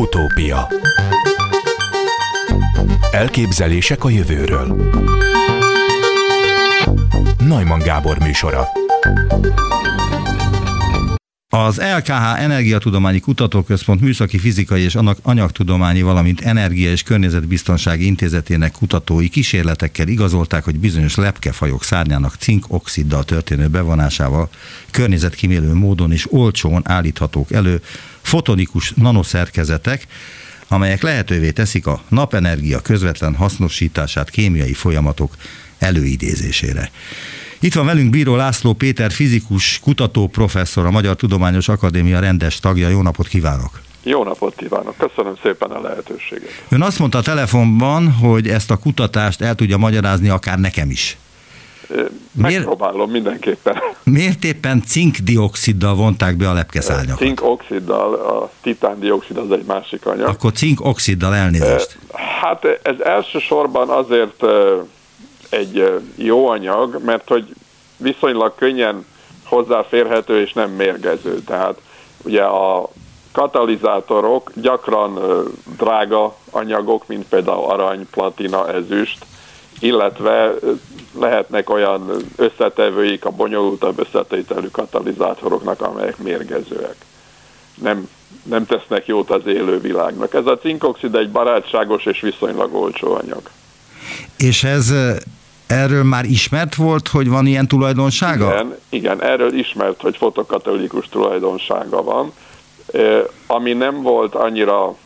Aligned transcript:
Utópia. 0.00 0.68
Elképzelések 3.10 4.04
a 4.04 4.08
jövőről. 4.08 4.92
Najman 7.38 7.78
Gábor 7.78 8.18
műsora. 8.18 8.68
Az 11.48 11.80
LKH 11.96 12.42
Energiatudományi 12.42 13.20
Kutatóközpont 13.20 14.00
Műszaki 14.00 14.38
Fizikai 14.38 14.82
és 14.82 14.96
Anyagtudományi, 15.22 16.02
valamint 16.02 16.40
Energia 16.40 16.90
és 16.90 17.02
Környezetbiztonsági 17.02 18.06
Intézetének 18.06 18.72
kutatói 18.72 19.28
kísérletekkel 19.28 20.08
igazolták, 20.08 20.64
hogy 20.64 20.78
bizonyos 20.78 21.14
lepkefajok 21.14 21.84
szárnyának 21.84 22.34
cinkoxiddal 22.34 23.24
történő 23.24 23.68
bevonásával 23.68 24.48
környezetkímélő 24.90 25.74
módon 25.74 26.12
és 26.12 26.32
olcsón 26.32 26.82
állíthatók 26.84 27.52
elő 27.52 27.80
fotonikus 28.22 28.92
nanoszerkezetek, 28.96 30.06
amelyek 30.68 31.02
lehetővé 31.02 31.50
teszik 31.50 31.86
a 31.86 32.02
napenergia 32.08 32.80
közvetlen 32.80 33.34
hasznosítását 33.34 34.30
kémiai 34.30 34.72
folyamatok 34.72 35.34
előidézésére. 35.78 36.90
Itt 37.60 37.74
van 37.74 37.86
velünk 37.86 38.10
Bíró 38.10 38.36
László 38.36 38.72
Péter, 38.72 39.12
fizikus, 39.12 39.78
kutató 39.82 40.26
professzor, 40.26 40.86
a 40.86 40.90
Magyar 40.90 41.16
Tudományos 41.16 41.68
Akadémia 41.68 42.20
rendes 42.20 42.60
tagja. 42.60 42.88
Jó 42.88 43.02
napot 43.02 43.28
kívánok! 43.28 43.80
Jó 44.02 44.24
napot 44.24 44.54
kívánok, 44.56 44.96
köszönöm 44.96 45.34
szépen 45.42 45.70
a 45.70 45.80
lehetőséget. 45.80 46.64
Ön 46.68 46.82
azt 46.82 46.98
mondta 46.98 47.18
a 47.18 47.22
telefonban, 47.22 48.12
hogy 48.12 48.48
ezt 48.48 48.70
a 48.70 48.76
kutatást 48.76 49.40
el 49.40 49.54
tudja 49.54 49.76
magyarázni 49.76 50.28
akár 50.28 50.58
nekem 50.58 50.90
is. 50.90 51.16
Megpróbálom 52.32 53.10
mindenképpen. 53.10 53.76
Miért 54.02 54.44
éppen 54.44 54.82
cinkdioxiddal 54.86 55.94
vonták 55.94 56.36
be 56.36 56.48
a 56.48 56.52
lepkeszárnyakat? 56.52 57.18
Cinkoxiddal, 57.18 58.14
a 58.14 58.50
titándioxid 58.62 59.36
az 59.36 59.52
egy 59.52 59.64
másik 59.64 60.06
anyag. 60.06 60.28
Akkor 60.28 60.52
cinkoxiddal 60.52 61.34
elnézést. 61.34 61.98
Hát 62.40 62.64
ez 62.82 63.00
elsősorban 63.04 63.88
azért 63.88 64.44
egy 65.48 66.00
jó 66.14 66.48
anyag, 66.48 67.00
mert 67.04 67.28
hogy 67.28 67.54
viszonylag 67.96 68.54
könnyen 68.54 69.06
hozzáférhető 69.44 70.40
és 70.40 70.52
nem 70.52 70.70
mérgező. 70.70 71.42
Tehát 71.46 71.80
ugye 72.22 72.42
a 72.42 72.90
katalizátorok 73.32 74.52
gyakran 74.54 75.18
drága 75.76 76.36
anyagok, 76.50 77.06
mint 77.06 77.24
például 77.28 77.64
arany, 77.64 78.06
platina, 78.10 78.72
ezüst, 78.72 79.26
illetve 79.80 80.54
lehetnek 81.18 81.70
olyan 81.70 82.10
összetevőik 82.36 83.24
a 83.24 83.30
bonyolultabb 83.30 83.98
összetételű 83.98 84.66
katalizátoroknak, 84.66 85.80
amelyek 85.80 86.18
mérgezőek. 86.18 86.96
Nem, 87.74 88.08
nem 88.42 88.66
tesznek 88.66 89.06
jót 89.06 89.30
az 89.30 89.46
élő 89.46 89.80
világnak. 89.80 90.34
Ez 90.34 90.46
a 90.46 90.58
cinkoxid 90.58 91.14
egy 91.14 91.30
barátságos 91.30 92.04
és 92.04 92.20
viszonylag 92.20 92.74
olcsó 92.74 93.14
anyag. 93.14 93.42
És 94.36 94.64
ez 94.64 94.92
erről 95.66 96.04
már 96.04 96.24
ismert 96.24 96.74
volt, 96.74 97.08
hogy 97.08 97.28
van 97.28 97.46
ilyen 97.46 97.68
tulajdonsága? 97.68 98.50
Igen, 98.50 98.76
igen 98.88 99.22
erről 99.22 99.54
ismert, 99.54 100.00
hogy 100.00 100.16
fotokatolikus 100.16 101.08
tulajdonsága 101.08 102.02
van, 102.02 102.32
ami 103.46 103.72
nem 103.72 104.02
volt 104.02 104.34
annyira 104.34 104.96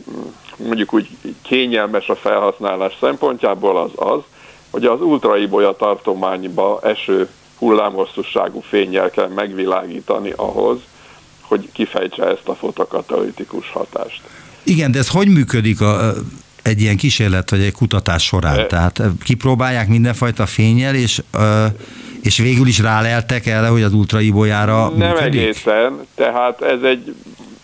mondjuk 0.56 0.92
úgy 0.92 1.08
kényelmes 1.42 2.08
a 2.08 2.14
felhasználás 2.14 2.96
szempontjából 3.00 3.76
az 3.76 3.90
az, 3.94 4.20
hogy 4.74 4.84
az 4.84 5.00
ultraibolya 5.00 5.72
tartományba 5.72 6.80
eső 6.82 7.28
hullámhosszúságú 7.58 8.60
fényjel 8.60 9.10
kell 9.10 9.28
megvilágítani 9.28 10.32
ahhoz, 10.36 10.78
hogy 11.40 11.68
kifejtse 11.72 12.24
ezt 12.24 12.48
a 12.48 12.54
fotokatalitikus 12.54 13.70
hatást. 13.70 14.20
Igen, 14.62 14.90
de 14.90 14.98
ez 14.98 15.08
hogy 15.08 15.28
működik 15.28 15.80
a, 15.80 16.12
egy 16.62 16.80
ilyen 16.80 16.96
kísérlet 16.96 17.50
vagy 17.50 17.60
egy 17.60 17.72
kutatás 17.72 18.22
során? 18.24 18.58
E, 18.58 18.66
Tehát 18.66 19.02
kipróbálják 19.24 19.88
mindenfajta 19.88 20.46
fényel, 20.46 20.94
és, 20.94 21.22
és 22.22 22.38
végül 22.38 22.66
is 22.66 22.78
ráleltek 22.78 23.46
el, 23.46 23.70
hogy 23.70 23.82
az 23.82 23.92
ultraibolyára 23.92 24.88
Nem 24.88 25.08
működik? 25.08 25.40
egészen, 25.40 26.06
tehát 26.14 26.62
ez 26.62 26.82
egy 26.82 27.14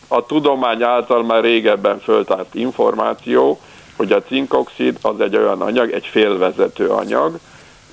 a 0.08 0.26
tudomány 0.26 0.82
által 0.82 1.24
már 1.24 1.42
régebben 1.42 2.00
föltárt 2.00 2.54
információ, 2.54 3.60
hogy 4.00 4.12
a 4.12 4.22
cinkoxid 4.22 4.98
az 5.02 5.20
egy 5.20 5.36
olyan 5.36 5.60
anyag, 5.60 5.90
egy 5.90 6.06
félvezető 6.06 6.88
anyag, 6.88 7.38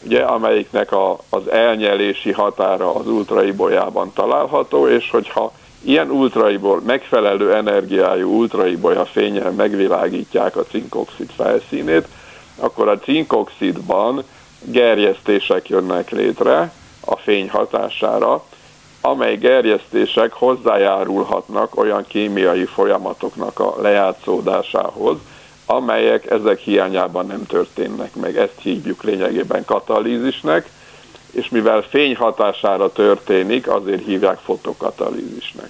ugye, 0.03 0.22
amelyiknek 0.22 0.91
a, 0.91 1.18
az 1.29 1.51
elnyelési 1.51 2.31
határa 2.31 2.95
az 2.95 3.07
ultraibolyában 3.07 4.12
található, 4.13 4.88
és 4.88 5.09
hogyha 5.09 5.51
ilyen 5.84 6.09
ultraiból, 6.09 6.81
megfelelő 6.85 7.53
energiájú 7.53 8.29
ultraibolya 8.29 9.06
fényel 9.06 9.51
megvilágítják 9.51 10.56
a 10.56 10.63
cinkoxid 10.63 11.29
felszínét, 11.35 12.07
akkor 12.56 12.88
a 12.88 13.00
cinkoxidban 13.00 14.23
gerjesztések 14.62 15.69
jönnek 15.69 16.09
létre 16.09 16.72
a 17.06 17.16
fény 17.16 17.50
hatására, 17.50 18.44
amely 19.01 19.35
gerjesztések 19.35 20.34
hozzájárulhatnak 20.34 21.78
olyan 21.78 22.06
kémiai 22.07 22.66
folyamatoknak 22.66 23.59
a 23.59 23.75
lejátszódásához, 23.81 25.17
amelyek 25.69 26.31
ezek 26.31 26.59
hiányában 26.59 27.25
nem 27.25 27.45
történnek 27.45 28.16
meg. 28.16 28.38
Ezt 28.38 28.55
hívjuk 28.61 29.03
lényegében 29.03 29.66
katalízisnek, 29.66 30.69
és 31.31 31.50
mivel 31.50 31.81
fény 31.89 32.16
hatására 32.16 32.91
történik, 32.91 33.69
azért 33.69 34.05
hívják 34.05 34.38
fotokatalízisnek. 34.38 35.69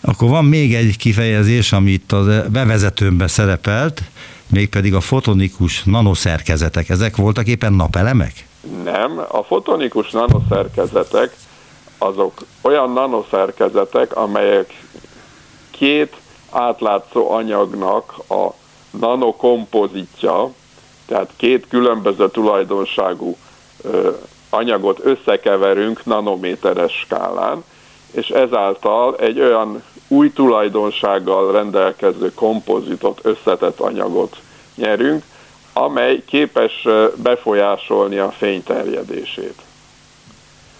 Akkor 0.00 0.28
van 0.28 0.44
még 0.44 0.74
egy 0.74 0.96
kifejezés, 0.96 1.72
amit 1.72 2.12
a 2.12 2.44
bevezetőmben 2.48 3.28
szerepelt, 3.28 4.02
mégpedig 4.46 4.94
a 4.94 5.00
fotonikus 5.00 5.82
nanoszerkezetek. 5.84 6.88
Ezek 6.88 7.16
voltak 7.16 7.46
éppen 7.46 7.72
napelemek? 7.72 8.46
Nem, 8.84 9.18
a 9.28 9.42
fotonikus 9.42 10.10
nanoszerkezetek 10.10 11.36
azok 11.98 12.44
olyan 12.60 12.92
nanoszerkezetek, 12.92 14.16
amelyek 14.16 14.82
két 15.70 16.16
átlátszó 16.50 17.30
anyagnak 17.30 18.14
a 18.28 18.54
nanokompozitja, 19.00 20.50
tehát 21.06 21.30
két 21.36 21.66
különböző 21.68 22.30
tulajdonságú 22.30 23.36
anyagot 24.50 25.00
összekeverünk 25.04 26.04
nanométeres 26.04 26.92
skálán, 26.92 27.64
és 28.10 28.28
ezáltal 28.28 29.16
egy 29.16 29.40
olyan 29.40 29.82
új 30.08 30.32
tulajdonsággal 30.32 31.52
rendelkező 31.52 32.32
kompozitot, 32.34 33.20
összetett 33.22 33.80
anyagot 33.80 34.36
nyerünk, 34.74 35.24
amely 35.72 36.22
képes 36.26 36.86
befolyásolni 37.16 38.18
a 38.18 38.30
fény 38.30 38.62
terjedését. 38.62 39.62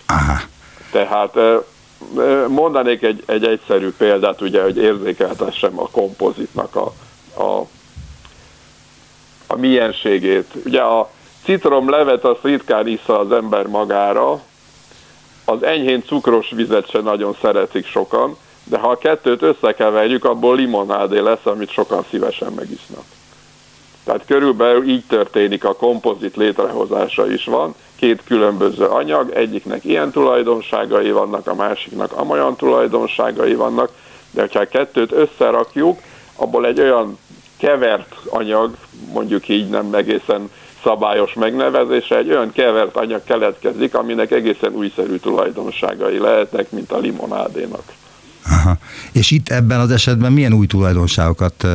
Aha. 0.07 0.41
Tehát 0.91 1.37
mondanék 2.49 3.03
egy, 3.03 3.23
egy 3.27 3.45
egyszerű 3.45 3.93
példát, 3.93 4.41
ugye, 4.41 4.63
hogy 4.63 4.77
érzékeltessem 4.77 5.79
a 5.79 5.89
kompozitnak 5.89 6.77
a, 6.77 6.93
a, 7.43 7.67
a 9.53 9.57
mienségét. 9.57 10.47
Ugye 10.65 10.81
a 10.81 11.11
citromlevet 11.45 12.25
azt 12.25 12.43
ritkán 12.43 12.87
issza 12.87 13.19
az 13.19 13.33
ember 13.33 13.67
magára, 13.67 14.41
az 15.45 15.63
enyhén 15.63 16.03
cukros 16.03 16.51
vizet 16.51 16.91
se 16.91 17.01
nagyon 17.01 17.37
szeretik 17.41 17.87
sokan, 17.87 18.37
de 18.65 18.79
ha 18.79 18.89
a 18.89 18.99
kettőt 18.99 19.43
összekeverjük, 19.43 20.25
abból 20.25 20.57
limonádé 20.57 21.19
lesz, 21.19 21.47
amit 21.47 21.71
sokan 21.71 22.05
szívesen 22.11 22.53
megisznak. 22.53 23.05
Tehát 24.05 24.25
körülbelül 24.27 24.89
így 24.89 25.05
történik 25.09 25.65
a 25.65 25.75
kompozit 25.75 26.37
létrehozása 26.37 27.33
is 27.33 27.45
van, 27.45 27.75
két 27.97 28.23
különböző 28.25 28.85
anyag, 28.85 29.31
egyiknek 29.31 29.85
ilyen 29.85 30.11
tulajdonságai 30.11 31.11
vannak, 31.11 31.47
a 31.47 31.55
másiknak 31.55 32.13
amolyan 32.13 32.57
tulajdonságai 32.57 33.55
vannak, 33.55 33.91
de 34.31 34.49
ha 34.53 34.59
a 34.59 34.65
kettőt 34.65 35.13
összerakjuk, 35.13 36.01
abból 36.37 36.67
egy 36.67 36.81
olyan 36.81 37.19
kevert 37.63 38.15
anyag, 38.29 38.77
mondjuk 39.13 39.49
így 39.49 39.69
nem 39.69 39.95
egészen 39.95 40.51
szabályos 40.83 41.33
megnevezése, 41.33 42.17
egy 42.17 42.31
olyan 42.31 42.53
kevert 42.53 42.97
anyag 42.97 43.25
keletkezik, 43.25 43.95
aminek 43.95 44.31
egészen 44.31 44.73
újszerű 44.73 45.17
tulajdonságai 45.17 46.19
lehetnek, 46.19 46.71
mint 46.71 46.93
a 46.93 46.99
limonádénak. 46.99 47.83
Aha. 48.47 48.77
És 49.13 49.31
itt 49.31 49.49
ebben 49.49 49.81
az 49.81 49.91
esetben 49.91 50.33
milyen 50.33 50.53
új 50.53 50.67
tulajdonságokat 50.67 51.67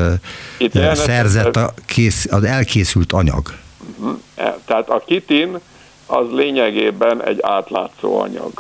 itt 0.58 0.74
szerzett 0.94 1.56
a 1.56 1.74
kész, 1.86 2.28
az 2.32 2.44
elkészült 2.44 3.14
anyag? 3.14 3.54
Mhm. 3.98 4.10
E, 4.36 4.58
tehát 4.66 4.90
a 4.90 5.04
kitin 5.06 5.60
az 6.06 6.26
lényegében 6.32 7.24
egy 7.24 7.40
átlátszó 7.42 8.20
anyag. 8.20 8.52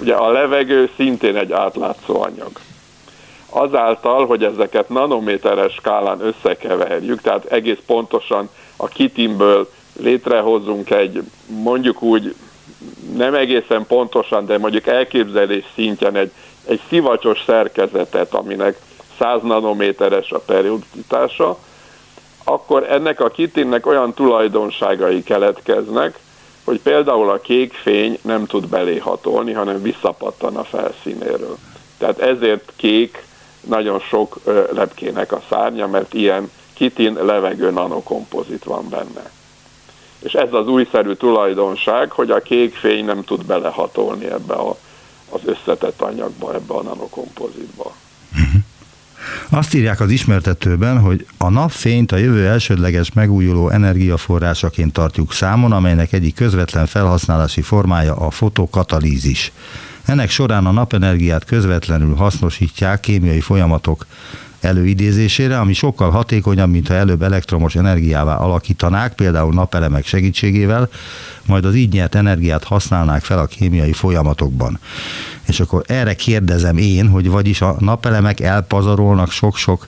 Ugye 0.00 0.14
a 0.14 0.30
levegő 0.30 0.90
szintén 0.96 1.36
egy 1.36 1.52
átlátszó 1.52 2.22
anyag. 2.22 2.50
Azáltal, 3.56 4.26
hogy 4.26 4.44
ezeket 4.44 4.88
nanométeres 4.88 5.72
skálán 5.72 6.20
összekeverjük, 6.20 7.20
tehát 7.20 7.44
egész 7.44 7.78
pontosan 7.86 8.48
a 8.76 8.88
kitinből 8.88 9.70
létrehozunk 10.00 10.90
egy 10.90 11.22
mondjuk 11.46 12.02
úgy 12.02 12.34
nem 13.16 13.34
egészen 13.34 13.86
pontosan, 13.86 14.46
de 14.46 14.58
mondjuk 14.58 14.86
elképzelés 14.86 15.64
szintjén 15.74 16.16
egy, 16.16 16.30
egy 16.66 16.80
szivacsos 16.88 17.42
szerkezetet, 17.46 18.34
aminek 18.34 18.78
100 19.18 19.42
nanométeres 19.42 20.30
a 20.30 20.38
perioditása, 20.38 21.58
akkor 22.44 22.86
ennek 22.90 23.20
a 23.20 23.28
kitinnek 23.28 23.86
olyan 23.86 24.14
tulajdonságai 24.14 25.22
keletkeznek, 25.22 26.18
hogy 26.64 26.80
például 26.80 27.30
a 27.30 27.40
kék 27.40 27.72
fény 27.72 28.18
nem 28.22 28.46
tud 28.46 28.68
beléhatolni, 28.68 29.52
hanem 29.52 29.82
visszapattan 29.82 30.56
a 30.56 30.64
felszínéről. 30.64 31.56
Tehát 31.98 32.18
ezért 32.18 32.72
kék 32.76 33.24
nagyon 33.68 34.00
sok 34.00 34.40
lepkének 34.72 35.32
a 35.32 35.42
szárnya, 35.48 35.86
mert 35.86 36.14
ilyen 36.14 36.50
kitin 36.74 37.18
levegő 37.24 37.70
nanokompozit 37.70 38.64
van 38.64 38.88
benne. 38.88 39.30
És 40.18 40.32
ez 40.32 40.52
az 40.52 40.66
újszerű 40.66 41.12
tulajdonság, 41.12 42.10
hogy 42.10 42.30
a 42.30 42.42
kék 42.42 42.74
fény 42.74 43.04
nem 43.04 43.24
tud 43.24 43.44
belehatolni 43.44 44.24
ebbe 44.26 44.54
a, 44.54 44.76
az 45.30 45.40
összetett 45.44 46.00
anyagba, 46.00 46.54
ebbe 46.54 46.74
a 46.74 46.82
nanokompozitba. 46.82 47.94
Uh-huh. 48.32 48.62
Azt 49.50 49.74
írják 49.74 50.00
az 50.00 50.10
ismertetőben, 50.10 51.00
hogy 51.00 51.26
a 51.38 51.48
napfényt 51.48 52.12
a 52.12 52.16
jövő 52.16 52.46
elsődleges 52.46 53.12
megújuló 53.12 53.68
energiaforrásaként 53.68 54.92
tartjuk 54.92 55.32
számon, 55.32 55.72
amelynek 55.72 56.12
egyik 56.12 56.34
közvetlen 56.34 56.86
felhasználási 56.86 57.62
formája 57.62 58.14
a 58.16 58.30
fotokatalízis. 58.30 59.52
Ennek 60.06 60.30
során 60.30 60.66
a 60.66 60.70
napenergiát 60.70 61.44
közvetlenül 61.44 62.14
hasznosítják 62.14 63.00
kémiai 63.00 63.40
folyamatok 63.40 64.06
előidézésére, 64.60 65.58
ami 65.58 65.72
sokkal 65.72 66.10
hatékonyabb, 66.10 66.70
mint 66.70 66.88
ha 66.88 66.94
előbb 66.94 67.22
elektromos 67.22 67.74
energiává 67.74 68.36
alakítanák, 68.36 69.14
például 69.14 69.52
napelemek 69.52 70.06
segítségével, 70.06 70.88
majd 71.46 71.64
az 71.64 71.74
így 71.74 71.92
nyert 71.92 72.14
energiát 72.14 72.64
használnák 72.64 73.22
fel 73.22 73.38
a 73.38 73.46
kémiai 73.46 73.92
folyamatokban. 73.92 74.78
És 75.46 75.60
akkor 75.60 75.82
erre 75.86 76.14
kérdezem 76.14 76.76
én, 76.76 77.08
hogy 77.08 77.30
vagyis 77.30 77.60
a 77.60 77.76
napelemek 77.78 78.40
elpazarolnak 78.40 79.30
sok-sok 79.30 79.86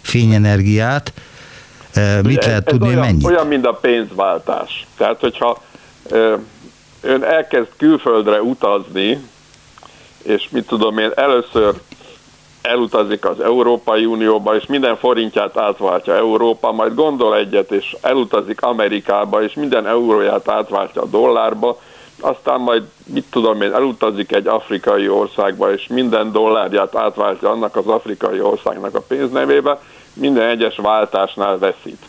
fényenergiát, 0.00 1.12
e, 1.92 2.22
mit 2.22 2.38
ez, 2.38 2.46
lehet 2.46 2.64
tudni, 2.64 2.86
olyan, 2.86 3.00
mennyit? 3.00 3.24
Olyan, 3.24 3.46
mint 3.46 3.66
a 3.66 3.72
pénzváltás. 3.72 4.86
Tehát, 4.96 5.20
hogyha 5.20 5.62
ön 7.00 7.24
elkezd 7.24 7.68
külföldre 7.76 8.40
utazni, 8.40 9.18
és 10.28 10.48
mit 10.50 10.66
tudom 10.66 10.98
én, 10.98 11.10
először 11.14 11.74
elutazik 12.62 13.24
az 13.24 13.40
Európai 13.40 14.04
Unióba, 14.04 14.56
és 14.56 14.66
minden 14.66 14.96
forintját 14.96 15.56
átváltja 15.56 16.14
Európa, 16.16 16.72
majd 16.72 16.94
gondol 16.94 17.36
egyet, 17.36 17.72
és 17.72 17.96
elutazik 18.00 18.62
Amerikába, 18.62 19.42
és 19.42 19.54
minden 19.54 19.86
euróját 19.86 20.48
átváltja 20.48 21.02
a 21.02 21.06
dollárba, 21.06 21.80
aztán 22.20 22.60
majd, 22.60 22.82
mit 23.06 23.24
tudom 23.30 23.62
én, 23.62 23.72
elutazik 23.72 24.32
egy 24.32 24.46
afrikai 24.46 25.08
országba, 25.08 25.72
és 25.72 25.86
minden 25.86 26.32
dollárját 26.32 26.96
átváltja 26.96 27.50
annak 27.50 27.76
az 27.76 27.86
afrikai 27.86 28.40
országnak 28.40 28.94
a 28.94 29.00
pénznevébe, 29.08 29.80
minden 30.12 30.48
egyes 30.48 30.76
váltásnál 30.76 31.58
veszít. 31.58 32.07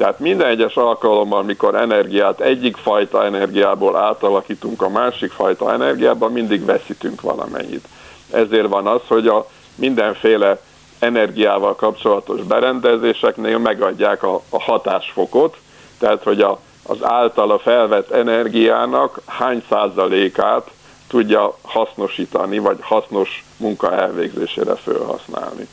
Tehát 0.00 0.18
minden 0.18 0.46
egyes 0.46 0.74
alkalommal, 0.74 1.38
amikor 1.38 1.74
energiát 1.74 2.40
egyik 2.40 2.76
fajta 2.76 3.24
energiából 3.24 3.96
átalakítunk 3.96 4.82
a 4.82 4.88
másik 4.88 5.32
fajta 5.32 5.72
energiába, 5.72 6.28
mindig 6.28 6.64
veszítünk 6.64 7.20
valamennyit. 7.20 7.88
Ezért 8.30 8.68
van 8.68 8.86
az, 8.86 9.00
hogy 9.06 9.26
a 9.26 9.46
mindenféle 9.74 10.60
energiával 10.98 11.74
kapcsolatos 11.74 12.42
berendezéseknél 12.42 13.58
megadják 13.58 14.22
a, 14.22 14.40
a 14.48 14.62
hatásfokot, 14.62 15.56
tehát 15.98 16.22
hogy 16.22 16.40
a, 16.40 16.60
az 16.86 16.98
általa 17.02 17.58
felvett 17.58 18.10
energiának 18.10 19.20
hány 19.26 19.64
százalékát 19.68 20.70
tudja 21.08 21.56
hasznosítani, 21.62 22.58
vagy 22.58 22.78
hasznos 22.80 23.44
munka 23.56 23.92
elvégzésére 23.92 24.74
felhasználni. 24.74 25.68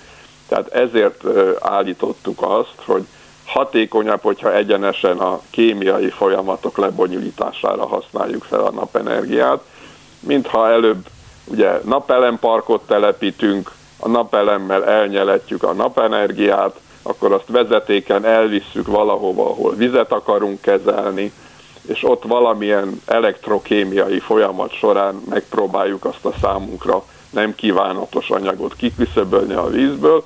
Tehát 0.48 0.68
ezért 0.68 1.24
állítottuk 1.60 2.42
azt, 2.42 2.76
hogy 2.86 3.08
hatékonyabb, 3.48 4.22
hogyha 4.22 4.56
egyenesen 4.56 5.18
a 5.18 5.42
kémiai 5.50 6.10
folyamatok 6.10 6.78
lebonyolítására 6.78 7.88
használjuk 7.88 8.44
fel 8.44 8.60
a 8.60 8.72
napenergiát, 8.72 9.62
mintha 10.20 10.70
előbb 10.70 11.06
ugye 11.46 11.80
napelemparkot 11.84 12.82
telepítünk, 12.88 13.72
a 14.00 14.08
napelemmel 14.08 14.86
elnyeletjük 14.86 15.64
a 15.64 15.74
napenergiát, 15.74 16.80
akkor 17.02 17.32
azt 17.32 17.48
vezetéken 17.48 18.26
elvisszük 18.26 18.88
valahova, 18.88 19.50
ahol 19.50 19.76
vizet 19.76 20.12
akarunk 20.12 20.62
kezelni, 20.62 21.32
és 21.88 22.04
ott 22.04 22.24
valamilyen 22.24 23.02
elektrokémiai 23.06 24.20
folyamat 24.20 24.72
során 24.72 25.22
megpróbáljuk 25.30 26.06
azt 26.06 26.26
a 26.26 26.34
számunkra 26.42 27.04
nem 27.30 27.56
kívánatos 27.56 28.30
anyagot 28.30 28.76
kiküszöbölni 28.76 29.54
a 29.54 29.70
vízből. 29.70 30.24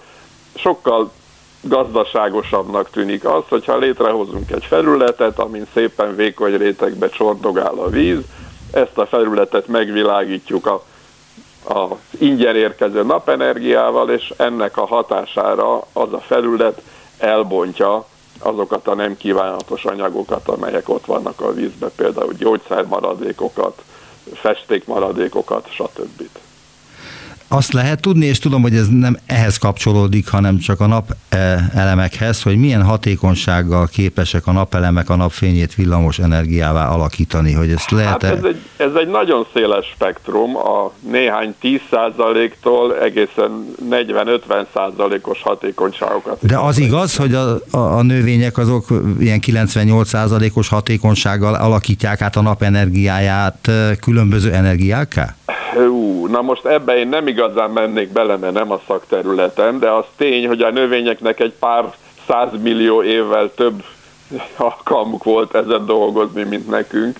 Sokkal 0.56 1.12
gazdaságosabbnak 1.62 2.90
tűnik 2.90 3.26
az, 3.26 3.44
hogyha 3.50 3.78
létrehozunk 3.78 4.52
egy 4.52 4.66
felületet, 4.66 5.40
amin 5.40 5.66
szépen 5.74 6.16
vékony 6.16 6.58
rétegbe 6.58 7.10
csordogál 7.10 7.74
a 7.78 7.90
víz, 7.90 8.20
ezt 8.72 8.98
a 8.98 9.06
felületet 9.06 9.68
megvilágítjuk 9.68 10.66
a 10.66 10.84
az 11.64 11.98
ingyen 12.20 12.56
érkező 12.56 13.04
napenergiával, 13.04 14.10
és 14.10 14.34
ennek 14.38 14.78
a 14.78 14.86
hatására 14.86 15.88
az 15.94 16.14
a 16.14 16.20
felület 16.20 16.82
elbontja 17.18 18.06
azokat 18.40 18.88
a 18.88 18.96
nem 18.96 19.18
kívánatos 19.18 19.86
anyagokat, 19.86 20.48
amelyek 20.48 20.90
ott 20.90 21.06
vannak 21.06 21.42
a 21.42 21.54
vízbe, 21.54 21.88
például 21.88 22.34
gyógyszermaradékokat, 22.34 23.82
festékmaradékokat, 24.34 25.68
stb 25.70 26.22
azt 27.54 27.74
lehet 27.74 28.02
tudni, 28.02 28.26
és 28.26 28.40
tudom, 28.40 28.62
hogy 28.62 28.76
ez 28.76 28.88
nem 28.88 29.18
ehhez 29.26 29.58
kapcsolódik, 29.58 30.28
hanem 30.28 30.58
csak 30.58 30.80
a 30.80 30.88
nap 30.88 31.16
e, 31.30 31.70
elemekhez, 31.76 32.42
hogy 32.42 32.58
milyen 32.58 32.84
hatékonysággal 32.84 33.88
képesek 33.88 34.48
a 34.48 34.52
napelemek 34.52 35.10
a 35.10 35.16
napfényét 35.16 35.76
villamos 35.76 36.20
energiává 36.20 36.88
alakítani, 36.88 37.54
hogy 37.54 37.72
ezt 37.72 37.92
lehet 37.92 38.10
hát 38.10 38.24
ez, 38.24 38.44
egy, 38.44 38.60
ez 38.78 38.92
egy 38.96 39.08
nagyon 39.08 39.46
széles 39.54 39.86
spektrum, 39.94 40.56
a 40.56 40.92
néhány 41.10 41.56
10%-tól 41.62 43.00
egészen 43.00 43.76
40-50%-os 43.90 45.42
hatékonyságokat. 45.42 46.38
De 46.42 46.58
az 46.58 46.78
igaz, 46.78 47.16
hogy 47.16 47.34
a, 47.34 47.56
a, 47.72 47.78
a 47.78 48.02
növények 48.02 48.58
azok 48.58 48.86
ilyen 49.20 49.40
98%-os 49.46 50.70
hatékonysággal 50.70 51.54
alakítják 51.54 52.22
át 52.22 52.36
a 52.36 52.42
napenergiáját 52.42 53.68
e, 53.68 53.96
különböző 53.96 54.52
energiákká? 54.52 55.36
Hú, 55.74 56.28
na 56.28 56.42
most 56.42 56.66
ebbe 56.66 56.98
én 56.98 57.08
nem 57.08 57.28
igazán 57.42 57.70
mennék 57.70 58.12
bele, 58.12 58.38
mert 58.38 58.54
nem 58.54 58.72
a 58.72 58.82
szakterületem, 58.88 59.80
de 59.80 59.90
az 59.90 60.06
tény, 60.16 60.48
hogy 60.48 60.62
a 60.62 60.72
növényeknek 60.72 61.40
egy 61.40 61.54
pár 61.60 61.94
százmillió 62.28 63.04
évvel 63.04 63.52
több 63.56 63.84
alkalmuk 64.58 65.24
volt 65.24 65.56
ezen 65.56 65.86
dolgozni, 65.86 66.44
mint 66.44 66.70
nekünk. 66.70 67.20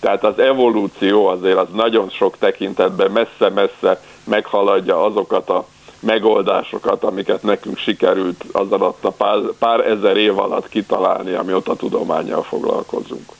Tehát 0.00 0.24
az 0.24 0.38
evolúció 0.38 1.26
azért 1.26 1.56
az 1.56 1.66
nagyon 1.74 2.08
sok 2.10 2.38
tekintetben 2.38 3.10
messze-messze 3.10 4.00
meghaladja 4.24 5.04
azokat 5.04 5.48
a 5.48 5.66
megoldásokat, 6.00 7.04
amiket 7.04 7.42
nekünk 7.42 7.78
sikerült 7.78 8.44
az 8.52 8.72
alatt 8.72 9.04
a 9.04 9.10
pár, 9.10 9.38
pár 9.58 9.80
ezer 9.80 10.16
év 10.16 10.38
alatt 10.38 10.68
kitalálni, 10.68 11.32
amióta 11.32 11.76
tudományjal 11.76 12.42
foglalkozunk. 12.42 13.32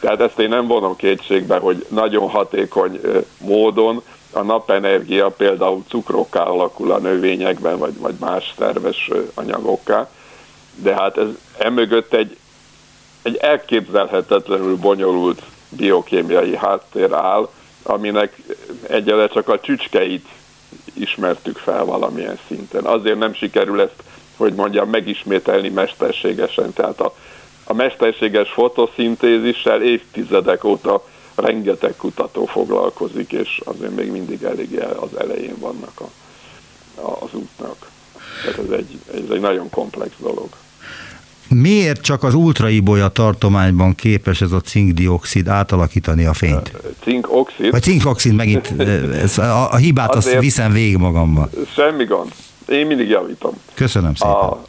Tehát 0.00 0.20
ezt 0.20 0.38
én 0.38 0.48
nem 0.48 0.66
vonom 0.66 0.96
kétségbe, 0.96 1.58
hogy 1.58 1.86
nagyon 1.88 2.28
hatékony 2.28 3.00
módon 3.38 4.02
a 4.32 4.42
napenergia 4.42 5.28
például 5.28 5.84
cukrokká 5.88 6.42
alakul 6.42 6.92
a 6.92 6.98
növényekben, 6.98 7.78
vagy, 7.78 7.98
vagy 7.98 8.14
más 8.20 8.54
szerves 8.58 9.10
anyagokká, 9.34 10.10
de 10.74 10.94
hát 10.94 11.18
ez 11.18 11.28
emögött 11.58 12.14
egy, 12.14 12.36
egy 13.22 13.36
elképzelhetetlenül 13.36 14.76
bonyolult 14.76 15.42
biokémiai 15.68 16.56
háttér 16.56 17.12
áll, 17.12 17.48
aminek 17.82 18.42
egyelőre 18.88 19.28
csak 19.28 19.48
a 19.48 19.60
csücskeit 19.60 20.26
ismertük 20.92 21.56
fel 21.56 21.84
valamilyen 21.84 22.38
szinten. 22.46 22.84
Azért 22.84 23.18
nem 23.18 23.34
sikerül 23.34 23.80
ezt, 23.80 24.02
hogy 24.36 24.54
mondjam, 24.54 24.88
megismételni 24.88 25.68
mesterségesen. 25.68 26.72
Tehát 26.72 27.00
a 27.00 27.14
a 27.64 27.74
mesterséges 27.74 28.50
fotoszintézissel 28.50 29.82
évtizedek 29.82 30.64
óta 30.64 31.04
rengeteg 31.34 31.94
kutató 31.96 32.44
foglalkozik, 32.44 33.32
és 33.32 33.60
azért 33.64 33.96
még 33.96 34.10
mindig 34.10 34.42
elég 34.42 34.80
az 35.00 35.20
elején 35.20 35.56
vannak 35.58 36.00
a, 36.00 36.08
a, 37.00 37.18
az 37.20 37.28
útnak. 37.32 37.90
Tehát 38.44 38.58
ez 38.58 38.78
egy, 38.78 38.98
ez 39.14 39.30
egy 39.30 39.40
nagyon 39.40 39.70
komplex 39.70 40.12
dolog. 40.18 40.48
Miért 41.48 42.00
csak 42.00 42.22
az 42.22 42.34
ultraibolya 42.34 43.08
tartományban 43.08 43.94
képes 43.94 44.40
ez 44.40 44.52
a 44.52 44.60
cinkdioxid 44.60 45.48
átalakítani 45.48 46.24
a 46.24 46.32
fényt? 46.32 46.72
Cinkoxid? 47.02 47.70
Vagy 47.70 47.82
cinkoxid, 47.82 48.34
megint 48.34 48.80
ez, 49.12 49.38
a, 49.38 49.72
a 49.72 49.76
hibát 49.76 50.14
azt 50.14 50.38
viszem 50.38 50.72
végig 50.72 50.96
magamba. 50.96 51.48
Semmi 51.74 52.04
gond. 52.04 52.32
Én 52.68 52.86
mindig 52.86 53.08
javítom. 53.08 53.52
Köszönöm 53.74 54.14
szépen. 54.14 54.34
A, 54.34 54.60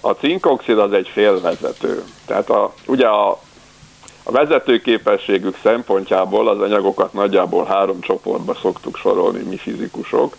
a 0.00 0.10
cinkoxid 0.10 0.78
az 0.78 0.92
egy 0.92 1.08
félvezető. 1.12 2.02
Tehát 2.26 2.50
a, 2.50 2.74
ugye 2.86 3.06
a, 3.06 3.42
a 4.26 4.32
vezetőképességük 4.32 5.58
szempontjából 5.62 6.48
az 6.48 6.60
anyagokat 6.60 7.12
nagyjából 7.12 7.64
három 7.64 8.00
csoportba 8.00 8.54
szoktuk 8.54 8.96
sorolni 8.96 9.42
mi 9.42 9.56
fizikusok. 9.56 10.36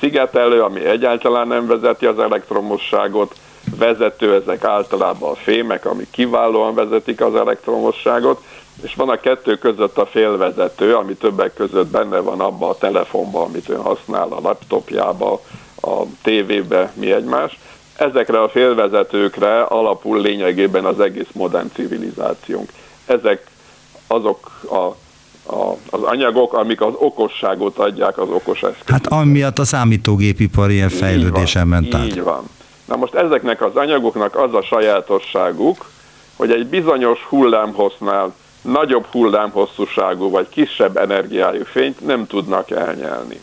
szigetelő, 0.00 0.62
ami 0.62 0.84
egyáltalán 0.84 1.48
nem 1.48 1.66
vezeti 1.66 2.06
az 2.06 2.18
elektromosságot, 2.18 3.34
vezető, 3.76 4.34
ezek 4.34 4.64
általában 4.64 5.30
a 5.30 5.34
fémek, 5.34 5.84
ami 5.86 6.06
kiválóan 6.10 6.74
vezetik 6.74 7.20
az 7.20 7.34
elektromosságot, 7.34 8.42
és 8.82 8.94
van 8.94 9.08
a 9.08 9.20
kettő 9.20 9.56
között 9.56 9.98
a 9.98 10.06
félvezető, 10.06 10.94
ami 10.94 11.14
többek 11.14 11.54
között 11.54 11.86
benne 11.86 12.18
van 12.18 12.40
abba 12.40 12.68
a 12.68 12.78
telefonban, 12.78 13.44
amit 13.44 13.68
ön 13.68 13.82
használ, 13.82 14.28
a 14.28 14.40
laptopjába, 14.40 15.40
a 15.82 16.02
tévébe, 16.22 16.92
mi 16.94 17.12
egymás. 17.12 17.58
Ezekre 17.96 18.42
a 18.42 18.48
félvezetőkre 18.48 19.60
alapul 19.62 20.20
lényegében 20.20 20.84
az 20.84 21.00
egész 21.00 21.28
modern 21.32 21.70
civilizációnk. 21.74 22.70
Ezek 23.08 23.46
azok 24.06 24.50
a 24.70 24.96
a, 25.50 25.76
az 25.90 26.02
anyagok, 26.02 26.52
amik 26.52 26.80
az 26.80 26.92
okosságot 26.98 27.78
adják 27.78 28.18
az 28.18 28.28
okos 28.28 28.62
eszközöknek. 28.62 28.90
Hát 28.90 29.06
amiatt 29.06 29.58
a 29.58 29.64
számítógépipar 29.64 30.70
ilyen 30.70 30.88
fejlődésen 30.88 31.66
ment 31.68 31.94
át. 31.94 32.04
Így 32.04 32.22
van. 32.22 32.48
Na 32.84 32.96
most 32.96 33.14
ezeknek 33.14 33.62
az 33.62 33.76
anyagoknak 33.76 34.36
az 34.36 34.54
a 34.54 34.62
sajátosságuk, 34.62 35.90
hogy 36.36 36.50
egy 36.50 36.66
bizonyos 36.66 37.18
hullámhosznál 37.28 38.34
nagyobb 38.62 39.06
hullámhosszúságú 39.10 40.30
vagy 40.30 40.48
kisebb 40.48 40.96
energiájú 40.96 41.64
fényt 41.64 42.06
nem 42.06 42.26
tudnak 42.26 42.70
elnyelni. 42.70 43.40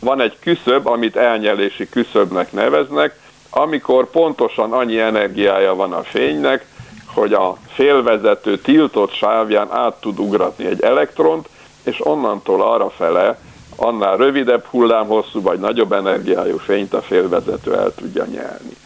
Van 0.00 0.20
egy 0.20 0.36
küszöb, 0.40 0.86
amit 0.86 1.16
elnyelési 1.16 1.88
küszöbnek 1.88 2.52
neveznek, 2.52 3.18
amikor 3.50 4.10
pontosan 4.10 4.72
annyi 4.72 4.98
energiája 4.98 5.74
van 5.74 5.92
a 5.92 6.02
fénynek, 6.02 6.66
hogy 7.14 7.32
a 7.32 7.56
félvezető 7.66 8.58
tiltott 8.58 9.12
sávján 9.12 9.72
át 9.72 10.00
tud 10.00 10.18
ugratni 10.18 10.66
egy 10.66 10.82
elektront, 10.82 11.48
és 11.82 12.06
onnantól 12.06 12.62
arra 12.62 12.90
fele 12.90 13.38
annál 13.76 14.16
rövidebb 14.16 14.64
hullámhosszú 14.64 15.42
vagy 15.42 15.58
nagyobb 15.58 15.92
energiájú 15.92 16.58
fényt 16.58 16.94
a 16.94 17.02
félvezető 17.02 17.74
el 17.74 17.94
tudja 17.94 18.24
nyelni. 18.24 18.76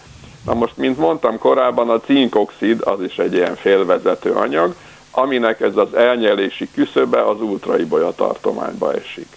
Na 0.44 0.54
most, 0.54 0.76
mint 0.76 0.98
mondtam 0.98 1.38
korábban, 1.38 1.90
a 1.90 2.00
cinkoxid 2.00 2.82
az 2.84 3.02
is 3.02 3.18
egy 3.18 3.34
ilyen 3.34 3.56
félvezető 3.56 4.32
anyag, 4.32 4.74
aminek 5.10 5.60
ez 5.60 5.76
az 5.76 5.94
elnyelési 5.94 6.70
küszöbe 6.74 7.22
az 7.28 7.40
ultraibolya 7.40 8.12
tartományba 8.12 8.94
esik. 8.94 9.36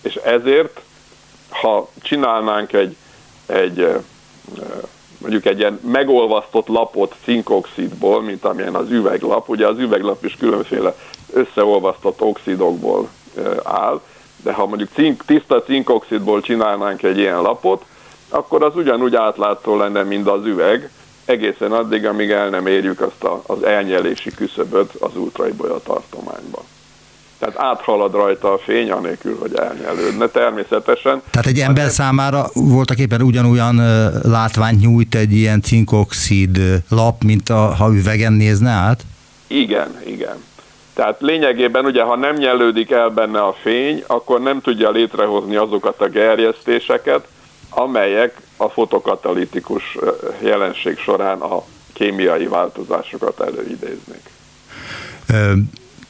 És 0.00 0.14
ezért, 0.14 0.80
ha 1.48 1.88
csinálnánk 2.02 2.72
egy, 2.72 2.96
egy 3.46 3.88
mondjuk 5.18 5.44
egy 5.46 5.58
ilyen 5.58 5.80
megolvasztott 5.92 6.66
lapot 6.66 7.14
cinkoxidból, 7.24 8.22
mint 8.22 8.44
amilyen 8.44 8.74
az 8.74 8.90
üveglap, 8.90 9.48
ugye 9.48 9.66
az 9.66 9.78
üveglap 9.78 10.24
is 10.24 10.36
különféle 10.36 10.96
összeolvasztott 11.32 12.20
oxidokból 12.20 13.08
áll, 13.62 14.00
de 14.42 14.52
ha 14.52 14.66
mondjuk 14.66 14.90
cink, 14.94 15.24
tiszta 15.24 15.62
cinkoxidból 15.62 16.40
csinálnánk 16.40 17.02
egy 17.02 17.18
ilyen 17.18 17.42
lapot, 17.42 17.84
akkor 18.28 18.62
az 18.62 18.76
ugyanúgy 18.76 19.14
átlátszó 19.14 19.76
lenne, 19.76 20.02
mint 20.02 20.28
az 20.28 20.46
üveg, 20.46 20.90
egészen 21.24 21.72
addig, 21.72 22.06
amíg 22.06 22.30
el 22.30 22.48
nem 22.48 22.66
érjük 22.66 23.00
azt 23.00 23.24
a, 23.24 23.42
az 23.46 23.62
elnyelési 23.62 24.30
küszöböt 24.30 24.94
az 24.94 25.16
ultraibolya 25.16 25.78
tartományban. 25.78 26.62
Tehát 27.44 27.60
áthalad 27.60 28.12
rajta 28.12 28.52
a 28.52 28.58
fény, 28.58 28.90
anélkül, 28.90 29.36
hogy 29.40 29.54
elnyelődne 29.54 30.26
természetesen. 30.26 31.22
Tehát 31.30 31.46
egy 31.46 31.58
ember 31.58 31.90
számára 31.90 32.46
voltak 32.52 32.98
éppen 32.98 33.22
ugyanolyan 33.22 33.76
látványt 34.22 34.80
nyújt 34.80 35.14
egy 35.14 35.32
ilyen 35.32 35.60
cinkoxid 35.62 36.60
lap, 36.88 37.22
mint 37.22 37.48
a, 37.48 37.74
ha 37.74 37.94
üvegen 37.94 38.32
nézne 38.32 38.70
át? 38.70 39.00
Igen, 39.46 40.00
igen. 40.06 40.42
Tehát 40.94 41.20
lényegében 41.20 41.84
ugye, 41.84 42.02
ha 42.02 42.16
nem 42.16 42.36
nyelődik 42.36 42.90
el 42.90 43.08
benne 43.08 43.42
a 43.42 43.56
fény, 43.62 44.04
akkor 44.06 44.40
nem 44.40 44.60
tudja 44.60 44.90
létrehozni 44.90 45.56
azokat 45.56 46.00
a 46.00 46.08
gerjesztéseket, 46.08 47.26
amelyek 47.70 48.40
a 48.56 48.68
fotokatalitikus 48.68 49.98
jelenség 50.42 50.98
során 50.98 51.40
a 51.40 51.62
kémiai 51.92 52.46
változásokat 52.46 53.40
előidéznék. 53.40 54.30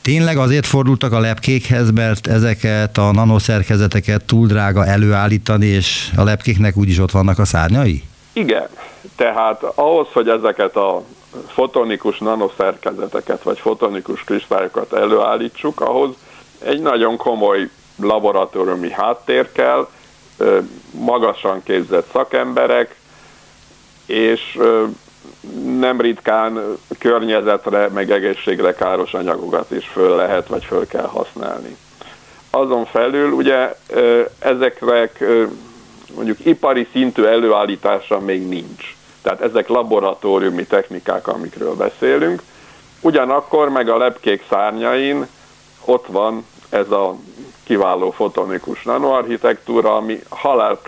Tényleg 0.05 0.37
azért 0.37 0.67
fordultak 0.67 1.13
a 1.13 1.19
lepkékhez, 1.19 1.91
mert 1.91 2.27
ezeket 2.27 2.99
a 2.99 3.13
nanoszerkezeteket 3.13 4.25
túl 4.25 4.47
drága 4.47 4.87
előállítani, 4.87 5.67
és 5.67 6.11
a 6.17 6.23
lepkéknek 6.23 6.77
úgyis 6.77 6.99
ott 6.99 7.11
vannak 7.11 7.39
a 7.39 7.45
szárnyai? 7.45 8.03
Igen, 8.33 8.69
tehát 9.17 9.63
ahhoz, 9.75 10.07
hogy 10.13 10.29
ezeket 10.29 10.77
a 10.77 11.03
fotonikus 11.47 12.19
nanoszerkezeteket, 12.19 13.43
vagy 13.43 13.59
fotonikus 13.59 14.25
kristályokat 14.25 14.93
előállítsuk, 14.93 15.81
ahhoz 15.81 16.11
egy 16.59 16.81
nagyon 16.81 17.17
komoly 17.17 17.69
laboratóriumi 17.97 18.91
háttér 18.91 19.53
kell, 19.53 19.89
magasan 20.91 21.63
képzett 21.63 22.09
szakemberek, 22.13 22.97
és 24.07 24.59
nem 25.79 26.01
ritkán 26.01 26.79
környezetre, 26.99 27.89
meg 27.89 28.11
egészségre 28.11 28.75
káros 28.75 29.15
anyagokat 29.15 29.71
is 29.71 29.87
föl 29.87 30.17
lehet, 30.17 30.47
vagy 30.49 30.65
föl 30.65 30.87
kell 30.87 31.07
használni. 31.07 31.77
Azon 32.51 32.85
felül 32.85 33.31
ugye 33.31 33.77
ezekre 34.39 35.11
mondjuk 36.15 36.45
ipari 36.45 36.89
szintű 36.93 37.23
előállítása 37.23 38.21
még 38.21 38.49
nincs. 38.49 38.97
Tehát 39.23 39.41
ezek 39.41 39.69
laboratóriumi 39.69 40.65
technikák, 40.65 41.29
amikről 41.29 41.75
beszélünk. 41.75 42.43
Ugyanakkor 43.01 43.69
meg 43.69 43.89
a 43.89 43.97
lepkék 43.97 44.45
szárnyain 44.49 45.27
ott 45.85 46.07
van 46.07 46.47
ez 46.69 46.91
a 46.91 47.17
kiváló 47.65 48.11
fotonikus 48.11 48.83
nanoarchitektúra, 48.83 49.97
ami 49.97 50.21
halál 50.29 50.79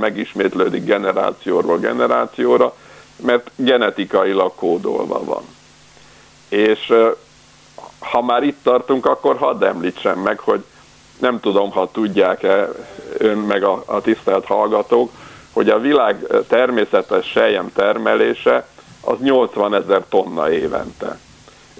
megismétlődik 0.00 0.84
generációról 0.84 1.78
generációra, 1.78 2.74
mert 3.22 3.50
genetikailag 3.56 4.54
kódolva 4.54 5.24
van. 5.24 5.42
És 6.48 6.92
ha 7.98 8.22
már 8.22 8.42
itt 8.42 8.58
tartunk, 8.62 9.06
akkor 9.06 9.36
hadd 9.36 9.64
említsem 9.64 10.18
meg, 10.18 10.38
hogy 10.38 10.64
nem 11.18 11.40
tudom, 11.40 11.70
ha 11.70 11.90
tudják-e 11.90 12.68
ön 13.18 13.38
meg 13.38 13.62
a, 13.62 13.82
a 13.86 14.00
tisztelt 14.00 14.44
hallgatók, 14.44 15.10
hogy 15.52 15.68
a 15.68 15.78
világ 15.78 16.26
természetes 16.48 17.26
sejjem 17.26 17.72
termelése 17.74 18.66
az 19.00 19.18
80 19.18 19.74
ezer 19.74 20.02
tonna 20.08 20.50
évente. 20.50 21.18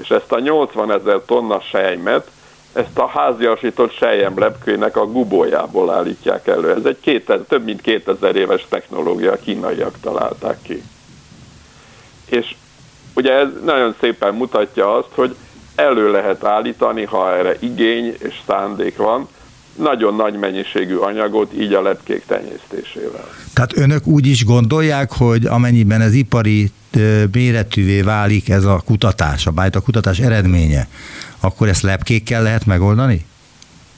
És 0.01 0.11
ezt 0.11 0.33
a 0.33 0.39
80 0.39 0.93
ezer 0.93 1.21
tonna 1.27 1.61
sejmet, 1.61 2.31
ezt 2.73 2.99
a 2.99 3.07
háziasított 3.07 3.93
sejjem 3.93 4.39
lepkének 4.39 4.97
a 4.97 5.07
gubójából 5.07 5.91
állítják 5.91 6.47
elő. 6.47 6.71
Ez 6.71 6.85
egy 6.85 7.01
2000, 7.01 7.41
több 7.49 7.65
mint 7.65 7.81
2000 7.81 8.37
éves 8.37 8.67
technológia, 8.69 9.33
a 9.33 9.37
kínaiak 9.37 10.01
találták 10.01 10.59
ki. 10.63 10.83
És 12.33 12.55
ugye 13.15 13.33
ez 13.33 13.49
nagyon 13.65 13.95
szépen 14.01 14.35
mutatja 14.35 14.97
azt, 14.97 15.09
hogy 15.15 15.37
elő 15.75 16.11
lehet 16.11 16.45
állítani, 16.45 17.05
ha 17.05 17.37
erre 17.37 17.57
igény 17.61 18.15
és 18.19 18.41
szándék 18.47 18.97
van, 18.97 19.29
nagyon 19.77 20.15
nagy 20.15 20.35
mennyiségű 20.35 20.97
anyagot 20.97 21.53
így 21.55 21.73
a 21.73 21.83
lepkék 21.83 22.23
tenyésztésével. 22.27 23.29
Tehát 23.55 23.77
önök 23.77 24.07
úgy 24.07 24.27
is 24.27 24.45
gondolják, 24.45 25.13
hogy 25.13 25.47
amennyiben 25.47 26.01
ez 26.01 26.15
ipari 26.15 26.71
méretűvé 27.33 28.01
válik 28.01 28.49
ez 28.49 28.65
a 28.65 28.83
kutatás, 28.85 29.47
a 29.47 29.53
a 29.73 29.81
kutatás 29.81 30.19
eredménye, 30.19 30.89
akkor 31.41 31.69
ezt 31.69 31.83
lepkékkel 31.83 32.43
lehet 32.43 32.67
megoldani? 32.67 33.27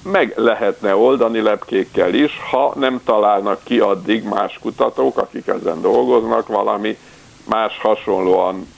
Meg 0.02 0.32
lehetne 0.36 0.96
oldani 0.96 1.40
lepkékkel 1.40 2.14
is, 2.14 2.32
ha 2.50 2.74
nem 2.78 3.00
találnak 3.04 3.60
ki 3.62 3.78
addig 3.78 4.22
más 4.22 4.58
kutatók, 4.60 5.18
akik 5.18 5.46
ezen 5.46 5.80
dolgoznak, 5.80 6.46
valami 6.46 6.96
más 7.44 7.78
hasonlóan 7.78 8.68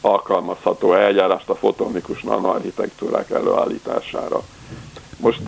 alkalmazható 0.00 0.94
eljárást 0.94 1.48
a 1.48 1.54
fotonikus 1.54 2.22
nanoarchitektúrák 2.22 3.30
előállítására. 3.30 4.42
Most 5.16 5.42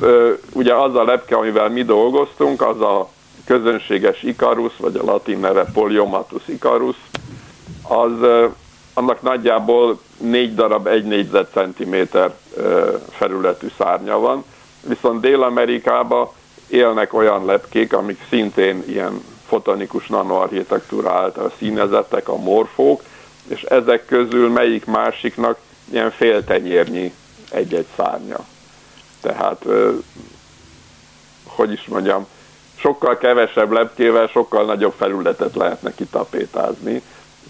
ugye 0.52 0.74
az 0.74 0.94
a 0.94 1.04
lepke, 1.04 1.36
amivel 1.36 1.68
mi 1.68 1.82
dolgoztunk, 1.82 2.62
az 2.62 2.80
a 2.80 3.08
közönséges 3.44 4.22
Icarus, 4.22 4.72
vagy 4.76 4.96
a 4.96 5.04
latin 5.04 5.38
neve 5.38 5.64
Poliomatus 5.64 6.48
Icarus, 6.48 6.96
az 7.82 8.12
annak 8.94 9.22
nagyjából 9.22 9.98
négy 10.18 10.54
darab 10.54 10.86
egy 10.86 11.04
négyzetcentiméter 11.04 12.34
felületű 13.10 13.66
szárnya 13.78 14.18
van, 14.18 14.44
viszont 14.80 15.20
Dél-Amerikában 15.20 16.28
élnek 16.68 17.12
olyan 17.14 17.44
lepkék, 17.44 17.92
amik 17.92 18.18
szintén 18.28 18.84
ilyen 18.86 19.24
fotonikus 19.46 20.06
nanoarchitektúra 20.06 21.12
által 21.12 21.52
színezettek, 21.58 22.28
a 22.28 22.36
morfók, 22.36 23.02
és 23.48 23.62
ezek 23.62 24.04
közül 24.06 24.50
melyik 24.50 24.84
másiknak 24.84 25.58
ilyen 25.92 26.10
féltenyérnyi 26.10 27.12
egy-egy 27.50 27.86
szárnya. 27.96 28.44
Tehát, 29.20 29.64
hogy 31.44 31.72
is 31.72 31.84
mondjam, 31.84 32.26
sokkal 32.76 33.18
kevesebb 33.18 33.72
lepkével 33.72 34.26
sokkal 34.26 34.64
nagyobb 34.64 34.94
felületet 34.98 35.54
lehetne 35.54 35.94
kitapétázni, 35.94 37.02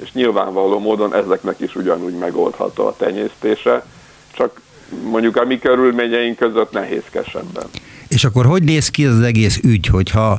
és 0.03 0.13
nyilvánvaló 0.13 0.79
módon 0.79 1.15
ezeknek 1.15 1.61
is 1.61 1.75
ugyanúgy 1.75 2.15
megoldható 2.15 2.87
a 2.87 2.97
tenyésztése, 2.97 3.85
csak 4.33 4.61
mondjuk 5.03 5.37
a 5.37 5.45
mi 5.45 5.59
körülményeink 5.59 6.37
között 6.37 6.73
nehézkesebben. 6.73 7.67
és 8.09 8.25
akkor 8.25 8.47
hogy 8.47 8.63
néz 8.63 8.89
ki 8.89 9.07
az 9.07 9.21
egész 9.21 9.61
ügy, 9.63 9.87
hogyha 9.87 10.39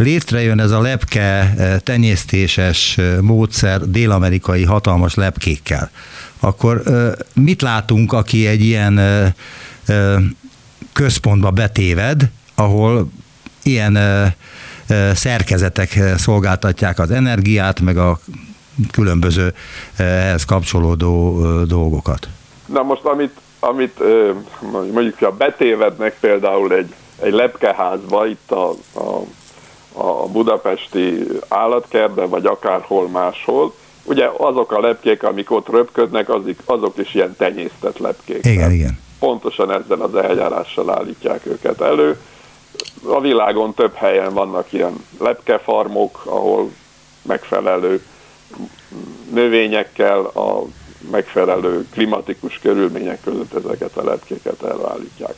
létrejön 0.00 0.60
ez 0.60 0.70
a 0.70 0.80
lepke 0.80 1.54
tenyésztéses 1.84 2.98
módszer 3.20 3.80
dél-amerikai 3.80 4.64
hatalmas 4.64 5.14
lepkékkel, 5.14 5.90
akkor 6.40 6.82
mit 7.34 7.62
látunk, 7.62 8.12
aki 8.12 8.46
egy 8.46 8.60
ilyen 8.60 9.00
központba 10.92 11.50
betéved, 11.50 12.30
ahol 12.54 13.10
ilyen 13.62 13.98
szerkezetek 15.14 15.98
szolgáltatják 16.16 16.98
az 16.98 17.10
energiát, 17.10 17.80
meg 17.80 17.96
a 17.96 18.18
különböző 18.90 19.54
ehhez 19.96 20.44
kapcsolódó 20.44 21.40
dolgokat. 21.64 22.28
Na 22.66 22.82
most, 22.82 23.04
amit, 23.04 23.40
amit 23.60 23.98
mondjuk, 24.92 25.18
ha 25.18 25.30
betévednek 25.30 26.16
például 26.20 26.74
egy, 26.74 26.94
egy 27.22 27.32
lepkeházba 27.32 28.26
itt 28.26 28.50
a, 28.50 28.70
a, 28.94 29.22
a 29.92 30.28
budapesti 30.28 31.26
állatkertben, 31.48 32.28
vagy 32.28 32.46
akárhol 32.46 33.08
máshol, 33.08 33.74
ugye 34.04 34.30
azok 34.36 34.72
a 34.72 34.80
lepkék, 34.80 35.22
amik 35.22 35.50
ott 35.50 35.68
röpködnek, 35.68 36.28
azok, 36.28 36.56
azok 36.64 36.98
is 36.98 37.14
ilyen 37.14 37.36
tenyésztett 37.36 37.98
lepkék. 37.98 38.46
Igen, 38.46 38.70
igen. 38.70 38.98
Pontosan 39.18 39.70
ezzel 39.72 40.00
az 40.00 40.14
eljárással 40.14 40.90
állítják 40.90 41.46
őket 41.46 41.80
elő. 41.80 42.20
A 43.04 43.20
világon 43.20 43.74
több 43.74 43.94
helyen 43.94 44.34
vannak 44.34 44.72
ilyen 44.72 45.04
lepkefarmok, 45.18 46.22
ahol 46.24 46.70
megfelelő 47.22 48.04
növényekkel 49.32 50.18
a 50.20 50.64
megfelelő 51.10 51.86
klimatikus 51.90 52.58
körülmények 52.58 53.20
között 53.20 53.54
ezeket 53.64 53.96
a 53.96 54.04
lepkéket 54.04 54.62
előállítják. 54.62 55.34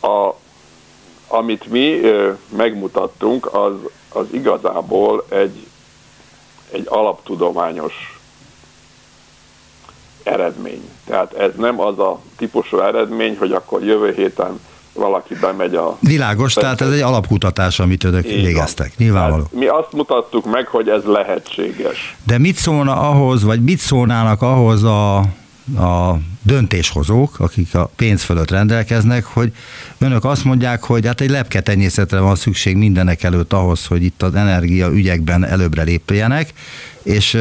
A, 0.00 0.34
amit 1.34 1.70
mi 1.70 2.00
megmutattunk, 2.56 3.54
az, 3.54 3.72
az 4.12 4.26
igazából 4.30 5.24
egy, 5.28 5.66
egy 6.70 6.86
alaptudományos 6.88 8.18
eredmény. 10.22 10.88
Tehát 11.06 11.32
ez 11.32 11.50
nem 11.56 11.80
az 11.80 11.98
a 11.98 12.20
típusú 12.36 12.78
eredmény, 12.78 13.36
hogy 13.38 13.52
akkor 13.52 13.84
jövő 13.84 14.12
héten 14.12 14.60
valaki 14.92 15.34
bemegy 15.34 15.74
a... 15.74 15.96
Világos, 16.00 16.52
tehát 16.52 16.80
ez 16.80 16.90
egy 16.90 17.00
alapkutatás, 17.00 17.80
amit 17.80 18.04
önök 18.04 18.22
végeztek, 18.22 18.96
nyilvánvaló. 18.96 19.42
Tehát 19.42 19.52
mi 19.52 19.66
azt 19.66 19.92
mutattuk 19.92 20.50
meg, 20.50 20.66
hogy 20.66 20.88
ez 20.88 21.04
lehetséges. 21.04 22.16
De 22.26 22.38
mit 22.38 22.56
szólna 22.56 23.10
ahhoz, 23.10 23.42
vagy 23.42 23.62
mit 23.62 23.78
szólnának 23.78 24.42
ahhoz 24.42 24.82
a, 24.82 25.22
a 25.76 26.18
döntéshozók, 26.42 27.38
akik 27.38 27.74
a 27.74 27.90
pénz 27.96 28.22
fölött 28.22 28.50
rendelkeznek, 28.50 29.24
hogy 29.24 29.52
önök 29.98 30.24
azt 30.24 30.44
mondják, 30.44 30.82
hogy 30.82 31.06
hát 31.06 31.20
egy 31.20 31.30
lepketenyészetre 31.30 32.18
van 32.18 32.36
szükség 32.36 32.76
mindenek 32.76 33.22
előtt 33.22 33.52
ahhoz, 33.52 33.86
hogy 33.86 34.02
itt 34.02 34.22
az 34.22 34.34
energia 34.34 34.88
ügyekben 34.88 35.44
előbbre 35.44 35.82
lépjenek, 35.82 36.52
és 37.02 37.38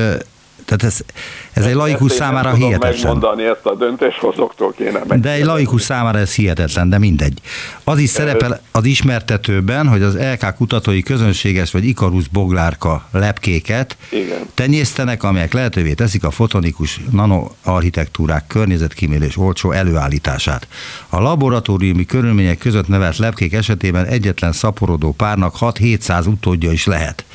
tehát 0.76 0.94
ez, 0.94 1.06
ez 1.54 1.66
egy 1.66 1.76
laikus 1.76 2.10
ezt 2.10 2.20
számára 2.20 2.52
nem 2.52 2.60
hihetetlen. 2.60 2.94
megmondani, 2.94 3.44
ezt 3.44 3.66
a 3.66 3.76
döntéshozóktól 3.76 4.74
kéne 4.78 5.02
meg. 5.08 5.20
De 5.20 5.32
egy 5.32 5.46
laikus 5.46 5.82
számára 5.82 6.18
ez 6.18 6.36
hihetetlen, 6.36 6.90
de 6.90 6.98
mindegy. 6.98 7.40
Az 7.84 7.98
is 7.98 8.10
szerepel 8.10 8.62
az 8.72 8.86
ismertetőben, 8.86 9.88
hogy 9.88 10.02
az 10.02 10.18
LK 10.18 10.56
kutatói 10.56 11.02
közönséges 11.02 11.72
vagy 11.72 11.86
Ikarus 11.86 12.28
boglárka 12.28 13.08
lepkéket 13.12 13.98
Igen. 14.10 14.50
tenyésztenek, 14.54 15.24
amelyek 15.24 15.54
lehetővé 15.54 15.94
teszik 15.94 16.24
a 16.24 16.32
fotonikus 16.32 17.00
nanoarchitektúrák 17.12 18.48
környezetkímélés 18.48 19.38
olcsó 19.38 19.72
előállítását. 19.72 20.68
A 21.10 21.20
laboratóriumi 21.20 22.06
körülmények 22.06 22.58
között 22.58 22.88
nevelt 22.88 23.18
lepkék 23.18 23.54
esetében 23.54 24.06
egyetlen 24.06 24.52
szaporodó 24.52 25.12
párnak 25.12 25.56
6-700 25.60 26.28
utódja 26.28 26.72
is 26.72 26.86
lehet. 26.86 27.26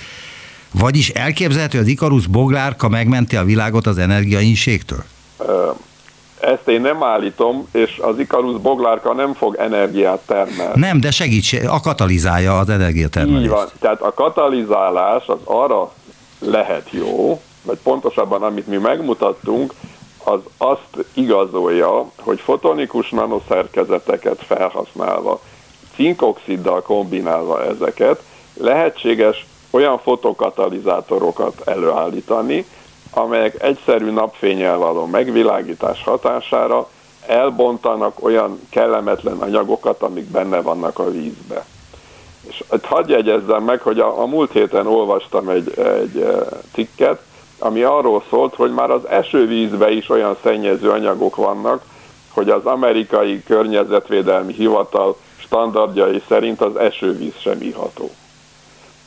Vagyis 0.73 1.09
elképzelhető, 1.09 1.79
hogy 1.79 1.87
az 1.87 1.93
Ikarus 1.93 2.27
boglárka 2.27 2.89
megmenti 2.89 3.37
a 3.37 3.45
világot 3.45 3.87
az 3.87 3.99
energiainségtől? 3.99 5.05
Ezt 6.41 6.69
én 6.69 6.81
nem 6.81 7.03
állítom, 7.03 7.69
és 7.73 7.99
az 8.03 8.19
Ikarus 8.19 8.61
boglárka 8.61 9.13
nem 9.13 9.35
fog 9.35 9.57
energiát 9.59 10.21
termelni. 10.27 10.81
Nem, 10.81 11.01
de 11.01 11.11
segíts, 11.11 11.53
a 11.53 11.81
katalizálja 11.81 12.59
az 12.59 12.69
energiatermelést. 12.69 13.43
Így 13.43 13.51
van, 13.51 13.67
tehát 13.81 14.01
a 14.01 14.13
katalizálás 14.15 15.27
az 15.27 15.39
arra 15.45 15.93
lehet 16.39 16.89
jó, 16.91 17.41
vagy 17.63 17.79
pontosabban 17.83 18.43
amit 18.43 18.67
mi 18.67 18.77
megmutattunk, 18.77 19.75
az 20.25 20.41
azt 20.57 21.07
igazolja, 21.13 22.11
hogy 22.19 22.41
fotonikus 22.41 23.11
nanoszerkezeteket 23.11 24.43
felhasználva, 24.47 25.41
cinkoxiddal 25.95 26.83
kombinálva 26.83 27.65
ezeket, 27.65 28.23
lehetséges 28.55 29.47
olyan 29.71 29.99
fotokatalizátorokat 29.99 31.63
előállítani, 31.65 32.67
amelyek 33.11 33.63
egyszerű 33.63 34.11
napfényel 34.11 34.77
való 34.77 35.07
megvilágítás 35.07 36.05
hatására 36.05 36.89
elbontanak 37.27 38.25
olyan 38.25 38.61
kellemetlen 38.71 39.39
anyagokat, 39.39 40.03
amik 40.03 40.25
benne 40.25 40.61
vannak 40.61 40.99
a 40.99 41.11
vízbe. 41.11 41.65
És 42.49 42.63
hadd 42.83 43.11
jegyezzem 43.11 43.63
meg, 43.63 43.81
hogy 43.81 43.99
a, 43.99 44.21
a 44.21 44.27
múlt 44.27 44.53
héten 44.53 44.87
olvastam 44.87 45.49
egy, 45.49 45.79
egy 45.79 46.21
e, 46.21 46.47
cikket, 46.73 47.21
ami 47.59 47.83
arról 47.83 48.23
szólt, 48.31 48.55
hogy 48.55 48.73
már 48.73 48.91
az 48.91 49.09
esővízbe 49.09 49.91
is 49.91 50.09
olyan 50.09 50.37
szennyező 50.43 50.91
anyagok 50.91 51.37
vannak, 51.37 51.83
hogy 52.31 52.51
az 52.51 52.65
amerikai 52.65 53.43
környezetvédelmi 53.43 54.53
hivatal 54.53 55.17
standardjai 55.37 56.23
szerint 56.29 56.61
az 56.61 56.77
esővíz 56.77 57.35
sem 57.39 57.63
iható. 57.63 58.11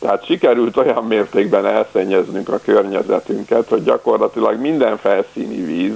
Tehát 0.02 0.26
sikerült 0.26 0.78
olyan 0.78 1.04
mértékben 1.04 1.66
elszennyeznünk 1.66 2.50
a 2.50 2.60
környezetünket, 2.64 3.70
hogy 3.70 3.84
gyakorlatilag 3.84 4.60
minden 4.60 4.98
felszíni 4.98 5.62
víz 5.62 5.94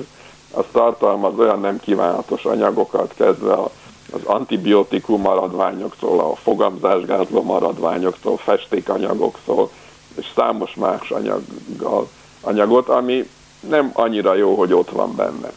az 0.52 0.65
tartalmaz 0.72 1.39
olyan 1.39 1.60
nem 1.60 1.80
kívánatos 1.80 2.46
anyagokat, 2.46 3.13
kezdve 3.15 3.54
az 4.12 4.20
antibiotikum 4.24 5.22
maradványoktól, 5.22 6.20
a 6.20 6.36
fogamzásgátló 6.36 7.44
maradványoktól, 7.44 8.38
festékanyagoktól, 8.38 9.70
és 10.15 10.26
számos 10.36 10.76
más 10.76 11.12
anyaggal, 11.12 12.10
anyagot, 12.41 12.89
ami 12.89 13.30
nem 13.60 13.89
annyira 13.94 14.34
jó, 14.34 14.56
hogy 14.56 14.74
ott 14.74 14.89
van 14.89 15.15
benne. 15.15 15.52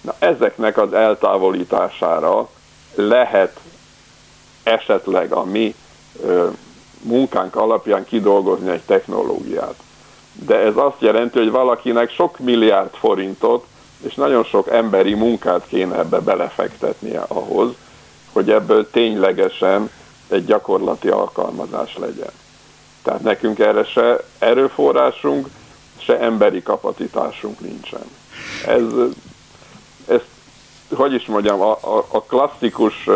Na, 0.00 0.14
ezeknek 0.18 0.78
az 0.78 0.92
eltávolítására 0.92 2.48
lehet 2.94 3.60
esetleg 4.62 5.32
a 5.32 5.44
mi 5.44 5.74
ö, 6.22 6.48
munkánk 7.02 7.56
alapján 7.56 8.04
kidolgozni 8.04 8.70
egy 8.70 8.82
technológiát. 8.82 9.74
De 10.32 10.56
ez 10.56 10.76
azt 10.76 11.00
jelenti, 11.00 11.38
hogy 11.38 11.50
valakinek 11.50 12.10
sok 12.10 12.38
milliárd 12.38 12.94
forintot 12.94 13.66
és 14.02 14.14
nagyon 14.14 14.44
sok 14.44 14.68
emberi 14.70 15.14
munkát 15.14 15.66
kéne 15.68 15.98
ebbe 15.98 16.20
belefektetnie 16.20 17.24
ahhoz, 17.28 17.70
hogy 18.32 18.50
ebből 18.50 18.90
ténylegesen 18.90 19.90
egy 20.28 20.44
gyakorlati 20.44 21.08
alkalmazás 21.08 21.96
legyen. 21.96 22.30
Tehát 23.02 23.22
nekünk 23.22 23.58
erre 23.58 23.84
se 23.84 24.24
erőforrásunk, 24.38 25.48
se 25.98 26.20
emberi 26.20 26.62
kapacitásunk 26.62 27.60
nincsen. 27.60 28.04
Ez, 28.66 28.82
ez 30.06 30.20
hogy 30.94 31.12
is 31.12 31.26
mondjam, 31.26 31.60
a, 31.60 31.70
a, 31.70 32.06
a 32.08 32.22
klasszikus 32.22 33.08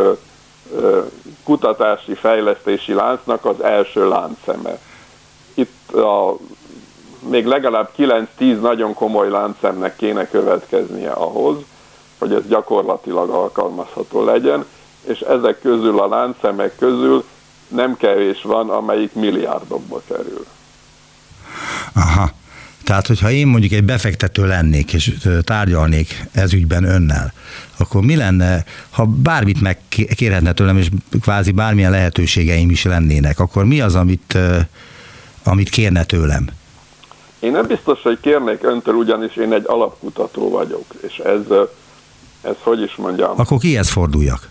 kutatási 1.44 2.14
fejlesztési 2.14 2.92
láncnak 2.92 3.44
az 3.44 3.62
első 3.62 4.08
láncszeme. 4.08 4.78
Itt 5.54 5.92
a, 5.92 6.36
még 7.28 7.46
legalább 7.46 7.90
9-10 7.98 8.60
nagyon 8.60 8.94
komoly 8.94 9.30
láncszemnek 9.30 9.96
kéne 9.96 10.28
következnie 10.28 11.10
ahhoz, 11.10 11.56
hogy 12.18 12.32
ez 12.32 12.46
gyakorlatilag 12.48 13.30
alkalmazható 13.30 14.24
legyen, 14.24 14.64
és 15.06 15.20
ezek 15.20 15.60
közül 15.60 16.00
a 16.00 16.08
láncszemek 16.08 16.76
közül 16.78 17.24
nem 17.68 17.96
kevés 17.96 18.42
van, 18.42 18.70
amelyik 18.70 19.12
milliárdokba 19.12 20.00
kerül. 20.06 20.46
Aha. 21.94 22.35
Tehát, 22.86 23.06
hogyha 23.06 23.30
én 23.30 23.46
mondjuk 23.46 23.72
egy 23.72 23.84
befektető 23.84 24.46
lennék, 24.46 24.92
és 24.92 25.16
tárgyalnék 25.44 26.26
ez 26.32 26.52
ügyben 26.52 26.84
önnel, 26.84 27.32
akkor 27.76 28.02
mi 28.02 28.16
lenne, 28.16 28.64
ha 28.90 29.04
bármit 29.04 29.60
megkérhetne 29.60 30.52
tőlem, 30.52 30.76
és 30.76 30.88
kvázi 31.20 31.50
bármilyen 31.50 31.90
lehetőségeim 31.90 32.70
is 32.70 32.84
lennének, 32.84 33.38
akkor 33.38 33.64
mi 33.64 33.80
az, 33.80 33.94
amit, 33.94 34.38
amit 35.44 35.68
kérne 35.68 36.04
tőlem? 36.04 36.48
Én 37.38 37.52
nem 37.52 37.66
biztos, 37.66 38.02
hogy 38.02 38.20
kérnék 38.20 38.62
öntől, 38.62 38.94
ugyanis 38.94 39.36
én 39.36 39.52
egy 39.52 39.64
alapkutató 39.66 40.50
vagyok, 40.50 40.84
és 41.06 41.16
ez, 41.16 41.40
ez 42.42 42.54
hogy 42.62 42.82
is 42.82 42.94
mondjam? 42.94 43.32
Akkor 43.36 43.58
kihez 43.58 43.88
forduljak? 43.88 44.48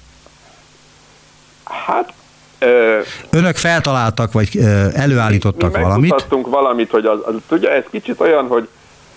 Hát 1.63 2.13
Önök 3.29 3.55
feltaláltak, 3.55 4.31
vagy 4.31 4.57
előállítottak 4.93 5.75
mi 5.75 5.81
valamit? 5.81 6.29
Mi 6.29 6.41
valamit, 6.41 6.91
hogy 6.91 7.05
az, 7.05 7.19
az, 7.25 7.35
ugye 7.51 7.71
ez 7.71 7.83
kicsit 7.91 8.19
olyan, 8.19 8.47
hogy 8.47 8.67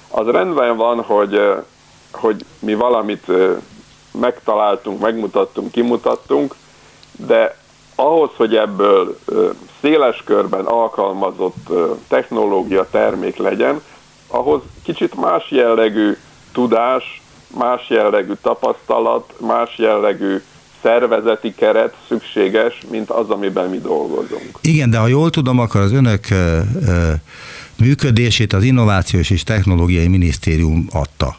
az 0.09 0.27
rendben 0.27 0.77
van, 0.77 1.01
hogy, 1.01 1.41
hogy 2.11 2.45
mi 2.59 2.75
valamit 2.75 3.27
megtaláltunk, 4.21 5.01
megmutattunk, 5.01 5.73
kimutattunk, 5.73 6.55
de 7.27 7.57
ahhoz, 7.95 8.31
hogy 8.37 8.57
ebből 8.57 9.19
széles 9.81 10.23
körben 10.25 10.65
alkalmazott 10.65 11.69
technológia 12.09 12.87
termék 12.91 13.37
legyen, 13.37 13.83
ahhoz 14.27 14.61
kicsit 14.83 15.15
más 15.15 15.51
jellegű 15.51 16.17
tudás, 16.53 17.23
más 17.59 17.89
jellegű 17.89 18.33
tapasztalat, 18.43 19.33
más 19.41 19.79
jellegű 19.79 20.43
szervezeti 20.83 21.55
keret 21.55 21.95
szükséges, 22.09 22.81
mint 22.91 23.11
az, 23.11 23.31
amiben 23.31 23.71
mi 23.71 23.79
dolgozunk. 23.79 24.59
Igen, 24.61 24.91
de 24.91 24.99
ha 24.99 25.07
jól 25.07 25.31
tudom, 25.31 25.59
akkor 25.59 25.81
az 25.81 25.93
önök 25.93 26.27
működését 27.77 28.53
az 28.53 28.63
Innovációs 28.63 29.31
és 29.31 29.43
Technológiai 29.43 30.07
Minisztérium 30.07 30.87
adta, 30.93 31.37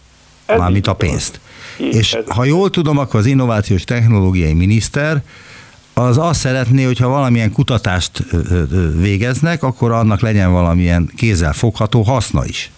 mármint 0.47 0.88
a 0.88 0.93
pénzt. 0.93 1.39
Így, 1.80 1.95
és 1.95 2.17
ha 2.28 2.43
jól 2.43 2.69
tudom, 2.69 2.97
akkor 2.97 3.19
az 3.19 3.25
Innovációs 3.25 3.84
Technológiai 3.84 4.54
Miniszter 4.54 5.23
az 5.93 6.17
azt 6.17 6.39
szeretné, 6.39 6.84
hogyha 6.84 7.08
valamilyen 7.08 7.52
kutatást 7.52 8.23
végeznek, 8.95 9.63
akkor 9.63 9.91
annak 9.91 10.21
legyen 10.21 10.52
valamilyen 10.52 11.12
kézzel 11.17 11.54
fogható 11.54 12.02
haszna 12.02 12.45
is. 12.45 12.71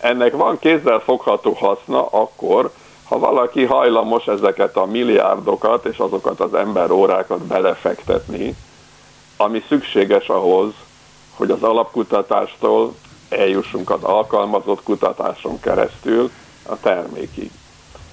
Ennek 0.00 0.32
van 0.32 0.58
kézzel 0.60 1.02
fogható 1.04 1.52
haszna 1.52 2.06
akkor, 2.06 2.72
ha 3.14 3.20
valaki 3.20 3.64
hajlamos 3.64 4.26
ezeket 4.26 4.76
a 4.76 4.84
milliárdokat 4.84 5.84
és 5.84 5.98
azokat 5.98 6.40
az 6.40 6.54
emberórákat 6.54 7.40
belefektetni, 7.40 8.54
ami 9.36 9.62
szükséges 9.68 10.28
ahhoz, 10.28 10.72
hogy 11.36 11.50
az 11.50 11.62
alapkutatástól 11.62 12.94
eljussunk 13.28 13.90
az 13.90 14.02
alkalmazott 14.02 14.82
kutatáson 14.82 15.60
keresztül 15.60 16.30
a 16.66 16.80
termékig. 16.80 17.50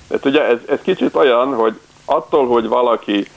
Tehát 0.08 0.26
ugye 0.26 0.46
ez, 0.46 0.58
ez 0.68 0.80
kicsit 0.82 1.16
olyan, 1.16 1.56
hogy 1.56 1.80
attól, 2.06 2.48
hogy 2.48 2.68
valaki, 2.68 3.28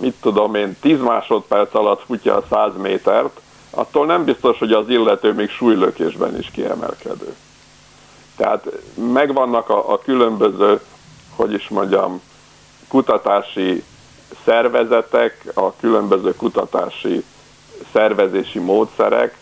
mit 0.00 0.14
tudom 0.20 0.54
én, 0.54 0.76
10 0.80 1.00
másodperc 1.00 1.74
alatt 1.74 2.02
futja 2.06 2.36
a 2.36 2.44
100 2.50 2.72
métert, 2.76 3.40
attól 3.70 4.06
nem 4.06 4.24
biztos, 4.24 4.58
hogy 4.58 4.72
az 4.72 4.88
illető 4.88 5.32
még 5.32 5.50
súlylökésben 5.50 6.38
is 6.38 6.50
kiemelkedő. 6.50 7.34
Tehát 8.36 8.66
megvannak 8.94 9.68
a, 9.68 9.92
a 9.92 9.98
különböző, 9.98 10.80
hogy 11.36 11.52
is 11.52 11.68
mondjam, 11.68 12.20
kutatási 12.88 13.84
szervezetek, 14.44 15.44
a 15.54 15.76
különböző 15.76 16.34
kutatási 16.36 17.24
szervezési 17.92 18.58
módszerek 18.58 19.36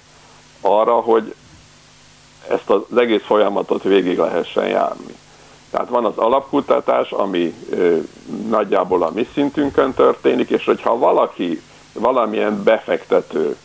arra, 0.61 0.95
hogy 0.95 1.35
ezt 2.49 2.71
az 2.71 2.97
egész 2.97 3.23
folyamatot 3.23 3.83
végig 3.83 4.19
lehessen 4.19 4.67
járni. 4.67 5.15
Tehát 5.71 5.89
van 5.89 6.05
az 6.05 6.17
alapkutatás, 6.17 7.11
ami 7.11 7.55
ö, 7.71 7.99
nagyjából 8.49 9.03
a 9.03 9.11
mi 9.15 9.29
szintünkön 9.35 9.95
történik, 9.95 10.51
és 10.51 10.65
hogyha 10.65 10.99
valaki, 10.99 11.63
valamilyen 11.93 12.63
befektető, 12.63 13.57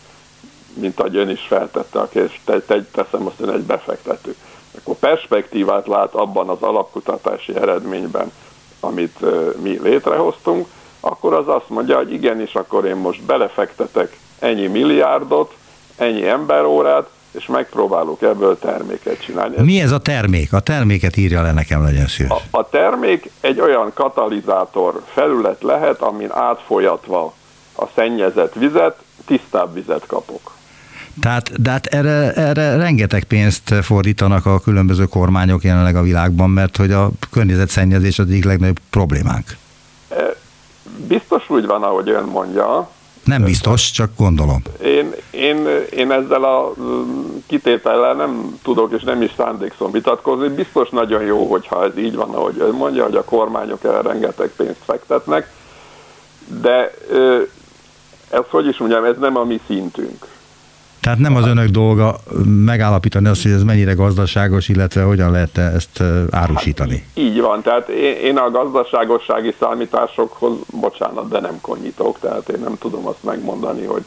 mint 0.74 1.00
ahogy 1.00 1.16
ön 1.16 1.30
is 1.30 1.42
feltette 1.48 2.00
a 2.00 2.08
kérdést, 2.08 2.40
te, 2.44 2.62
te, 2.62 2.84
teszem 2.84 3.26
azt, 3.26 3.40
hogy 3.40 3.50
egy 3.50 3.64
befektető, 3.64 4.36
akkor 4.78 4.96
perspektívát 4.96 5.88
lát 5.88 6.14
abban 6.14 6.50
az 6.50 6.62
alapkutatási 6.62 7.56
eredményben, 7.56 8.32
amit 8.80 9.20
mi 9.62 9.80
létrehoztunk, 9.84 10.68
akkor 11.00 11.34
az 11.34 11.48
azt 11.48 11.70
mondja, 11.70 11.98
hogy 11.98 12.14
igenis, 12.14 12.54
akkor 12.54 12.86
én 12.86 12.96
most 12.96 13.24
belefektetek 13.24 14.20
ennyi 14.40 14.68
milliárdot, 14.68 15.54
ennyi 15.96 16.28
emberórát, 16.28 17.10
és 17.32 17.46
megpróbálok 17.46 18.22
ebből 18.22 18.60
terméket 18.60 19.24
csinálni. 19.24 19.62
Mi 19.62 19.80
ez 19.80 19.92
a 19.92 20.00
termék? 20.00 20.54
A 20.54 20.60
terméket 20.60 21.18
írja 21.18 21.42
le 21.42 21.52
nekem, 21.52 21.84
legyen 21.84 22.08
szíves. 22.08 22.42
A, 22.52 22.58
a 22.58 22.70
termék 22.70 23.32
egy 23.42 23.60
olyan 23.60 23.92
katalizátor 23.94 25.02
felület 25.06 25.62
lehet, 25.64 26.02
amin 26.02 26.32
átfolyatva 26.32 27.34
a 27.76 27.86
szennyezett 27.96 28.54
vizet, 28.54 28.98
tisztább 29.26 29.74
vizet 29.74 30.06
kapok. 30.06 30.52
Tehát, 31.22 31.62
de 31.62 31.70
hát 31.70 31.86
erre, 31.86 32.34
erre 32.34 32.76
rengeteg 32.76 33.24
pénzt 33.24 33.74
fordítanak 33.82 34.46
a 34.46 34.60
különböző 34.60 35.06
kormányok 35.06 35.64
jelenleg 35.64 35.96
a 35.96 36.02
világban, 36.02 36.50
mert 36.50 36.78
hogy 36.78 36.92
a 36.92 37.10
környezetszennyezés 37.32 38.20
az 38.20 38.28
egyik 38.30 38.44
legnagyobb 38.44 38.80
problémánk. 38.90 39.46
Biztos 41.08 41.50
úgy 41.50 41.66
van, 41.66 41.84
ahogy 41.84 42.10
ön 42.10 42.24
mondja, 42.24 42.90
nem 43.26 43.44
biztos, 43.44 43.92
csak 43.92 44.10
gondolom. 44.18 44.62
Én, 44.84 45.14
én, 45.32 45.68
én 45.90 46.12
ezzel 46.12 46.44
a 46.44 46.74
mm, 46.80 47.26
kitétellel 47.48 48.14
nem 48.14 48.60
tudok 48.64 48.92
és 48.92 49.04
nem 49.04 49.22
is 49.22 49.32
szándékszom 49.38 49.92
vitatkozni. 49.92 50.48
Biztos 50.48 50.90
nagyon 50.90 51.24
jó, 51.24 51.46
hogyha 51.46 51.84
ez 51.84 51.98
így 51.98 52.16
van, 52.16 52.30
ahogy 52.30 52.56
ön 52.60 52.74
mondja, 52.74 53.04
hogy 53.04 53.16
a 53.16 53.24
kormányok 53.24 53.84
erre 53.84 54.02
rengeteg 54.02 54.52
pénzt 54.56 54.82
fektetnek, 54.86 55.54
de 56.62 56.94
ez 58.30 58.44
hogy 58.50 58.68
is 58.68 58.78
mondjam, 58.78 59.04
ez 59.04 59.18
nem 59.20 59.38
a 59.38 59.44
mi 59.44 59.60
szintünk. 59.68 60.26
Tehát 61.06 61.20
nem 61.20 61.36
az 61.36 61.46
önök 61.46 61.68
dolga 61.68 62.16
megállapítani 62.46 63.28
azt, 63.28 63.42
hogy 63.42 63.52
ez 63.52 63.64
mennyire 63.64 63.94
gazdaságos, 63.94 64.68
illetve 64.68 65.04
hogyan 65.04 65.32
lehet 65.32 65.58
ezt 65.58 66.04
árusítani. 66.32 66.96
Hát, 66.96 67.24
így 67.24 67.42
van, 67.42 67.62
tehát 67.62 67.90
én 68.24 68.38
a 68.38 68.52
gazdaságossági 68.52 69.56
számításokhoz, 69.60 70.58
bocsánat, 70.72 71.30
de 71.30 71.40
nem 71.40 71.62
konyítok, 71.62 72.20
tehát 72.20 72.50
én 72.50 72.60
nem 72.60 72.78
tudom 72.78 73.08
azt 73.08 73.24
megmondani, 73.24 73.86
hogy 73.86 74.04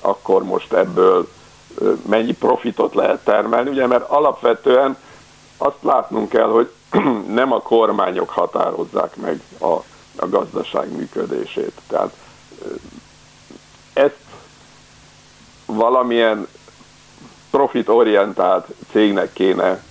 akkor 0.00 0.42
most 0.42 0.72
ebből 0.72 1.28
mennyi 2.08 2.32
profitot 2.32 2.94
lehet 2.94 3.24
termelni, 3.24 3.70
ugye, 3.70 3.86
mert 3.86 4.08
alapvetően 4.08 4.96
azt 5.56 5.82
látnunk 5.82 6.28
kell, 6.28 6.48
hogy 6.48 6.70
nem 7.40 7.52
a 7.52 7.60
kormányok 7.60 8.30
határozzák 8.30 9.16
meg 9.16 9.40
a, 9.60 9.72
a 10.16 10.28
gazdaság 10.28 10.96
működését. 10.96 11.72
Tehát 11.88 12.12
valamilyen 15.74 16.48
profitorientált 17.50 18.66
cégnek 18.90 19.32
kéne 19.32 19.82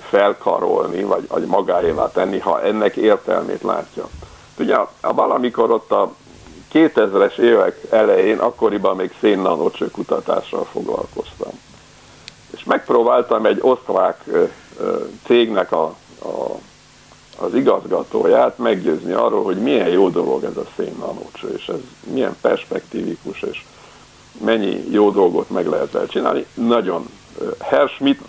felkarolni, 0.00 1.02
vagy, 1.02 1.28
vagy 1.28 1.46
magáévá 1.46 2.10
tenni, 2.10 2.38
ha 2.38 2.62
ennek 2.62 2.96
értelmét 2.96 3.62
látja. 3.62 4.08
Ugye 4.58 4.74
a, 4.74 5.14
valamikor 5.14 5.70
ott 5.70 5.92
a 5.92 6.12
2000-es 6.72 7.38
évek 7.38 7.80
elején, 7.90 8.38
akkoriban 8.38 8.96
még 8.96 9.14
szénnanocső 9.20 9.90
kutatással 9.90 10.64
foglalkoztam. 10.64 11.52
És 12.50 12.64
megpróbáltam 12.64 13.46
egy 13.46 13.58
osztrák 13.60 14.24
cégnek 15.24 15.72
a, 15.72 15.84
a, 16.22 16.58
az 17.38 17.54
igazgatóját 17.54 18.58
meggyőzni 18.58 19.12
arról, 19.12 19.42
hogy 19.42 19.56
milyen 19.56 19.88
jó 19.88 20.08
dolog 20.08 20.44
ez 20.44 20.56
a 20.56 20.66
szénnanocső, 20.76 21.54
és 21.56 21.68
ez 21.68 21.80
milyen 22.12 22.36
perspektívikus, 22.40 23.42
és 23.42 23.64
mennyi 24.44 24.84
jó 24.90 25.10
dolgot 25.10 25.50
meg 25.50 25.66
lehet 25.66 25.94
el 25.94 26.06
csinálni. 26.06 26.46
Nagyon, 26.54 27.08
Herr 27.60 27.88
Schmidt 27.88 28.20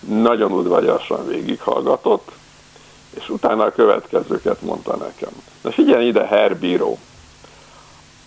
nagyon 0.00 0.52
udvariasan 0.52 1.26
végighallgatott, 1.26 2.30
és 3.10 3.28
utána 3.28 3.64
a 3.64 3.72
következőket 3.72 4.62
mondta 4.62 4.96
nekem. 4.96 5.30
Na 5.62 5.70
figyelj 5.70 6.06
ide, 6.06 6.26
Herr 6.26 6.54
Bíró, 6.54 6.98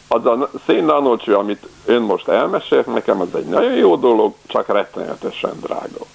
az 0.07 0.25
a 0.25 0.49
szénnanocső, 0.65 1.35
amit 1.35 1.67
ön 1.85 2.01
most 2.01 2.27
elmesélt 2.27 2.85
nekem, 2.85 3.21
az 3.21 3.35
egy 3.35 3.45
nagyon 3.45 3.73
jó 3.73 3.95
dolog, 3.95 4.33
csak 4.47 4.67
rettenetesen 4.67 5.59
drága. 5.61 6.05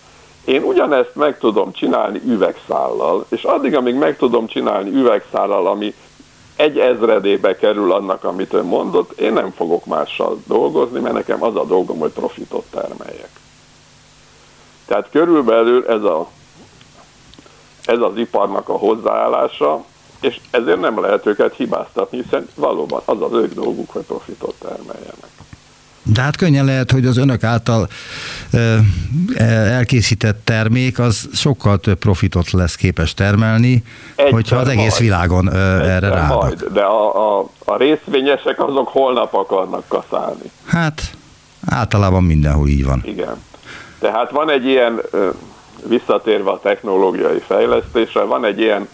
Én 0.45 0.62
ugyanezt 0.62 1.14
meg 1.14 1.38
tudom 1.38 1.73
csinálni 1.73 2.21
üvegszállal, 2.25 3.27
és 3.29 3.42
addig, 3.42 3.75
amíg 3.75 3.95
meg 3.95 4.16
tudom 4.16 4.47
csinálni 4.47 4.90
üvegszállal, 4.90 5.66
ami 5.66 5.95
egy 6.57 6.79
ezredébe 6.79 7.57
kerül 7.57 7.92
annak, 7.92 8.25
amit 8.25 8.53
ön 8.53 8.64
mondott, 8.64 9.21
én 9.21 9.33
nem 9.33 9.51
fogok 9.51 9.87
mással 9.87 10.38
dolgozni, 10.47 11.01
mert 11.01 11.14
nekem 11.14 11.42
az 11.42 11.57
a 11.57 11.64
dolgom, 11.64 11.99
hogy 11.99 12.12
profitot 12.12 12.64
termeljek. 12.71 13.31
Tehát 14.87 15.11
körülbelül 15.11 15.87
ez, 15.87 16.03
a, 16.03 16.29
ez 17.85 17.99
az 17.99 18.16
iparnak 18.16 18.69
a 18.69 18.77
hozzáállása, 18.77 19.85
és 20.21 20.40
ezért 20.51 20.81
nem 20.81 21.01
lehet 21.01 21.27
őket 21.27 21.55
hibáztatni, 21.55 22.23
hiszen 22.23 22.49
valóban 22.55 23.03
az 23.05 23.23
az 23.23 23.33
ők 23.33 23.55
dolguk, 23.55 23.90
hogy 23.90 24.05
profitot 24.05 24.55
termeljenek. 24.59 25.31
De 26.12 26.23
hát 26.23 26.37
könnyen 26.37 26.64
lehet, 26.64 26.90
hogy 26.90 27.07
az 27.07 27.16
önök 27.16 27.45
által 27.45 27.88
ö, 28.53 28.77
elkészített 29.49 30.40
termék 30.45 30.99
az 30.99 31.29
sokkal 31.33 31.79
több 31.79 31.99
profitot 31.99 32.51
lesz 32.51 32.75
képes 32.75 33.14
termelni, 33.14 33.83
Egyszer 34.14 34.33
hogyha 34.33 34.57
az 34.57 34.69
egész 34.69 34.90
majd. 34.90 35.03
világon 35.03 35.53
erre 35.53 36.09
rá. 36.09 36.27
Majd, 36.27 36.64
de 36.73 36.81
a, 36.83 37.38
a, 37.38 37.49
a 37.64 37.77
részvényesek 37.77 38.61
azok 38.61 38.88
holnap 38.88 39.35
akarnak 39.35 39.85
kaszálni. 39.88 40.51
Hát 40.66 41.03
általában 41.66 42.23
mindenhol 42.25 42.69
így 42.69 42.85
van. 42.85 43.03
Igen. 43.05 43.42
Tehát 43.99 44.31
van 44.31 44.51
egy 44.51 44.64
ilyen, 44.66 45.01
visszatérve 45.88 46.51
a 46.51 46.61
technológiai 46.61 47.42
fejlesztésre, 47.47 48.21
van 48.23 48.45
egy 48.45 48.61
ilyen 48.61 48.88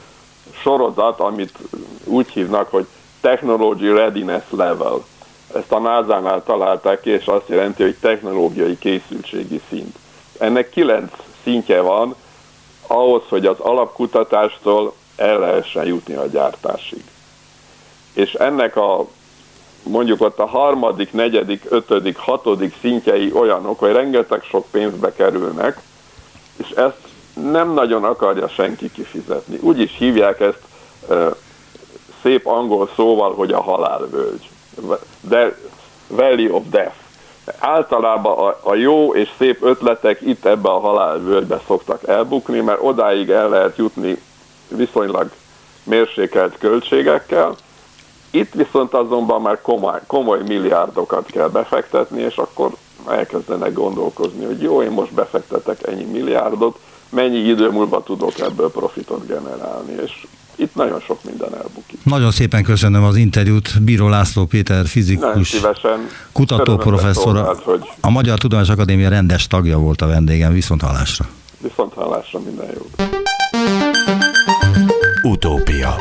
sorozat, 0.62 1.20
amit 1.20 1.58
úgy 2.04 2.28
hívnak, 2.28 2.70
hogy 2.70 2.86
Technology 3.20 3.88
Readiness 3.88 4.42
Level 4.50 5.04
ezt 5.54 5.72
a 5.72 5.78
NASA-nál 5.78 6.42
találták 6.42 7.00
ki, 7.00 7.10
és 7.10 7.26
azt 7.26 7.48
jelenti, 7.48 7.82
hogy 7.82 7.96
technológiai 8.00 8.78
készültségi 8.78 9.60
szint. 9.68 9.96
Ennek 10.38 10.70
kilenc 10.70 11.12
szintje 11.42 11.80
van 11.80 12.14
ahhoz, 12.86 13.22
hogy 13.28 13.46
az 13.46 13.58
alapkutatástól 13.58 14.94
el 15.16 15.38
lehessen 15.38 15.86
jutni 15.86 16.14
a 16.14 16.26
gyártásig. 16.26 17.04
És 18.12 18.34
ennek 18.34 18.76
a 18.76 19.06
mondjuk 19.82 20.20
ott 20.20 20.38
a 20.38 20.46
harmadik, 20.46 21.12
negyedik, 21.12 21.64
ötödik, 21.68 22.16
hatodik 22.16 22.76
szintjei 22.80 23.32
olyanok, 23.32 23.78
hogy 23.78 23.92
rengeteg 23.92 24.42
sok 24.42 24.66
pénzbe 24.70 25.12
kerülnek, 25.12 25.80
és 26.56 26.70
ezt 26.70 26.98
nem 27.34 27.72
nagyon 27.72 28.04
akarja 28.04 28.48
senki 28.48 28.92
kifizetni. 28.92 29.58
Úgy 29.60 29.80
is 29.80 29.94
hívják 29.98 30.40
ezt 30.40 30.60
e, 31.10 31.28
szép 32.22 32.46
angol 32.46 32.90
szóval, 32.96 33.34
hogy 33.34 33.52
a 33.52 33.60
halálvölgy. 33.60 34.50
De 35.20 35.56
Valley 36.06 36.50
of 36.50 36.62
Death. 36.70 36.96
Általában 37.58 38.38
a, 38.38 38.58
a 38.70 38.74
jó 38.74 39.14
és 39.14 39.30
szép 39.38 39.62
ötletek 39.62 40.20
itt 40.20 40.44
ebbe 40.44 40.68
a 40.68 40.78
halálvölgybe 40.78 41.60
szoktak 41.66 42.08
elbukni, 42.08 42.60
mert 42.60 42.82
odáig 42.82 43.30
el 43.30 43.48
lehet 43.48 43.76
jutni 43.76 44.22
viszonylag 44.68 45.30
mérsékelt 45.84 46.58
költségekkel. 46.58 47.56
Itt 48.30 48.52
viszont 48.52 48.94
azonban 48.94 49.42
már 49.42 49.60
komoly, 49.60 50.00
komoly 50.06 50.42
milliárdokat 50.46 51.26
kell 51.26 51.48
befektetni, 51.48 52.22
és 52.22 52.36
akkor 52.36 52.70
elkezdenek 53.08 53.72
gondolkozni, 53.72 54.44
hogy 54.44 54.62
jó, 54.62 54.82
én 54.82 54.90
most 54.90 55.12
befektetek 55.12 55.86
ennyi 55.86 56.04
milliárdot, 56.04 56.78
mennyi 57.08 57.38
idő 57.38 57.70
múlva 57.70 58.02
tudok 58.02 58.38
ebből 58.38 58.70
profitot 58.70 59.26
generálni, 59.26 59.92
és 60.02 60.26
itt 60.62 60.74
nagyon 60.74 61.00
sok 61.00 61.24
minden 61.24 61.54
elbukik. 61.54 61.98
Nagyon 62.04 62.30
szépen 62.30 62.62
köszönöm 62.62 63.04
az 63.04 63.16
interjút. 63.16 63.82
Bíró 63.82 64.08
László 64.08 64.44
Péter, 64.44 64.86
fizikus, 64.86 65.56
kutatóprofesszor, 66.32 67.56
hogy... 67.64 67.88
a 68.00 68.10
Magyar 68.10 68.38
Tudományos 68.38 68.68
Akadémia 68.68 69.08
rendes 69.08 69.46
tagja 69.46 69.78
volt 69.78 70.02
a 70.02 70.06
vendégem. 70.06 70.52
Viszont 70.52 70.82
hallásra. 70.82 71.24
Viszont 71.58 71.92
hallásra 71.92 72.38
minden 72.38 72.66
jót. 72.74 73.02
Utópia 75.22 75.94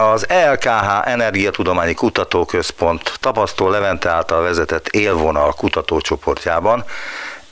az 0.00 0.28
ELKH 0.28 1.08
Energiatudományi 1.08 1.94
Kutatóközpont 1.94 3.18
tapasztó 3.20 3.68
Levente 3.68 4.08
által 4.08 4.42
vezetett 4.42 4.88
élvonal 4.88 5.52
kutatócsoportjában 5.52 6.84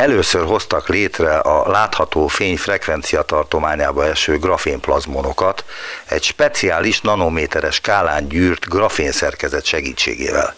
először 0.03 0.45
hoztak 0.45 0.89
létre 0.89 1.39
a 1.39 1.71
látható 1.71 2.27
fény 2.27 2.57
frekvencia 2.57 3.23
tartományába 3.23 4.07
eső 4.07 4.39
grafénplazmonokat 4.39 5.65
egy 6.05 6.23
speciális 6.23 7.01
nanométeres 7.01 7.75
skálán 7.75 8.29
gyűrt 8.29 8.69
grafénszerkezet 8.69 9.65
segítségével. 9.65 10.55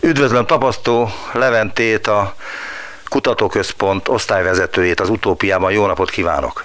Üdvözlöm 0.00 0.46
tapasztó 0.46 1.10
Leventét, 1.32 2.06
a 2.06 2.34
kutatóközpont 3.08 4.08
osztályvezetőjét 4.08 5.00
az 5.00 5.08
utópiában. 5.08 5.72
Jó 5.72 5.86
napot 5.86 6.10
kívánok! 6.10 6.64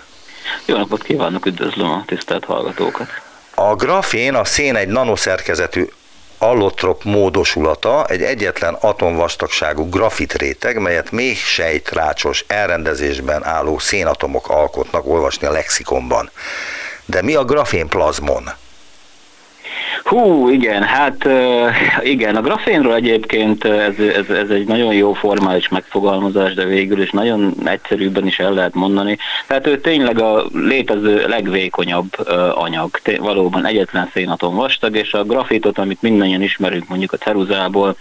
Jó 0.65 0.77
napot 0.77 1.03
kívánok, 1.03 1.45
üdvözlöm 1.45 1.91
a 1.91 2.03
tisztelt 2.05 2.45
hallgatókat! 2.45 3.07
A 3.55 3.75
grafén 3.75 4.35
a 4.35 4.45
szén 4.45 4.75
egy 4.75 4.87
nanoszerkezetű 4.87 5.87
allotrop 6.37 7.03
módosulata, 7.03 8.05
egy 8.05 8.21
egyetlen 8.21 8.73
atomvastagságú 8.73 9.89
grafit 9.89 10.33
réteg, 10.33 10.79
melyet 10.79 11.11
mély 11.11 11.33
sejtrácsos 11.33 12.45
elrendezésben 12.47 13.43
álló 13.43 13.79
szénatomok 13.79 14.49
alkotnak, 14.49 15.07
olvasni 15.07 15.47
a 15.47 15.51
lexikonban. 15.51 16.29
De 17.05 17.21
mi 17.21 17.35
a 17.35 17.43
grafénplazmon? 17.43 18.49
Hú, 20.03 20.49
igen, 20.49 20.83
hát 20.83 21.29
igen, 22.03 22.35
a 22.35 22.41
grafénról 22.41 22.95
egyébként 22.95 23.63
ez, 23.63 23.99
ez, 23.99 24.29
ez 24.29 24.49
egy 24.49 24.67
nagyon 24.67 24.93
jó 24.93 25.13
formális 25.13 25.67
megfogalmazás, 25.67 26.53
de 26.53 26.65
végül 26.65 27.01
is 27.01 27.11
nagyon 27.11 27.53
egyszerűbben 27.63 28.27
is 28.27 28.39
el 28.39 28.53
lehet 28.53 28.73
mondani. 28.73 29.17
Tehát 29.47 29.67
ő 29.67 29.79
tényleg 29.79 30.19
a 30.19 30.43
létező 30.53 31.27
legvékonyabb 31.27 32.29
anyag, 32.53 32.99
valóban 33.19 33.65
egyetlen 33.65 34.09
szénatom 34.13 34.55
vastag, 34.55 34.95
és 34.95 35.13
a 35.13 35.23
grafitot, 35.23 35.77
amit 35.77 36.01
mindannyian 36.01 36.41
ismerünk 36.41 36.87
mondjuk 36.87 37.13
a 37.13 37.17
ceruzából, 37.17 37.95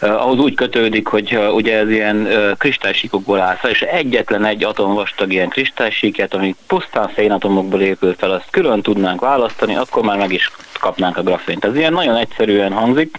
ahhoz 0.00 0.38
úgy 0.38 0.54
kötődik, 0.54 1.06
hogy 1.06 1.38
ugye 1.54 1.78
ez 1.78 1.90
ilyen 1.90 2.28
kristálysíkokból 2.58 3.40
áll 3.40 3.56
fel, 3.56 3.70
és 3.70 3.82
egyetlen 3.82 4.44
egy 4.44 4.64
atom 4.64 4.94
vastag 4.94 5.32
ilyen 5.32 5.48
kristálysíket, 5.48 6.34
ami 6.34 6.54
pusztán 6.66 7.10
szénatomokból 7.14 7.80
épül 7.80 8.14
fel, 8.18 8.30
azt 8.30 8.50
külön 8.50 8.82
tudnánk 8.82 9.20
választani, 9.20 9.76
akkor 9.76 10.02
már 10.02 10.16
meg 10.18 10.32
is 10.32 10.50
kapnánk 10.78 11.16
a 11.16 11.22
grafént. 11.22 11.64
Ez 11.64 11.76
ilyen 11.76 11.92
nagyon 11.92 12.16
egyszerűen 12.16 12.72
hangzik. 12.72 13.18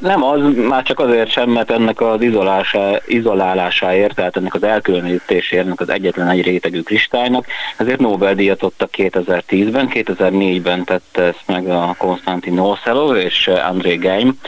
Nem 0.00 0.24
az, 0.24 0.40
már 0.68 0.82
csak 0.82 1.00
azért 1.00 1.30
sem, 1.30 1.50
mert 1.50 1.70
ennek 1.70 2.00
az 2.00 2.22
izolásá, 2.22 2.90
izolálásáért, 3.06 4.14
tehát 4.14 4.36
ennek 4.36 4.54
az 4.54 4.62
elkülönítéséért, 4.62 5.66
ennek 5.66 5.80
az 5.80 5.88
egyetlen 5.88 6.28
egy 6.28 6.42
rétegű 6.42 6.82
kristálynak, 6.82 7.46
ezért 7.76 8.00
Nobel-díjat 8.00 8.62
adtak 8.62 8.90
2010-ben, 8.96 9.88
2004-ben 9.92 10.84
tette 10.84 11.22
ezt 11.22 11.42
meg 11.46 11.68
a 11.68 11.94
Konstantin 11.98 12.54
Nocello 12.54 13.16
és 13.16 13.50
André 13.68 13.94
Geim 13.94 14.38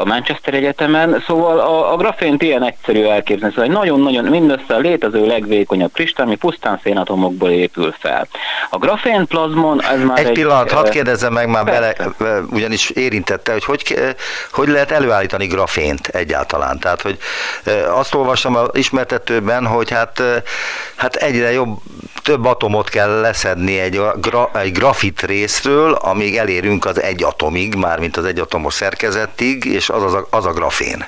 a 0.00 0.04
Manchester 0.04 0.54
Egyetemen. 0.54 1.22
Szóval 1.26 1.58
a, 1.58 1.92
a 1.92 1.96
grafént 1.96 2.42
ilyen 2.42 2.62
egyszerű 2.62 3.02
elképzelni, 3.02 3.54
szóval 3.54 3.70
egy 3.70 3.76
nagyon-nagyon 3.76 4.24
mindössze 4.24 4.74
a 4.74 4.78
létező 4.78 5.26
legvékonyabb 5.26 5.92
kristály, 5.92 6.26
ami 6.26 6.36
pusztán 6.36 6.80
szénatomokból 6.82 7.50
épül 7.50 7.94
fel. 7.98 8.28
A 8.70 8.78
grafén 8.78 9.26
plazmon, 9.26 9.82
ez 9.82 10.02
már 10.02 10.18
egy, 10.18 10.26
egy 10.26 10.32
pillanat, 10.32 10.70
hadd 10.70 10.90
kérdezzem 11.08 11.32
meg 11.32 11.48
már 11.48 11.64
bele, 11.64 11.94
ugyanis 12.50 12.90
érintette, 12.90 13.52
hogy, 13.52 13.64
hogy 13.64 14.14
hogy 14.50 14.68
lehet 14.68 14.90
előállítani 14.90 15.46
grafént 15.46 16.06
egyáltalán. 16.06 16.78
Tehát, 16.78 17.02
hogy 17.02 17.18
azt 17.88 18.14
olvastam 18.14 18.56
az 18.56 18.68
ismertetőben, 18.72 19.66
hogy 19.66 19.90
hát, 19.90 20.22
hát 20.96 21.16
egyre 21.16 21.52
jobb, 21.52 21.78
több 22.22 22.44
atomot 22.44 22.88
kell 22.88 23.20
leszedni 23.20 23.78
egy, 23.78 24.00
gra, 24.20 24.50
egy 24.54 24.72
grafit 24.72 25.22
részről, 25.22 25.92
amíg 25.92 26.36
elérünk 26.36 26.84
az 26.84 27.02
egy 27.02 27.22
atomig, 27.22 27.74
mármint 27.74 28.16
az 28.16 28.24
egyatomos 28.24 28.74
szerkezetig, 28.74 29.64
és 29.64 29.88
az, 29.88 30.02
az, 30.02 30.14
a, 30.14 30.26
az 30.30 30.46
a 30.46 30.52
grafén. 30.52 31.06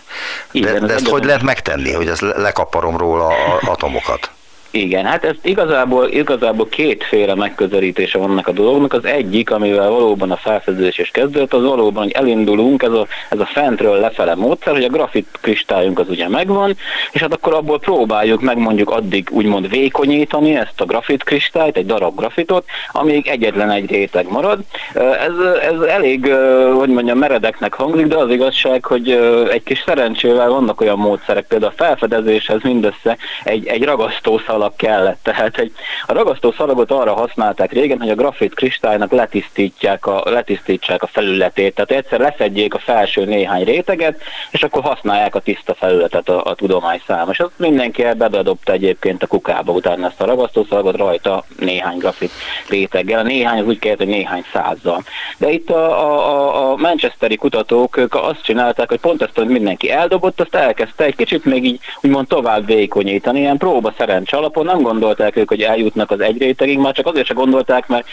De, 0.52 0.78
de 0.78 0.94
ezt 0.94 1.08
hogy 1.08 1.24
lehet 1.24 1.42
megtenni, 1.42 1.92
hogy 1.92 2.08
ezt 2.08 2.20
lekaparom 2.20 2.96
róla 2.96 3.26
az 3.26 3.68
atomokat? 3.68 4.30
Igen, 4.72 5.04
hát 5.04 5.24
ez 5.24 5.34
igazából, 5.42 6.08
igazából 6.08 6.68
kétféle 6.68 7.34
megközelítése 7.34 8.18
vannak 8.18 8.48
a 8.48 8.52
dolognak. 8.52 8.92
Az 8.92 9.04
egyik, 9.04 9.50
amivel 9.50 9.90
valóban 9.90 10.30
a 10.30 10.36
felfedezés 10.36 10.98
is 10.98 11.10
kezdődött, 11.10 11.52
az 11.52 11.62
valóban, 11.62 12.02
hogy 12.02 12.12
elindulunk, 12.12 12.82
ez 12.82 12.92
a, 12.92 13.06
ez 13.28 13.38
a 13.38 13.46
fentről 13.46 14.00
lefele 14.00 14.34
módszer, 14.34 14.72
hogy 14.72 14.84
a 14.84 14.88
grafit 14.88 15.38
kristályunk 15.40 15.98
az 15.98 16.08
ugye 16.08 16.28
megvan, 16.28 16.76
és 17.12 17.20
hát 17.20 17.32
akkor 17.32 17.54
abból 17.54 17.78
próbáljuk 17.78 18.40
meg 18.40 18.58
mondjuk 18.58 18.90
addig 18.90 19.28
úgymond 19.30 19.68
vékonyítani 19.68 20.56
ezt 20.56 20.80
a 20.80 20.84
grafit 20.84 21.24
kristályt, 21.24 21.76
egy 21.76 21.86
darab 21.86 22.16
grafitot, 22.16 22.64
amíg 22.92 23.26
egyetlen 23.28 23.70
egy 23.70 23.90
réteg 23.90 24.28
marad. 24.28 24.58
Ez, 24.94 25.34
ez 25.72 25.80
elég, 25.80 26.32
hogy 26.74 26.88
mondjam, 26.88 27.18
meredeknek 27.18 27.74
hangzik, 27.74 28.06
de 28.06 28.16
az 28.16 28.30
igazság, 28.30 28.84
hogy 28.84 29.10
egy 29.50 29.62
kis 29.62 29.82
szerencsével 29.86 30.48
vannak 30.48 30.80
olyan 30.80 30.98
módszerek, 30.98 31.46
például 31.46 31.72
a 31.76 31.82
felfedezéshez 31.84 32.62
mindössze 32.62 33.16
egy, 33.44 33.66
egy 33.66 33.84
ragasztószal 33.84 34.59
szalag 34.60 34.76
kellett. 34.76 35.18
Tehát 35.22 35.58
egy, 35.58 35.72
a 36.06 36.12
ragasztó 36.12 36.52
szalagot 36.52 36.90
arra 36.90 37.14
használták 37.14 37.72
régen, 37.72 38.00
hogy 38.00 38.10
a 38.10 38.14
grafit 38.14 38.54
kristálynak 38.54 39.12
letisztítják 39.12 40.06
a, 40.06 40.22
letisztítsák 40.24 41.02
a 41.02 41.06
felületét. 41.06 41.74
Tehát 41.74 41.90
egyszer 41.90 42.20
leszedjék 42.20 42.74
a 42.74 42.78
felső 42.78 43.24
néhány 43.24 43.64
réteget, 43.64 44.20
és 44.50 44.62
akkor 44.62 44.82
használják 44.82 45.34
a 45.34 45.40
tiszta 45.40 45.74
felületet 45.74 46.28
a, 46.28 46.44
a 46.44 46.54
tudomány 46.54 47.02
száma. 47.06 47.30
És 47.30 47.38
azt 47.38 47.52
mindenki 47.56 48.04
bedobta 48.16 48.72
egyébként 48.72 49.22
a 49.22 49.26
kukába 49.26 49.72
utána 49.72 50.06
ezt 50.06 50.20
a 50.20 50.24
ragasztószalagot 50.24 50.96
rajta 50.96 51.44
néhány 51.58 51.98
grafit 51.98 52.32
réteggel. 52.68 53.18
A 53.18 53.22
néhány 53.22 53.60
az 53.60 53.66
úgy 53.66 53.78
kellett, 53.78 53.98
hogy 53.98 54.06
néhány 54.06 54.44
százzal. 54.52 55.02
De 55.38 55.50
itt 55.50 55.70
a, 55.70 55.84
a, 56.04 56.70
a 56.70 56.76
manchesteri 56.76 57.36
kutatók 57.36 57.96
ők 57.96 58.14
azt 58.14 58.42
csinálták, 58.42 58.88
hogy 58.88 59.00
pont 59.00 59.22
ezt, 59.22 59.36
hogy 59.36 59.48
mindenki 59.48 59.90
eldobott, 59.90 60.40
azt 60.40 60.54
elkezdte 60.54 61.04
egy 61.04 61.16
kicsit 61.16 61.44
még 61.44 61.64
így 61.64 61.80
úgymond 62.02 62.26
tovább 62.26 62.66
vékonyítani, 62.66 63.38
ilyen 63.40 63.56
próba 63.56 63.92
szerencs 63.98 64.32
alapon 64.56 64.74
nem 64.74 64.82
gondolták 64.82 65.36
ők, 65.36 65.48
hogy 65.48 65.62
eljutnak 65.62 66.10
az 66.10 66.20
egy 66.20 66.78
már 66.78 66.92
csak 66.92 67.06
azért 67.06 67.26
se 67.26 67.34
gondolták, 67.34 67.86
mert 67.86 68.06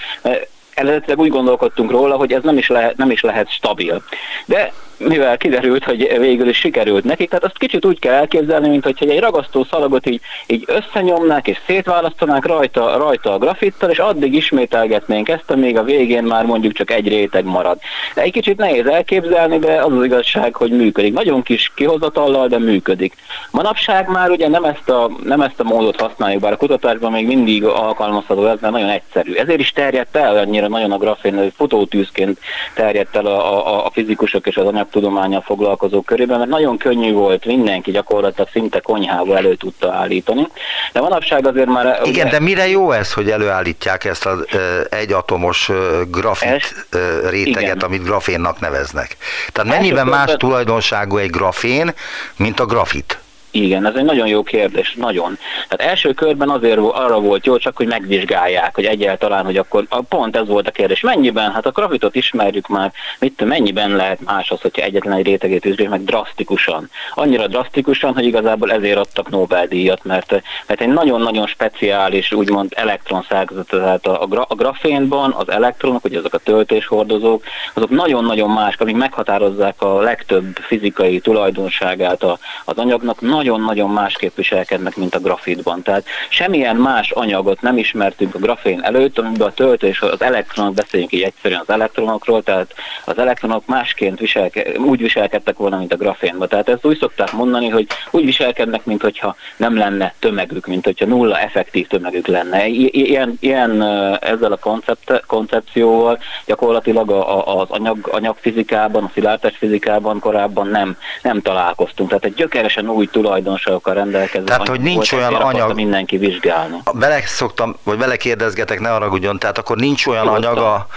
eredetileg 0.73 1.19
úgy 1.19 1.29
gondolkodtunk 1.29 1.91
róla, 1.91 2.15
hogy 2.15 2.33
ez 2.33 2.43
nem 2.43 2.57
is 2.57 2.67
lehet, 2.67 2.97
nem 2.97 3.11
is 3.11 3.21
lehet 3.21 3.49
stabil. 3.49 4.03
De 4.45 4.73
mivel 4.97 5.37
kiderült, 5.37 5.83
hogy 5.83 6.17
végül 6.19 6.49
is 6.49 6.57
sikerült 6.57 7.03
nekik, 7.03 7.29
tehát 7.29 7.43
azt 7.43 7.57
kicsit 7.57 7.85
úgy 7.85 7.99
kell 7.99 8.13
elképzelni, 8.13 8.69
mint 8.69 8.83
hogy 8.83 9.09
egy 9.09 9.19
ragasztó 9.19 9.63
szalagot 9.69 10.09
így, 10.09 10.21
így 10.47 10.63
összenyomnák 10.67 11.47
és 11.47 11.57
szétválasztanák 11.65 12.45
rajta, 12.45 12.97
rajta 12.97 13.33
a 13.33 13.37
grafittal, 13.37 13.89
és 13.89 13.99
addig 13.99 14.33
ismételgetnénk 14.33 15.29
ezt, 15.29 15.51
amíg 15.51 15.77
a 15.77 15.83
végén 15.83 16.23
már 16.23 16.45
mondjuk 16.45 16.73
csak 16.73 16.91
egy 16.91 17.07
réteg 17.07 17.45
marad. 17.45 17.77
De 18.15 18.21
egy 18.21 18.31
kicsit 18.31 18.57
nehéz 18.57 18.85
elképzelni, 18.85 19.59
de 19.59 19.81
az 19.81 19.93
az 19.93 20.03
igazság, 20.03 20.55
hogy 20.55 20.71
működik. 20.71 21.13
Nagyon 21.13 21.43
kis 21.43 21.71
kihozatallal, 21.75 22.47
de 22.47 22.59
működik. 22.59 23.13
Manapság 23.51 24.09
már 24.09 24.29
ugye 24.29 24.47
nem 24.47 24.63
ezt 24.63 24.89
a, 24.89 25.11
nem 25.23 25.41
ezt 25.41 25.59
a 25.59 25.63
módot 25.63 26.01
használjuk, 26.01 26.41
bár 26.41 26.51
a 26.51 26.57
kutatásban 26.57 27.11
még 27.11 27.27
mindig 27.27 27.63
alkalmazható 27.63 28.45
ez, 28.45 28.59
mert 28.59 28.73
nagyon 28.73 28.89
egyszerű. 28.89 29.33
Ezért 29.33 29.59
is 29.59 29.71
terjedt 29.71 30.15
el 30.15 30.37
annyira 30.37 30.67
nagyon 30.67 30.91
a 30.91 30.97
grafén, 30.97 31.37
hogy 31.37 31.53
fotótűzként 31.55 32.39
terjedt 32.75 33.15
el 33.15 33.25
a, 33.25 33.67
a, 33.67 33.85
a 33.85 33.89
fizikusok 33.89 34.47
és 34.47 34.57
az 34.57 34.65
anyag 34.65 34.86
anyagtudományjal 34.87 35.41
foglalkozók 35.41 36.05
körében, 36.05 36.37
mert 36.37 36.49
nagyon 36.49 36.77
könnyű 36.77 37.13
volt, 37.13 37.45
mindenki 37.45 37.91
gyakorlatilag 37.91 38.49
szinte 38.49 38.79
konyhába 38.79 39.37
elő 39.37 39.55
tudta 39.55 39.93
állítani. 39.93 40.47
De 40.93 41.01
manapság 41.01 41.47
azért 41.47 41.67
már... 41.67 41.85
Igen, 41.85 42.09
ugye, 42.09 42.29
de 42.29 42.39
mire 42.39 42.67
jó 42.67 42.91
ez, 42.91 43.13
hogy 43.13 43.29
előállítják 43.29 44.05
ezt 44.05 44.25
az 44.25 44.45
egyatomos 44.89 45.71
grafit 46.11 46.85
ez, 46.89 47.29
réteget, 47.29 47.61
igen. 47.61 47.77
amit 47.77 48.03
grafénnak 48.03 48.59
neveznek? 48.59 49.17
Tehát 49.51 49.69
mennyiben 49.69 50.07
más 50.07 50.33
tulajdonságú 50.37 51.17
egy 51.17 51.29
grafén, 51.29 51.93
mint 52.37 52.59
a 52.59 52.65
grafit? 52.65 53.19
Igen, 53.51 53.85
ez 53.85 53.95
egy 53.95 54.03
nagyon 54.03 54.27
jó 54.27 54.43
kérdés, 54.43 54.93
nagyon. 54.93 55.37
Tehát 55.67 55.91
első 55.91 56.13
körben 56.13 56.49
azért 56.49 56.77
arra 56.77 57.19
volt 57.19 57.45
jó, 57.45 57.57
csak 57.57 57.77
hogy 57.77 57.87
megvizsgálják, 57.87 58.75
hogy 58.75 58.85
egyáltalán, 58.85 59.45
hogy 59.45 59.57
akkor 59.57 59.87
pont 60.09 60.35
ez 60.35 60.47
volt 60.47 60.67
a 60.67 60.71
kérdés. 60.71 60.99
Mennyiben? 60.99 61.51
Hát 61.51 61.65
a 61.65 61.71
grafitot 61.71 62.15
ismerjük 62.15 62.67
már, 62.67 62.91
mit, 63.19 63.45
mennyiben 63.45 63.95
lehet 63.95 64.19
más 64.25 64.51
az, 64.51 64.61
hogyha 64.61 64.81
egyetlen 64.81 65.13
egy 65.13 65.25
rétegét 65.25 65.63
vizsgáljuk 65.63 65.95
meg 65.95 66.03
drasztikusan. 66.03 66.89
Annyira 67.13 67.47
drasztikusan, 67.47 68.13
hogy 68.13 68.25
igazából 68.25 68.71
ezért 68.71 68.97
adtak 68.97 69.29
Nobel-díjat, 69.29 70.03
mert, 70.03 70.41
mert 70.67 70.81
egy 70.81 70.87
nagyon-nagyon 70.87 71.47
speciális, 71.47 72.31
úgymond 72.31 72.71
elektronszerkezet, 72.75 73.67
tehát 73.67 74.07
a, 74.07 74.21
a, 74.21 74.45
a 74.47 74.55
grafénban 74.55 75.31
az 75.31 75.49
elektronok, 75.49 76.05
ugye 76.05 76.17
azok 76.17 76.33
a 76.33 76.37
töltéshordozók, 76.37 77.43
azok 77.73 77.89
nagyon-nagyon 77.89 78.49
más, 78.49 78.75
amik 78.75 78.95
meghatározzák 78.95 79.81
a 79.81 79.99
legtöbb 79.99 80.57
fizikai 80.61 81.19
tulajdonságát 81.19 82.23
az 82.65 82.77
anyagnak, 82.77 83.21
nagyon-nagyon 83.37 83.89
másképp 83.89 84.35
viselkednek, 84.35 84.95
mint 84.95 85.15
a 85.15 85.19
grafitban. 85.19 85.81
Tehát 85.81 86.05
semmilyen 86.29 86.75
más 86.75 87.11
anyagot 87.11 87.61
nem 87.61 87.77
ismertünk 87.77 88.35
a 88.35 88.39
grafén 88.39 88.81
előtt, 88.81 89.19
amiben 89.19 89.47
a 89.47 89.51
töltés, 89.51 90.01
az 90.01 90.21
elektronok, 90.21 90.73
beszéljünk 90.73 91.11
így 91.11 91.21
egyszerűen 91.21 91.61
az 91.65 91.69
elektronokról, 91.69 92.43
tehát 92.43 92.73
az 93.05 93.17
elektronok 93.17 93.65
másként 93.65 94.19
viselke, 94.19 94.63
úgy 94.77 95.01
viselkedtek 95.01 95.57
volna, 95.57 95.77
mint 95.77 95.93
a 95.93 95.97
grafénban. 95.97 96.47
Tehát 96.47 96.69
ezt 96.69 96.85
úgy 96.85 96.97
szokták 96.97 97.31
mondani, 97.31 97.67
hogy 97.67 97.87
úgy 98.11 98.25
viselkednek, 98.25 98.85
mint 98.85 99.01
hogyha 99.01 99.35
nem 99.57 99.77
lenne 99.77 100.13
tömegük, 100.19 100.67
mint 100.67 100.85
hogyha 100.85 101.05
nulla 101.05 101.39
effektív 101.39 101.87
tömegük 101.87 102.27
lenne. 102.27 102.67
Ilyen, 102.67 103.37
ilyen 103.39 103.81
ezzel 104.21 104.51
a 104.51 104.57
koncept, 104.57 105.23
koncepcióval 105.27 106.19
gyakorlatilag 106.45 107.11
a, 107.11 107.37
a, 107.37 107.61
az 107.61 107.69
anyag, 107.69 108.07
anyagfizikában, 108.11 109.03
a 109.03 109.11
szilárdtest 109.13 109.57
fizikában 109.57 110.19
korábban 110.19 110.67
nem, 110.67 110.97
nem 111.21 111.41
találkoztunk. 111.41 112.09
Tehát 112.09 112.25
egy 112.25 112.33
gyökeresen 112.33 112.89
új 112.89 113.05
tulajdonságokkal 113.27 113.93
rendelkező 113.93 114.43
Tehát, 114.43 114.67
hogy 114.67 114.81
nincs 114.81 115.11
olyan 115.11 115.33
anyag... 115.33 115.73
mindenki 115.73 116.17
vizsgálni. 116.17 116.77
Bele 116.93 117.21
szoktam, 117.25 117.75
vagy 117.83 117.97
bele 117.97 118.17
kérdezgetek, 118.17 118.79
ne 118.79 118.89
haragudjon, 118.89 119.39
tehát 119.39 119.57
akkor 119.57 119.77
nincs 119.77 120.05
olyan 120.05 120.25
Jó, 120.25 120.31
anyag 120.31 120.57
a, 120.57 120.87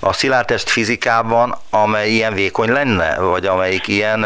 a 0.00 0.12
szilárdtest 0.12 0.68
fizikában, 0.68 1.54
amely 1.70 2.10
ilyen 2.10 2.34
vékony 2.34 2.72
lenne, 2.72 3.20
vagy 3.20 3.46
amelyik 3.46 3.88
ilyen 3.88 4.20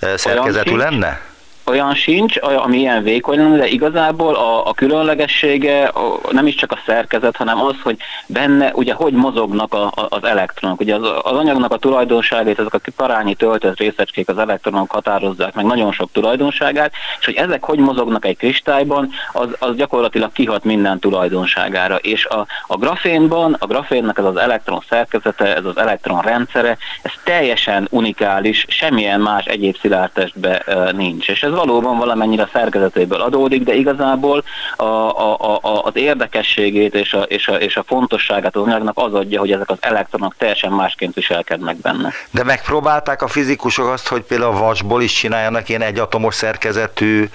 uh, 0.00 0.14
szerkezetű 0.16 0.76
lenne? 0.76 1.20
Olyan 1.66 1.94
sincs, 1.94 2.36
ami 2.40 2.78
ilyen 2.78 3.02
vékony 3.02 3.38
lenne, 3.38 3.56
de 3.56 3.66
igazából 3.66 4.34
a, 4.34 4.68
a 4.68 4.74
különlegessége 4.74 5.84
a, 5.84 6.18
nem 6.30 6.46
is 6.46 6.54
csak 6.54 6.72
a 6.72 6.78
szerkezet, 6.86 7.36
hanem 7.36 7.60
az, 7.62 7.74
hogy 7.82 7.96
benne 8.26 8.72
ugye 8.74 8.94
hogy 8.94 9.12
mozognak 9.12 9.74
a, 9.74 9.84
a, 9.86 10.06
az 10.08 10.24
elektronok. 10.24 10.80
Ugye 10.80 10.94
az, 10.94 11.02
az 11.22 11.36
anyagnak 11.36 11.72
a 11.72 11.76
tulajdonságait, 11.76 12.58
ezek 12.58 12.74
a 12.74 12.80
parányi 12.96 13.34
töltött 13.34 13.78
részecskék 13.78 14.28
az 14.28 14.38
elektronok 14.38 14.90
határozzák 14.90 15.54
meg 15.54 15.64
nagyon 15.64 15.92
sok 15.92 16.12
tulajdonságát, 16.12 16.92
és 17.18 17.24
hogy 17.24 17.34
ezek 17.34 17.64
hogy 17.64 17.78
mozognak 17.78 18.24
egy 18.24 18.36
kristályban, 18.36 19.10
az, 19.32 19.48
az 19.58 19.76
gyakorlatilag 19.76 20.32
kihat 20.32 20.64
minden 20.64 20.98
tulajdonságára. 20.98 21.96
És 21.96 22.26
a, 22.26 22.46
a 22.66 22.76
grafénban, 22.76 23.56
a 23.58 23.66
grafénnek 23.66 24.18
ez 24.18 24.24
az 24.24 24.36
elektron 24.36 24.82
szerkezete, 24.88 25.56
ez 25.56 25.64
az 25.64 25.76
elektron 25.76 26.22
rendszere, 26.22 26.76
ez 27.02 27.12
teljesen 27.24 27.86
unikális, 27.90 28.64
semmilyen 28.68 29.20
más 29.20 29.44
egyéb 29.44 29.76
szilárdtestben 29.80 30.62
nincs. 30.96 31.28
És 31.28 31.42
ez 31.42 31.52
valóban 31.56 31.98
valamennyire 31.98 32.48
szerkezetéből 32.52 33.20
adódik, 33.20 33.64
de 33.64 33.74
igazából 33.74 34.44
a, 34.76 34.84
a, 34.84 35.58
a, 35.62 35.82
az 35.84 35.92
érdekességét 35.96 36.94
és 36.94 37.12
a, 37.12 37.22
és, 37.22 37.48
a, 37.48 37.54
és 37.54 37.76
a 37.76 37.84
fontosságát 37.86 38.56
az 38.56 38.62
anyagnak 38.62 38.98
az 38.98 39.14
adja, 39.14 39.40
hogy 39.40 39.52
ezek 39.52 39.70
az 39.70 39.78
elektronok 39.80 40.34
teljesen 40.38 40.72
másként 40.72 41.14
viselkednek 41.14 41.76
benne. 41.76 42.12
De 42.30 42.44
megpróbálták 42.44 43.22
a 43.22 43.28
fizikusok 43.28 43.88
azt, 43.88 44.08
hogy 44.08 44.22
például 44.22 44.54
a 44.54 44.58
vasból 44.58 45.02
is 45.02 45.12
csináljanak 45.12 45.68
ilyen 45.68 45.82
egyatomos 45.82 46.34
szerkezetű 46.34 47.28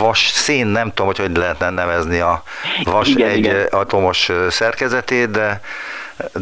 vas 0.00 0.28
szén, 0.28 0.66
nem 0.66 0.88
tudom, 0.88 1.06
hogy 1.06 1.18
hogy 1.18 1.36
lehetne 1.36 1.70
nevezni 1.70 2.18
a 2.18 2.42
vas 2.84 3.08
igen, 3.08 3.28
egy 3.28 3.38
igen. 3.38 3.66
atomos 3.70 4.30
szerkezetét, 4.48 5.30
de 5.30 5.60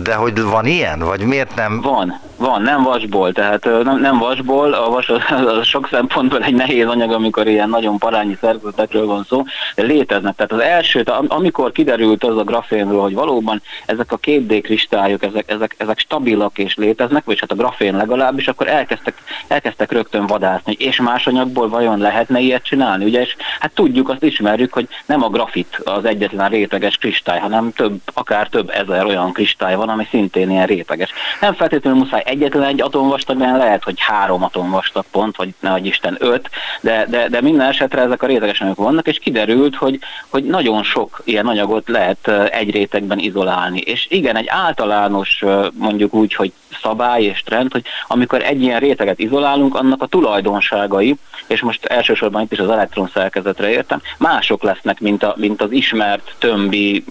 de 0.02 0.14
hogy 0.14 0.42
van 0.42 0.66
ilyen, 0.66 0.98
vagy 0.98 1.20
miért 1.20 1.54
nem? 1.54 1.80
Van, 1.80 2.20
van, 2.36 2.62
nem 2.62 2.82
vasból, 2.82 3.32
tehát 3.32 3.64
nem, 3.64 4.00
nem 4.00 4.18
vasból, 4.18 4.72
a 4.72 4.90
vas 4.90 5.08
az, 5.08 5.20
az 5.46 5.66
sok 5.66 5.88
szempontból 5.90 6.42
egy 6.42 6.54
nehéz 6.54 6.86
anyag, 6.86 7.12
amikor 7.12 7.46
ilyen 7.46 7.68
nagyon 7.68 7.98
parányi 7.98 8.36
szerkezetekről 8.40 9.06
van 9.06 9.24
szó, 9.28 9.42
de 9.74 9.82
léteznek. 9.82 10.34
Tehát 10.36 10.52
az 10.52 10.58
első, 10.58 11.04
amikor 11.28 11.72
kiderült 11.72 12.24
az 12.24 12.36
a 12.36 12.44
grafénről, 12.44 13.00
hogy 13.00 13.14
valóban 13.14 13.62
ezek 13.86 14.12
a 14.12 14.18
2D 14.18 14.60
kristályok, 14.62 15.22
ezek, 15.22 15.50
ezek, 15.50 15.74
ezek 15.78 15.98
stabilak 15.98 16.58
és 16.58 16.74
léteznek, 16.74 17.24
vagy 17.24 17.40
hát 17.40 17.50
a 17.50 17.54
grafén 17.54 17.96
legalábbis, 17.96 18.48
akkor 18.48 18.68
elkezdtek, 18.68 19.14
elkezdtek 19.48 19.92
rögtön 19.92 20.26
vadászni, 20.26 20.76
és 20.78 21.00
más 21.00 21.26
anyagból 21.26 21.68
vajon 21.68 21.98
lehetne 21.98 22.40
ilyet 22.40 22.64
csinálni, 22.64 23.04
ugye, 23.04 23.20
és 23.20 23.36
hát 23.60 23.72
tudjuk, 23.74 24.08
azt 24.08 24.22
ismerjük, 24.22 24.72
hogy 24.72 24.88
nem 25.06 25.22
a 25.22 25.28
grafit 25.28 25.80
az 25.84 26.04
egyetlen 26.04 26.48
réteges 26.48 26.96
kristály, 26.96 27.38
hanem 27.38 27.72
több, 27.72 28.00
akár 28.14 28.48
több 28.48 28.70
ezer 28.70 29.04
olyan 29.04 29.32
kristály 29.32 29.63
kristály 29.64 29.86
van, 29.86 29.88
ami 29.88 30.06
szintén 30.10 30.50
ilyen 30.50 30.66
réteges. 30.66 31.10
Nem 31.40 31.54
feltétlenül 31.54 31.98
muszáj 31.98 32.22
egyetlen 32.26 32.62
egy 32.62 32.82
atomvastag, 32.82 33.38
mert 33.38 33.58
lehet, 33.58 33.84
hogy 33.84 33.94
három 33.98 34.42
atomvastag 34.42 35.04
pont, 35.10 35.36
vagy 35.36 35.54
nehogy 35.60 35.86
Isten 35.86 36.16
öt, 36.18 36.50
de, 36.80 37.06
de, 37.08 37.28
de 37.28 37.40
minden 37.40 37.68
esetre 37.68 38.00
ezek 38.00 38.22
a 38.22 38.26
réteges 38.26 38.60
anyagok 38.60 38.84
vannak, 38.84 39.06
és 39.06 39.18
kiderült, 39.18 39.76
hogy, 39.76 39.98
hogy 40.28 40.44
nagyon 40.44 40.82
sok 40.82 41.22
ilyen 41.24 41.46
anyagot 41.46 41.88
lehet 41.88 42.28
egy 42.50 42.70
rétegben 42.70 43.18
izolálni. 43.18 43.80
És 43.80 44.06
igen, 44.10 44.36
egy 44.36 44.48
általános 44.48 45.44
mondjuk 45.72 46.14
úgy, 46.14 46.34
hogy 46.34 46.52
szabály 46.82 47.22
és 47.22 47.42
trend, 47.42 47.72
hogy 47.72 47.84
amikor 48.06 48.42
egy 48.42 48.62
ilyen 48.62 48.80
réteget 48.80 49.18
izolálunk, 49.18 49.74
annak 49.74 50.02
a 50.02 50.06
tulajdonságai, 50.06 51.16
és 51.46 51.60
most 51.60 51.84
elsősorban 51.84 52.42
itt 52.42 52.52
is 52.52 52.58
az 52.58 52.70
elektron 52.70 53.10
szerkezetre 53.14 53.70
értem, 53.70 54.00
mások 54.18 54.62
lesznek, 54.62 55.00
mint, 55.00 55.22
a, 55.22 55.34
mint 55.36 55.62
az 55.62 55.70
ismert 55.70 56.34
tömbi 56.38 57.04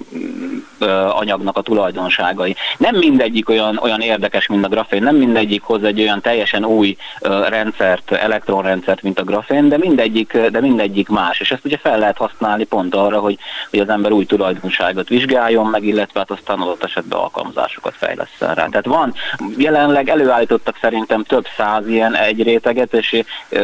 anyagnak 1.09 1.57
a 1.57 1.61
tulajdonságai. 1.61 2.55
Nem 2.77 2.95
mindegyik 2.95 3.49
olyan, 3.49 3.77
olyan 3.77 4.01
érdekes, 4.01 4.47
mint 4.47 4.65
a 4.65 4.69
grafén, 4.69 5.03
nem 5.03 5.15
mindegyik 5.15 5.61
hoz 5.61 5.83
egy 5.83 6.01
olyan 6.01 6.21
teljesen 6.21 6.65
új 6.65 6.97
rendszert, 7.47 8.11
elektronrendszert, 8.11 9.01
mint 9.01 9.19
a 9.19 9.23
grafén, 9.23 9.69
de 9.69 9.77
mindegyik, 9.77 10.37
de 10.37 10.61
mindegyik 10.61 11.09
más. 11.09 11.39
És 11.39 11.51
ezt 11.51 11.65
ugye 11.65 11.77
fel 11.77 11.99
lehet 11.99 12.17
használni 12.17 12.63
pont 12.63 12.95
arra, 12.95 13.19
hogy, 13.19 13.37
hogy 13.69 13.79
az 13.79 13.89
ember 13.89 14.11
új 14.11 14.25
tulajdonságot 14.25 15.09
vizsgáljon 15.09 15.67
meg, 15.67 15.83
illetve 15.83 16.19
hát 16.19 16.31
aztán 16.31 16.59
adott 16.59 16.83
esetben 16.83 17.19
alkalmazásokat 17.19 17.93
fejleszten 17.97 18.55
rá. 18.55 18.65
Tehát 18.65 18.85
van, 18.85 19.13
jelenleg 19.57 20.09
előállítottak 20.09 20.77
szerintem 20.81 21.23
több 21.23 21.45
száz 21.57 21.87
ilyen 21.87 22.15
egy 22.15 22.43
réteget, 22.43 22.93
és 22.93 23.23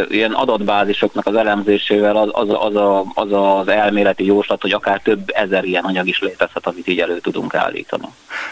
ilyen 0.09 0.31
adatbázisoknak 0.31 1.27
az 1.27 1.35
elemzésével 1.35 2.15
az 2.15 2.29
az, 2.31 2.49
az, 2.59 2.75
a, 2.75 3.03
az, 3.13 3.31
az 3.31 3.67
elméleti 3.67 4.25
jóslat, 4.25 4.61
hogy 4.61 4.71
akár 4.71 5.01
több 5.03 5.19
ezer 5.33 5.63
ilyen 5.63 5.83
anyag 5.83 6.07
is 6.07 6.19
létezhet, 6.19 6.67
amit 6.67 6.87
így 6.87 6.99
elő 6.99 7.19
tudunk 7.19 7.53
állítani. 7.55 8.05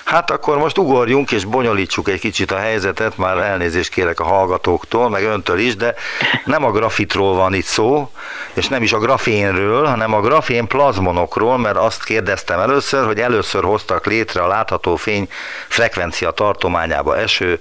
Hát 0.04 0.32
akkor 0.32 0.58
most 0.58 0.78
ugorjunk 0.78 1.32
és 1.32 1.46
bonyolítsuk 1.46 2.10
egy 2.10 2.20
kicsit 2.20 2.52
a 2.52 2.58
helyzetet, 2.58 3.18
már 3.18 3.38
elnézést 3.38 3.94
kérek 3.94 4.20
a 4.20 4.24
hallgatóktól, 4.24 5.10
meg 5.10 5.24
öntől 5.24 5.60
is, 5.60 5.76
de 5.76 5.94
nem 6.46 6.64
a 6.64 6.72
grafitról 6.72 7.36
van 7.36 7.54
itt 7.54 7.66
szó, 7.66 8.10
és 8.54 8.68
nem 8.68 8.84
is 8.84 8.94
a 8.94 9.00
grafénről, 9.00 9.86
hanem 9.86 10.14
a 10.14 10.22
grafén 10.22 10.68
plazmonokról, 10.68 11.58
mert 11.58 11.78
azt 11.78 12.04
kérdeztem 12.04 12.60
először, 12.60 13.06
hogy 13.06 13.20
először 13.20 13.64
hoztak 13.64 14.06
létre 14.06 14.42
a 14.42 14.48
látható 14.48 14.96
fény 14.96 15.28
frekvencia 15.68 16.32
tartományába 16.32 17.18
eső 17.28 17.60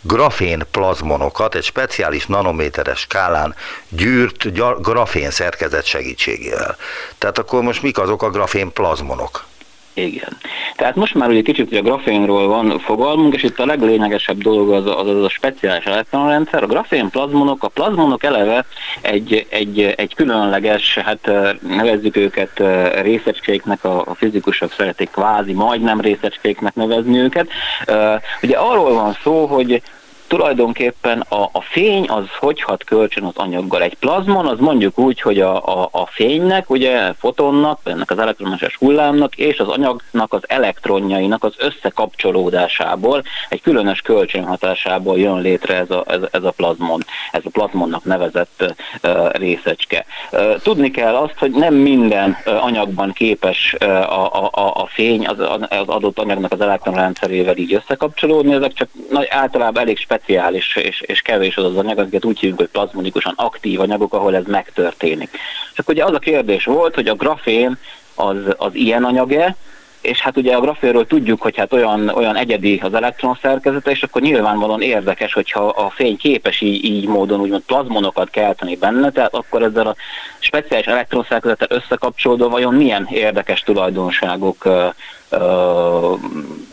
grafén 0.00 0.66
plazmonokat 0.70 1.54
egy 1.54 1.64
speciális 1.64 2.26
nanométeres 2.26 3.00
skálán 3.00 3.54
gyűrt 3.88 4.52
grafén 4.82 5.30
szerkezet 5.30 5.84
segítségével. 5.84 6.76
Tehát 7.18 7.38
akkor 7.38 7.62
most 7.62 7.82
mik 7.82 7.98
azok 7.98 8.22
a 8.22 8.30
grafén 8.30 8.72
plazmonok? 8.72 9.44
Igen. 10.00 10.36
Tehát 10.76 10.94
most 10.94 11.14
már 11.14 11.28
ugye 11.28 11.42
kicsit 11.42 11.76
a 11.76 11.82
grafénról 11.82 12.46
van 12.46 12.78
fogalmunk, 12.78 13.34
és 13.34 13.42
itt 13.42 13.58
a 13.58 13.66
leglényegesebb 13.66 14.38
dolog 14.38 14.70
az 14.70 14.86
az, 14.86 15.08
az 15.08 15.24
a 15.24 15.28
speciális 15.28 15.84
elektronrendszer. 15.84 16.62
A 16.62 16.66
grafén 16.66 17.10
plazmonok, 17.10 17.64
a 17.64 17.68
plazmonok 17.68 18.24
eleve 18.24 18.64
egy, 19.00 19.46
egy, 19.48 19.80
egy 19.96 20.14
különleges, 20.14 20.98
hát 20.98 21.30
nevezzük 21.60 22.16
őket 22.16 22.62
részecskéknek, 23.02 23.84
a, 23.84 24.00
a 24.06 24.14
fizikusok 24.14 24.72
szeretik 24.72 25.10
kvázi 25.10 25.52
majdnem 25.52 26.00
részecskéknek 26.00 26.74
nevezni 26.74 27.18
őket. 27.18 27.48
Ugye 28.42 28.56
arról 28.56 28.92
van 28.94 29.16
szó, 29.22 29.46
hogy 29.46 29.82
tulajdonképpen 30.30 31.20
a, 31.20 31.42
a 31.42 31.60
fény 31.60 32.08
az 32.08 32.24
hogy 32.38 32.62
hat 32.62 32.84
kölcsön 32.84 33.24
az 33.24 33.36
anyaggal. 33.36 33.82
Egy 33.82 33.94
plazmon 33.94 34.46
az 34.46 34.58
mondjuk 34.58 34.98
úgy, 34.98 35.20
hogy 35.20 35.40
a, 35.40 35.82
a, 35.82 35.88
a 35.92 36.06
fénynek, 36.06 36.70
ugye 36.70 37.12
fotonnak, 37.12 37.80
ennek 37.84 38.10
az 38.10 38.18
elektromágneses 38.18 38.76
hullámnak 38.76 39.36
és 39.36 39.58
az 39.58 39.68
anyagnak 39.68 40.32
az 40.32 40.42
elektronjainak 40.46 41.44
az 41.44 41.54
összekapcsolódásából, 41.58 43.22
egy 43.48 43.62
különös 43.62 44.00
kölcsönhatásából 44.00 45.18
jön 45.18 45.40
létre 45.40 45.76
ez 45.76 45.90
a, 45.90 46.04
ez, 46.06 46.20
ez 46.30 46.44
a 46.44 46.50
plazmon, 46.50 47.00
ez 47.32 47.42
a 47.44 47.50
plazmonnak 47.52 48.04
nevezett 48.04 48.74
uh, 49.02 49.32
részecske. 49.32 50.04
Uh, 50.32 50.56
tudni 50.62 50.90
kell 50.90 51.14
azt, 51.14 51.38
hogy 51.38 51.50
nem 51.50 51.74
minden 51.74 52.36
uh, 52.46 52.64
anyagban 52.64 53.12
képes 53.12 53.76
uh, 53.80 53.88
a, 53.90 54.50
a, 54.52 54.82
a 54.82 54.86
fény 54.86 55.26
az, 55.26 55.38
az 55.68 55.88
adott 55.88 56.18
anyagnak 56.18 56.52
az 56.52 56.60
elektronrendszerével 56.60 57.56
így 57.56 57.74
összekapcsolódni, 57.74 58.52
ezek 58.52 58.72
csak 58.72 58.88
nagy, 59.10 59.26
általában 59.30 59.82
elég 59.82 59.96
speciális 59.96 60.18
és, 60.26 60.76
és 61.00 61.20
kevés 61.20 61.56
az 61.56 61.64
az 61.64 61.76
anyag, 61.76 61.98
amiket 61.98 62.24
úgy 62.24 62.38
hívjuk, 62.38 62.58
hogy 62.58 62.68
plazmonikusan 62.68 63.34
aktív 63.36 63.80
anyagok, 63.80 64.14
ahol 64.14 64.36
ez 64.36 64.44
megtörténik. 64.46 65.30
Akkor 65.76 65.94
ugye 65.94 66.04
az 66.04 66.14
a 66.14 66.18
kérdés 66.18 66.64
volt, 66.64 66.94
hogy 66.94 67.08
a 67.08 67.14
grafén 67.14 67.78
az, 68.14 68.36
az 68.56 68.74
ilyen 68.74 69.04
anyag-e, 69.04 69.56
és 70.00 70.20
hát 70.20 70.36
ugye 70.36 70.54
a 70.54 70.60
grafénről 70.60 71.06
tudjuk, 71.06 71.42
hogy 71.42 71.56
hát 71.56 71.72
olyan, 71.72 72.08
olyan 72.08 72.36
egyedi 72.36 72.80
az 72.82 72.94
elektron 72.94 73.38
szerkezete, 73.42 73.90
és 73.90 74.02
akkor 74.02 74.22
nyilvánvalóan 74.22 74.82
érdekes, 74.82 75.32
hogyha 75.32 75.66
a 75.66 75.90
fény 75.90 76.16
képes 76.16 76.60
így, 76.60 76.84
így 76.84 77.06
módon 77.06 77.40
úgymond 77.40 77.62
plazmonokat 77.62 78.30
kelteni 78.30 78.76
benne, 78.76 79.10
tehát 79.10 79.34
akkor 79.34 79.62
ezzel 79.62 79.86
a 79.86 79.94
speciális 80.38 80.86
elektron 80.86 81.26
szerkezettel 81.28 81.68
összekapcsolódva 81.70 82.48
vajon 82.48 82.74
milyen 82.74 83.08
érdekes 83.10 83.60
tulajdonságok 83.60 84.64
ö, 84.64 84.86
ö, 85.30 86.14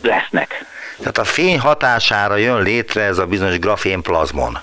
lesznek. 0.01 0.65
Tehát 0.97 1.17
a 1.17 1.23
fény 1.23 1.59
hatására 1.59 2.35
jön 2.35 2.61
létre 2.61 3.01
ez 3.01 3.17
a 3.17 3.25
bizonyos 3.25 3.59
grafénplazmon. 3.59 4.57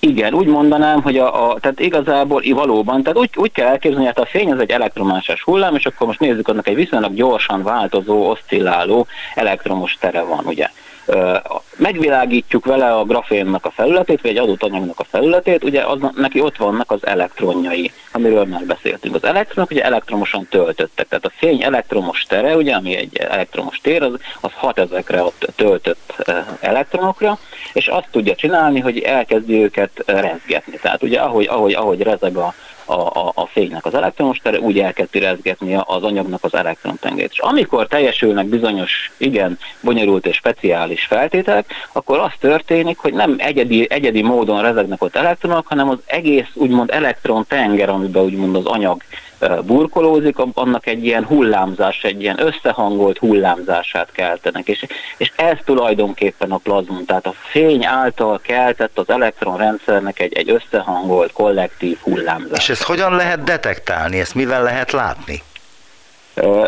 Igen, 0.00 0.34
úgy 0.34 0.46
mondanám, 0.46 1.02
hogy 1.02 1.18
a, 1.18 1.50
a 1.50 1.58
tehát 1.60 1.80
igazából 1.80 2.42
valóban, 2.46 3.02
tehát 3.02 3.18
úgy, 3.18 3.30
úgy 3.36 3.52
kell 3.52 3.66
elképzelni, 3.66 4.06
hogy 4.06 4.14
hát 4.16 4.24
a 4.24 4.30
fény 4.30 4.52
az 4.52 4.60
egy 4.60 4.70
elektromágneses 4.70 5.42
hullám, 5.42 5.74
és 5.74 5.86
akkor 5.86 6.06
most 6.06 6.20
nézzük, 6.20 6.48
annak 6.48 6.68
egy 6.68 6.74
viszonylag 6.74 7.14
gyorsan 7.14 7.62
változó, 7.62 8.28
oszcilláló 8.30 9.06
elektromos 9.34 9.96
tere 10.00 10.22
van, 10.22 10.44
ugye 10.44 10.70
megvilágítjuk 11.76 12.64
vele 12.64 12.94
a 12.94 13.04
grafénnak 13.04 13.64
a 13.64 13.70
felületét, 13.70 14.20
vagy 14.20 14.30
egy 14.30 14.36
adott 14.36 14.62
anyagnak 14.62 15.00
a 15.00 15.04
felületét, 15.04 15.64
ugye 15.64 15.82
az, 15.82 15.98
neki 16.16 16.40
ott 16.40 16.56
vannak 16.56 16.90
az 16.90 17.06
elektronjai, 17.06 17.92
amiről 18.12 18.44
már 18.44 18.64
beszéltünk. 18.64 19.14
Az 19.14 19.24
elektronok 19.24 19.70
ugye 19.70 19.82
elektromosan 19.82 20.46
töltöttek, 20.50 21.08
tehát 21.08 21.24
a 21.24 21.32
fény 21.36 21.62
elektromos 21.62 22.22
tere, 22.22 22.56
ugye, 22.56 22.74
ami 22.74 22.96
egy 22.96 23.16
elektromos 23.16 23.80
tér, 23.82 24.02
az, 24.02 24.12
az 24.40 24.50
hat 24.54 24.78
ezekre 24.78 25.20
a 25.20 25.32
töltött 25.56 26.30
elektronokra, 26.60 27.38
és 27.72 27.86
azt 27.86 28.08
tudja 28.10 28.34
csinálni, 28.34 28.80
hogy 28.80 28.98
elkezdi 28.98 29.62
őket 29.62 30.02
rezgetni. 30.06 30.78
Tehát 30.82 31.02
ugye 31.02 31.20
ahogy, 31.20 31.46
ahogy, 31.46 31.74
ahogy 31.74 32.02
rezeg 32.02 32.36
a, 32.36 32.54
a, 32.88 33.00
a, 33.00 33.32
a 33.34 33.46
fénynek 33.46 33.84
az 33.84 33.94
elektromos 33.94 34.38
tere, 34.38 34.58
úgy 34.58 34.78
elkezdi 34.78 35.18
rezgetni 35.18 35.74
az 35.74 36.02
anyagnak 36.02 36.44
az 36.44 36.54
elektrontengelyét. 36.54 37.30
És 37.32 37.38
amikor 37.38 37.86
teljesülnek 37.86 38.46
bizonyos, 38.46 39.10
igen, 39.16 39.58
bonyolult 39.80 40.26
és 40.26 40.36
speciális 40.36 41.04
feltételek, 41.04 41.72
akkor 41.92 42.18
az 42.18 42.32
történik, 42.40 42.98
hogy 42.98 43.12
nem 43.12 43.34
egyedi, 43.38 43.86
egyedi 43.90 44.22
módon 44.22 44.62
rezegnek 44.62 45.02
ott 45.02 45.16
elektronok, 45.16 45.66
hanem 45.66 45.88
az 45.88 45.98
egész 46.06 46.48
úgymond 46.54 46.90
elektrontenger, 46.90 47.88
amiben 47.88 48.22
úgymond 48.22 48.56
az 48.56 48.66
anyag 48.66 49.02
burkolózik, 49.64 50.36
annak 50.54 50.86
egy 50.86 51.04
ilyen 51.04 51.24
hullámzás, 51.24 52.02
egy 52.02 52.22
ilyen 52.22 52.42
összehangolt 52.42 53.18
hullámzását 53.18 54.12
keltenek. 54.12 54.68
És, 54.68 54.86
és 55.16 55.32
ez 55.36 55.56
tulajdonképpen 55.64 56.50
a 56.50 56.56
plazmon, 56.56 57.04
tehát 57.04 57.26
a 57.26 57.34
fény 57.50 57.84
által 57.84 58.40
keltett 58.42 58.98
az 58.98 59.10
elektronrendszernek 59.10 60.20
egy, 60.20 60.32
egy 60.32 60.50
összehangolt 60.50 61.32
kollektív 61.32 61.98
hullámzás. 62.02 62.58
És 62.58 62.68
ezt 62.68 62.82
hogyan 62.82 63.14
lehet 63.16 63.42
detektálni, 63.42 64.18
ezt 64.20 64.34
mivel 64.34 64.62
lehet 64.62 64.92
látni? 64.92 65.42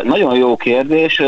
Nagyon 0.03 0.35
jó 0.35 0.55
kérdés. 0.55 1.21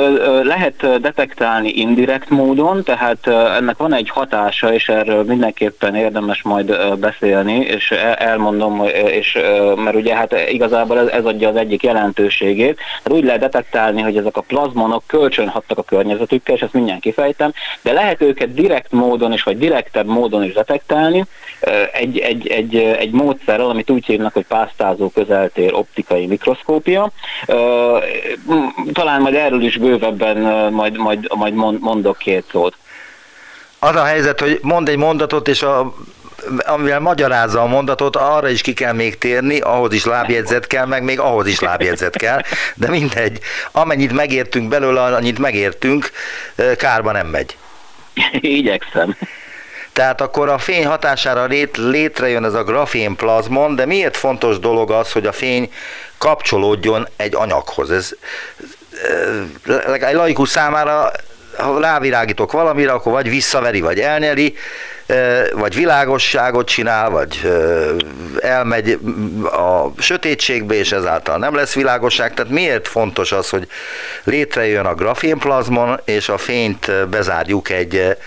Lehet 0.43 1.01
detektálni 1.01 1.69
indirekt 1.69 2.29
módon, 2.29 2.83
tehát 2.83 3.27
ennek 3.27 3.77
van 3.77 3.93
egy 3.93 4.09
hatása, 4.09 4.73
és 4.73 4.89
erről 4.89 5.23
mindenképpen 5.23 5.95
érdemes 5.95 6.41
majd 6.41 6.97
beszélni, 6.99 7.59
és 7.59 7.91
elmondom, 8.17 8.83
és, 9.07 9.37
mert 9.75 9.95
ugye 9.95 10.15
hát 10.15 10.35
igazából 10.49 10.99
ez, 10.99 11.07
ez 11.07 11.25
adja 11.25 11.49
az 11.49 11.55
egyik 11.55 11.83
jelentőségét. 11.83 12.79
Hát 13.03 13.13
úgy 13.13 13.23
lehet 13.23 13.41
detektálni, 13.41 14.01
hogy 14.01 14.17
ezek 14.17 14.37
a 14.37 14.41
plazmonok 14.41 15.03
kölcsönhattak 15.07 15.77
a 15.77 15.83
környezetükkel, 15.83 16.55
és 16.55 16.61
ezt 16.61 16.73
mindjárt 16.73 17.01
kifejtem, 17.01 17.53
de 17.81 17.91
lehet 17.91 18.21
őket 18.21 18.53
direkt 18.53 18.91
módon 18.91 19.33
is, 19.33 19.43
vagy 19.43 19.57
direktebb 19.57 20.07
módon 20.07 20.43
is 20.43 20.53
detektálni 20.53 21.25
egy, 21.91 22.17
egy, 22.17 22.47
egy, 22.47 22.75
egy 22.75 23.11
módszerrel, 23.11 23.69
amit 23.69 23.89
úgy 23.89 24.05
hívnak, 24.05 24.33
hogy 24.33 24.45
pásztázó 24.47 25.09
közeltér 25.09 25.73
optikai 25.73 26.25
mikroszkópia 26.25 27.11
talán 28.93 29.21
majd 29.21 29.35
erről 29.35 29.61
is 29.61 29.77
bővebben 29.77 30.37
majd, 30.73 30.97
majd, 30.97 31.27
majd 31.29 31.53
mondok 31.79 32.17
két 32.17 32.45
szót. 32.51 32.75
Az 33.79 33.95
a 33.95 34.03
helyzet, 34.03 34.39
hogy 34.39 34.59
mond 34.61 34.89
egy 34.89 34.97
mondatot, 34.97 35.47
és 35.47 35.61
a 35.61 35.93
amivel 36.59 36.99
magyarázza 36.99 37.61
a 37.61 37.65
mondatot, 37.65 38.15
arra 38.15 38.49
is 38.49 38.61
ki 38.61 38.73
kell 38.73 38.93
még 38.93 39.17
térni, 39.17 39.59
ahhoz 39.59 39.93
is 39.93 40.05
lábjegyzet 40.05 40.67
kell, 40.67 40.85
meg 40.85 41.03
még 41.03 41.19
ahhoz 41.19 41.47
is 41.47 41.59
lábjegyzet 41.59 42.17
kell, 42.17 42.41
de 42.75 42.89
mindegy, 42.89 43.39
amennyit 43.71 44.11
megértünk 44.11 44.69
belőle, 44.69 45.01
annyit 45.01 45.39
megértünk, 45.39 46.11
kárba 46.77 47.11
nem 47.11 47.27
megy. 47.27 47.57
Igyekszem. 48.41 49.15
Tehát 49.93 50.21
akkor 50.21 50.49
a 50.49 50.57
fény 50.57 50.85
hatására 50.85 51.45
lét, 51.45 51.77
létrejön 51.77 52.45
ez 52.45 52.53
a 52.53 52.63
grafén 52.63 53.15
plazmon, 53.15 53.75
de 53.75 53.85
miért 53.85 54.17
fontos 54.17 54.59
dolog 54.59 54.91
az, 54.91 55.11
hogy 55.11 55.25
a 55.25 55.31
fény 55.31 55.71
kapcsolódjon 56.17 57.07
egy 57.15 57.35
anyaghoz? 57.35 57.91
Ez, 57.91 58.11
egy 60.01 60.15
laikus 60.15 60.49
számára 60.49 61.11
ha 61.57 61.79
rávilágítok 61.79 62.51
valamire, 62.51 62.91
akkor 62.91 63.11
vagy 63.11 63.29
visszaveri, 63.29 63.81
vagy 63.81 63.99
elnyeli, 63.99 64.55
vagy 65.53 65.75
világosságot 65.75 66.67
csinál, 66.67 67.09
vagy 67.09 67.51
elmegy 68.41 68.99
a 69.43 70.01
sötétségbe, 70.01 70.75
és 70.75 70.91
ezáltal 70.91 71.37
nem 71.37 71.55
lesz 71.55 71.73
világosság. 71.73 72.33
Tehát 72.33 72.51
miért 72.51 72.87
fontos 72.87 73.31
az, 73.31 73.49
hogy 73.49 73.67
létrejön 74.23 74.85
a 74.85 74.93
grafénplazmon, 74.93 75.99
és 76.05 76.29
a 76.29 76.37
fényt 76.37 77.07
bezárjuk 77.09 77.69
egy 77.69 78.17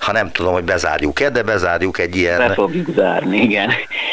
ha 0.00 0.12
nem 0.12 0.30
tudom, 0.30 0.52
hogy 0.52 0.64
bezárjuk-e, 0.64 1.30
de 1.30 1.42
bezárjuk 1.42 1.98
egy 1.98 2.16
ilyen... 2.16 2.38
Be 2.38 2.52
fogjuk 2.52 2.86
zárni, 2.94 3.40
igen. 3.40 3.70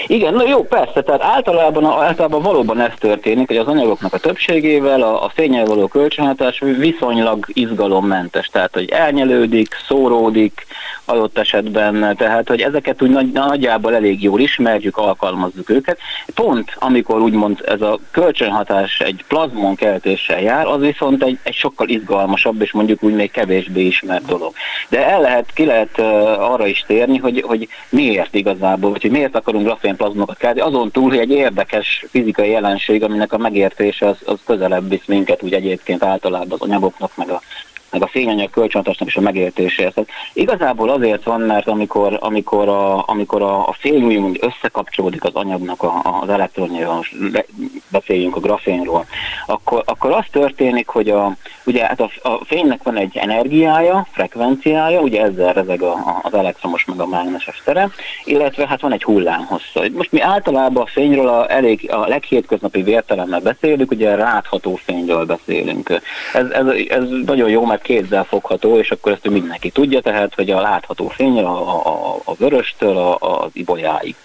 Igen, 0.08 0.34
na 0.34 0.48
jó, 0.48 0.64
persze, 0.64 1.02
tehát 1.02 1.22
általában, 1.22 1.86
általában 1.86 2.42
valóban 2.42 2.82
ez 2.82 2.92
történik, 3.00 3.48
hogy 3.48 3.58
az 3.58 3.68
anyagoknak 3.68 4.14
a 4.14 4.18
többségével 4.18 5.02
a, 5.02 5.24
a 5.24 5.32
fényel 5.34 5.66
való 5.66 5.88
kölcsönhatás 5.88 6.60
viszonylag 6.78 7.46
izgalommentes, 7.48 8.48
tehát 8.48 8.74
hogy 8.74 8.90
elnyelődik, 8.90 9.76
szóródik, 9.88 10.66
adott 11.08 11.38
esetben, 11.38 12.16
tehát 12.18 12.48
hogy 12.48 12.62
ezeket 12.62 13.02
úgy 13.02 13.10
nagy, 13.10 13.32
nagyjából 13.32 13.96
elég 13.96 14.24
jól 14.24 14.40
ismerjük, 14.40 14.98
alkalmazzuk 14.98 15.70
őket. 15.70 15.98
Pont 16.36 16.72
amikor 16.76 17.22
úgymond 17.22 17.64
ez 17.66 17.82
a 17.82 18.00
kölcsönhatás 18.12 19.00
egy 19.00 19.24
plazmon 19.28 19.76
keltéssel 19.76 20.42
jár, 20.42 20.66
az 20.66 20.80
viszont 20.80 21.24
egy, 21.24 21.40
egy 21.44 21.54
sokkal 21.54 21.88
izgalmasabb 21.88 22.62
és 22.62 22.72
mondjuk 22.72 23.04
úgy 23.04 23.14
még 23.14 23.32
kevésbé 23.32 23.86
ismert 23.86 24.26
dolog. 24.26 24.54
De 24.90 25.08
el 25.08 25.22
lehet, 25.22 25.54
ki 25.54 25.66
lehet 25.66 25.77
arra 26.38 26.68
is 26.68 26.84
térni, 26.88 27.18
hogy, 27.18 27.44
hogy 27.48 27.68
miért 27.90 28.36
igazából, 28.36 28.92
vagy 28.92 29.02
hogy 29.02 29.12
miért 29.12 29.36
akarunk 29.36 29.66
grafénplazmokat 29.66 30.38
kelteni, 30.38 30.68
azon 30.68 30.92
túl, 30.92 31.10
hogy 31.10 31.20
egy 31.20 31.32
érdekes 31.32 32.06
fizikai 32.10 32.50
jelenség, 32.50 33.04
aminek 33.04 33.34
a 33.34 33.38
megértése 33.38 34.08
az, 34.08 34.18
az 34.26 34.40
közelebb 34.46 34.90
visz 34.90 35.06
minket 35.06 35.44
úgy 35.44 35.54
egyébként 35.54 36.04
általában 36.04 36.52
az 36.52 36.62
anyagoknak, 36.62 37.12
meg 37.16 37.30
a 37.30 37.42
meg 37.92 38.02
a 38.02 38.08
fényanyag 38.08 38.50
kölcsönhatásnak 38.50 39.08
is 39.08 39.16
a 39.16 39.22
megértéséhez. 39.22 39.94
Tehát 39.94 40.10
igazából 40.34 40.90
azért 40.90 41.24
van, 41.24 41.42
mert 41.42 41.68
amikor, 41.68 42.18
amikor, 42.22 42.68
a, 42.68 43.04
amikor 43.08 43.42
a, 43.42 43.68
a 43.68 43.76
úgymond 43.84 44.38
összekapcsolódik 44.42 45.24
az 45.24 45.34
anyagnak 45.34 45.84
a, 45.84 46.20
az 46.22 46.30
elektronjával, 46.30 47.06
beszéljünk 47.90 48.36
a 48.36 48.40
grafénról, 48.40 49.06
akkor, 49.46 49.84
akkor 49.86 50.12
az 50.12 50.26
történik, 50.32 50.88
hogy 50.88 51.10
a, 51.10 51.36
ugye 51.66 51.86
hát 51.86 52.00
a, 52.00 52.10
a 52.22 52.46
fénynek 52.46 52.84
van 52.84 52.98
egy 52.98 53.18
energiája, 53.18 54.08
frekvenciája, 54.12 55.02
ugye 55.02 55.22
ezzel 55.22 55.54
rezeg 55.54 55.82
a, 55.82 55.92
a, 55.92 56.20
az 56.22 56.34
elektromos 56.34 56.86
meg 56.86 57.00
a 57.00 57.08
mágneses 57.08 57.62
tere, 57.66 57.90
illetve 58.24 58.68
hát 58.68 58.82
van 58.82 58.94
egy 58.94 59.04
hullámhossza. 59.04 59.82
Most 59.94 60.12
mi 60.12 60.22
általában 60.22 60.84
a 60.84 60.88
fényről 60.88 61.28
a, 61.28 61.52
elég, 61.52 61.92
a 61.92 62.08
leghétköznapi 62.08 62.82
vértelemmel 62.82 63.40
beszélünk, 63.40 63.92
ugye 63.92 64.16
látható 64.16 64.76
fényről 64.76 65.26
beszélünk. 65.26 66.02
Ez, 66.34 66.50
ez, 66.50 66.66
ez 66.90 67.04
nagyon 67.26 67.50
jó, 67.50 67.66
mert 67.66 67.77
kézzel 67.82 68.24
fogható, 68.24 68.78
és 68.78 68.92
akkor 68.92 69.12
ezt 69.12 69.30
mindenki 69.30 69.70
tudja, 69.70 70.02
tehát, 70.02 70.36
hogy 70.36 70.52
a 70.52 70.62
látható 70.62 71.08
fény 71.08 71.40
a, 71.40 71.86
a, 71.86 72.16
a 72.24 72.34
vöröstől 72.34 72.98
a, 72.98 73.18
az 73.20 73.50
ibolyáig. 73.54 74.16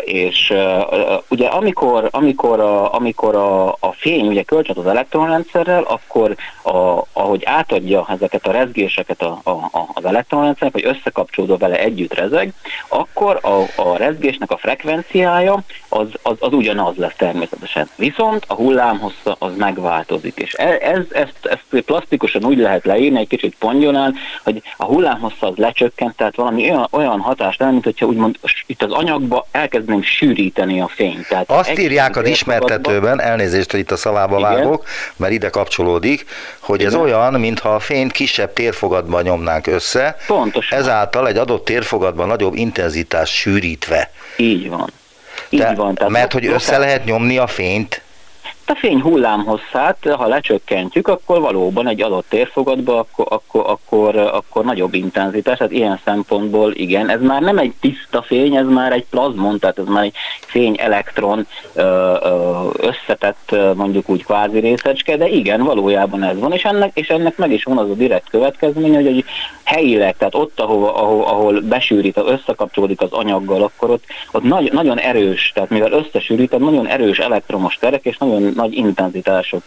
És 0.00 0.52
ugye 1.28 1.46
amikor, 1.46 2.08
amikor, 2.10 2.60
a, 2.60 2.94
amikor 2.94 3.36
a, 3.36 3.68
a 3.68 3.92
fény 3.96 4.26
ugye 4.26 4.42
kölcsön 4.42 4.76
az 4.78 4.86
elektronrendszerrel, 4.86 5.82
akkor 5.82 6.36
a, 6.62 7.02
ahogy 7.12 7.44
átadja 7.44 8.06
ezeket 8.08 8.46
a 8.46 8.52
rezgéseket 8.52 9.22
a, 9.22 9.40
a, 9.44 9.88
az 9.94 10.04
elektronrendszernek, 10.04 10.72
hogy 10.72 10.96
összekapcsolódva 10.96 11.56
vele 11.56 11.78
együtt 11.78 12.14
rezeg, 12.14 12.52
akkor 12.88 13.38
a, 13.42 13.82
a 13.82 13.96
rezgésnek 13.96 14.50
a 14.50 14.56
frekvenciája 14.56 15.62
az, 15.88 16.08
az, 16.22 16.36
az 16.38 16.52
ugyanaz 16.52 16.96
lesz 16.96 17.16
természetesen. 17.16 17.88
Viszont 17.96 18.44
a 18.48 18.54
hullámhossza 18.54 19.36
az 19.38 19.56
megváltozik, 19.56 20.38
és 20.38 20.54
e, 20.54 20.78
ez, 20.80 21.04
ezt, 21.10 21.38
ezt 21.42 21.82
plastikusan 21.84 22.44
úgy 22.44 22.58
lehet 22.58 22.71
leírni, 22.82 23.18
egy 23.18 23.28
kicsit 23.28 23.54
pongyonán, 23.58 24.14
hogy 24.42 24.62
a 24.76 24.84
hullámhossza 24.84 25.46
az 25.46 25.56
lecsökkent, 25.56 26.16
tehát 26.16 26.36
valami 26.36 26.70
olyan, 26.70 26.88
olyan 26.90 27.20
hatást 27.20 27.58
nem, 27.58 27.70
mint 27.70 27.84
hogyha 27.84 28.06
úgymond 28.06 28.38
itt 28.66 28.82
az 28.82 28.92
anyagba 28.92 29.46
elkezdeném 29.50 30.02
sűríteni 30.02 30.80
a 30.80 30.88
fényt. 30.88 31.28
Tehát 31.28 31.50
Azt 31.50 31.78
írják 31.78 32.16
az 32.16 32.28
ismertetőben, 32.28 33.20
elnézést, 33.20 33.70
hogy 33.70 33.80
itt 33.80 33.90
a 33.90 33.96
szavába 33.96 34.38
Igen. 34.38 34.52
vágok, 34.52 34.84
mert 35.16 35.32
ide 35.32 35.48
kapcsolódik, 35.48 36.24
hogy 36.60 36.80
Igen. 36.80 36.92
ez 36.92 36.98
olyan, 36.98 37.32
mintha 37.32 37.74
a 37.74 37.78
fényt 37.80 38.12
kisebb 38.12 38.52
térfogatban 38.52 39.22
nyomnánk 39.22 39.66
össze, 39.66 40.16
Pontosan. 40.26 40.78
ezáltal 40.78 41.28
egy 41.28 41.36
adott 41.36 41.64
térfogatban 41.64 42.26
nagyobb 42.26 42.54
intenzitás 42.54 43.30
sűrítve. 43.30 44.10
Így 44.36 44.68
van. 44.68 44.90
Így 45.48 45.76
van. 45.76 45.94
Tehát 45.94 46.12
mert 46.12 46.32
hogy 46.32 46.46
össze 46.46 46.78
lehet 46.78 47.04
nyomni 47.04 47.38
a 47.38 47.46
fényt 47.46 48.01
a 48.72 48.78
fény 48.78 49.00
hullámhosszát, 49.00 50.08
ha 50.10 50.26
lecsökkentjük, 50.26 51.08
akkor 51.08 51.40
valóban 51.40 51.88
egy 51.88 52.02
adott 52.02 52.28
térfogatba, 52.28 52.98
akkor, 52.98 53.26
akkor, 53.28 53.64
akkor, 53.66 54.16
akkor 54.16 54.64
nagyobb 54.64 54.94
intenzitás, 54.94 55.58
tehát 55.58 55.72
ilyen 55.72 56.00
szempontból 56.04 56.72
igen, 56.74 57.08
ez 57.08 57.20
már 57.20 57.42
nem 57.42 57.58
egy 57.58 57.72
tiszta 57.80 58.22
fény, 58.22 58.56
ez 58.56 58.66
már 58.66 58.92
egy 58.92 59.04
plazmon, 59.10 59.58
tehát 59.58 59.78
ez 59.78 59.86
már 59.86 60.04
egy 60.04 60.14
fény-elektron 60.40 61.46
összetett 62.76 63.56
mondjuk 63.74 64.08
úgy 64.08 64.24
kvázi 64.24 64.58
részecske, 64.58 65.16
de 65.16 65.28
igen, 65.28 65.62
valójában 65.62 66.22
ez 66.22 66.38
van, 66.38 66.52
és 66.52 66.62
ennek, 66.62 66.90
és 66.94 67.08
ennek 67.08 67.36
meg 67.36 67.52
is 67.52 67.64
van 67.64 67.78
az 67.78 67.90
a 67.90 67.94
direkt 67.94 68.30
következménye, 68.30 68.96
hogy 68.96 69.06
egy 69.06 69.24
helyileg, 69.64 70.16
tehát 70.16 70.34
ott, 70.34 70.60
ahol, 70.60 70.88
ahol, 70.88 71.24
ahol 71.24 71.60
besűrít, 71.60 72.16
összekapcsolódik 72.16 73.00
az 73.00 73.12
anyaggal, 73.12 73.62
akkor 73.62 73.90
ott, 73.90 74.04
ott 74.32 74.42
nagy, 74.42 74.72
nagyon 74.72 74.98
erős, 74.98 75.50
tehát 75.54 75.70
mivel 75.70 75.92
összesűrít, 75.92 76.58
nagyon 76.58 76.86
erős 76.86 77.18
elektromos 77.18 77.76
terek, 77.76 78.04
és 78.04 78.18
nagyon 78.18 78.52
nagy 78.62 78.76
intenzitások, 78.76 79.62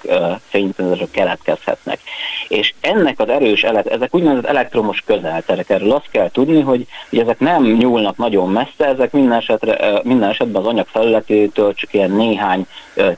fényintenzitások 0.47 1.11
keletkezhetnek. 1.11 1.99
És 2.47 2.73
ennek 2.81 3.19
az 3.19 3.29
erős, 3.29 3.63
ezek 3.63 4.15
úgynevezett 4.15 4.45
elektromos 4.45 5.03
közelterek, 5.05 5.69
erről 5.69 5.91
azt 5.91 6.09
kell 6.11 6.29
tudni, 6.31 6.61
hogy, 6.61 6.85
hogy 7.09 7.19
ezek 7.19 7.39
nem 7.39 7.63
nyúlnak 7.63 8.17
nagyon 8.17 8.49
messze, 8.49 8.85
ezek 8.85 9.11
minden, 9.11 9.37
esetre, 9.37 9.99
minden 10.03 10.29
esetben 10.29 10.61
az 10.61 10.67
anyag 10.67 10.87
felületétől 10.87 11.73
csak 11.73 11.93
ilyen 11.93 12.11
néhány 12.11 12.67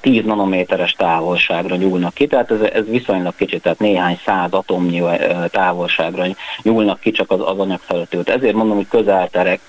10 0.01 0.25
nanométeres 0.25 0.91
távolságra 0.91 1.75
nyúlnak 1.75 2.13
ki, 2.13 2.27
tehát 2.27 2.51
ez, 2.51 2.61
ez 2.61 2.85
viszonylag 2.87 3.35
kicsit, 3.35 3.61
tehát 3.61 3.79
néhány 3.79 4.19
száz 4.25 4.51
atomnyi 4.51 5.03
távolságra 5.51 6.25
nyúlnak 6.61 6.99
ki 6.99 7.11
csak 7.11 7.31
az, 7.31 7.39
az 7.39 7.59
anyag 7.59 7.79
felületétől. 7.79 8.35
Ezért 8.35 8.55
mondom, 8.55 8.75
hogy 8.75 8.87
közelterek 8.87 9.59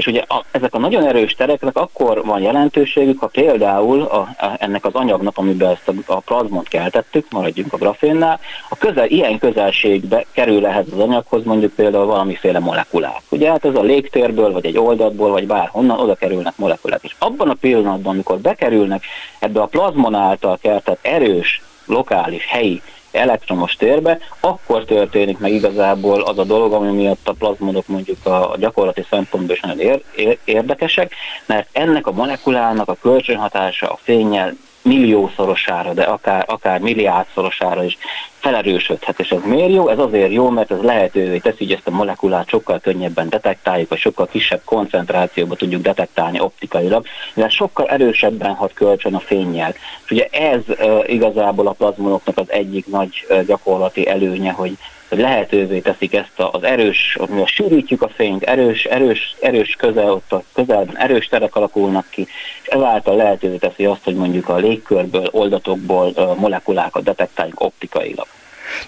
és 0.00 0.06
ugye 0.06 0.24
a, 0.28 0.44
ezek 0.50 0.74
a 0.74 0.78
nagyon 0.78 1.06
erős 1.06 1.34
tereknek 1.34 1.76
akkor 1.76 2.24
van 2.24 2.40
jelentőségük, 2.40 3.20
ha 3.20 3.26
például 3.26 4.02
a, 4.02 4.16
a, 4.16 4.56
ennek 4.58 4.84
az 4.84 4.94
anyagnak, 4.94 5.38
amiben 5.38 5.70
ezt 5.70 5.88
a, 5.88 6.12
a 6.12 6.20
plazmont 6.20 6.68
keltettük, 6.68 7.26
maradjunk 7.30 7.72
a 7.72 7.76
grafénnál, 7.76 8.40
a 8.68 8.76
közel, 8.76 9.06
ilyen 9.06 9.38
közelségbe 9.38 10.24
kerül 10.32 10.66
ehhez 10.66 10.86
az 10.92 10.98
anyaghoz 10.98 11.44
mondjuk 11.44 11.72
például 11.72 12.06
valamiféle 12.06 12.58
molekulák. 12.58 13.22
Ugye 13.28 13.50
hát 13.50 13.64
ez 13.64 13.74
a 13.74 13.82
légtérből, 13.82 14.52
vagy 14.52 14.66
egy 14.66 14.78
oldatból, 14.78 15.30
vagy 15.30 15.46
bárhonnan 15.46 15.98
oda 15.98 16.14
kerülnek 16.14 16.56
molekulák. 16.56 17.00
És 17.02 17.14
abban 17.18 17.48
a 17.48 17.54
pillanatban, 17.54 18.12
amikor 18.12 18.38
bekerülnek 18.38 19.04
ebbe 19.38 19.60
a 19.60 19.66
plazmon 19.66 20.14
által 20.14 20.58
keltett 20.62 20.98
erős, 21.02 21.62
lokális, 21.86 22.46
helyi 22.46 22.82
elektromos 23.12 23.76
térbe, 23.76 24.18
akkor 24.40 24.84
történik 24.84 25.38
meg 25.38 25.52
igazából 25.52 26.22
az 26.22 26.38
a 26.38 26.44
dolog, 26.44 26.72
ami 26.72 26.90
miatt 26.90 27.28
a 27.28 27.32
plazmodok 27.32 27.86
mondjuk 27.86 28.26
a 28.26 28.54
gyakorlati 28.58 29.04
szempontból 29.10 29.54
is 29.54 29.60
nagyon 29.60 29.80
ér, 29.80 30.02
ér, 30.16 30.38
érdekesek, 30.44 31.14
mert 31.46 31.68
ennek 31.72 32.06
a 32.06 32.12
molekulának 32.12 32.88
a 32.88 32.96
kölcsönhatása 33.00 33.88
a 33.88 33.98
fényel 34.02 34.56
milliószorosára, 34.82 35.92
de 35.92 36.02
akár, 36.02 36.44
akár 36.48 36.80
milliárdszorosára 36.80 37.84
is 37.84 37.98
felerősödhet. 38.38 39.20
És 39.20 39.30
ez 39.30 39.40
miért 39.44 39.72
jó? 39.72 39.88
Ez 39.88 39.98
azért 39.98 40.32
jó, 40.32 40.48
mert 40.48 40.70
ez 40.70 40.80
lehetővé 40.80 41.38
teszi, 41.38 41.64
hogy 41.64 41.72
ezt 41.72 41.86
a 41.86 41.90
molekulát 41.90 42.48
sokkal 42.48 42.80
könnyebben 42.80 43.28
detektáljuk, 43.28 43.88
vagy 43.88 43.98
sokkal 43.98 44.26
kisebb 44.26 44.60
koncentrációba 44.64 45.54
tudjuk 45.54 45.82
detektálni 45.82 46.40
optikailag, 46.40 47.06
mivel 47.34 47.50
sokkal 47.50 47.86
erősebben 47.86 48.54
hat 48.54 48.72
kölcsön 48.72 49.14
a 49.14 49.20
fényjel. 49.20 49.74
És 50.04 50.10
ugye 50.10 50.26
ez 50.30 50.60
uh, 50.68 51.04
igazából 51.06 51.66
a 51.66 51.72
plazmonoknak 51.72 52.38
az 52.38 52.50
egyik 52.50 52.86
nagy 52.86 53.26
uh, 53.28 53.44
gyakorlati 53.44 54.08
előnye, 54.08 54.52
hogy 54.52 54.76
hogy 55.10 55.18
lehetővé 55.18 55.78
teszik 55.78 56.14
ezt 56.14 56.38
az 56.52 56.62
erős, 56.62 57.18
mivel 57.28 57.46
sűrítjük 57.46 58.02
a 58.02 58.08
fényt, 58.08 58.42
erős, 58.42 58.84
erős, 58.84 59.36
erős 59.40 59.76
közel, 59.78 60.10
ott 60.10 60.32
a 60.32 60.42
közelben 60.52 60.98
erős 60.98 61.26
terek 61.26 61.56
alakulnak 61.56 62.06
ki, 62.10 62.26
és 62.62 62.68
ezáltal 62.68 63.16
lehetővé 63.16 63.56
teszi 63.56 63.84
azt, 63.84 64.04
hogy 64.04 64.14
mondjuk 64.14 64.48
a 64.48 64.56
légkörből, 64.56 65.28
oldatokból 65.30 66.34
molekulákat 66.38 67.02
detektáljuk 67.02 67.60
optikailag. 67.60 68.26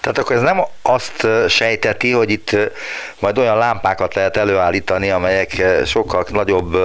Tehát 0.01 0.17
akkor 0.17 0.35
ez 0.35 0.41
nem 0.41 0.61
azt 0.81 1.27
sejteti, 1.47 2.11
hogy 2.11 2.29
itt 2.29 2.57
majd 3.19 3.37
olyan 3.37 3.57
lámpákat 3.57 4.15
lehet 4.15 4.37
előállítani, 4.37 5.09
amelyek 5.09 5.63
sokkal 5.85 6.25
nagyobb 6.31 6.77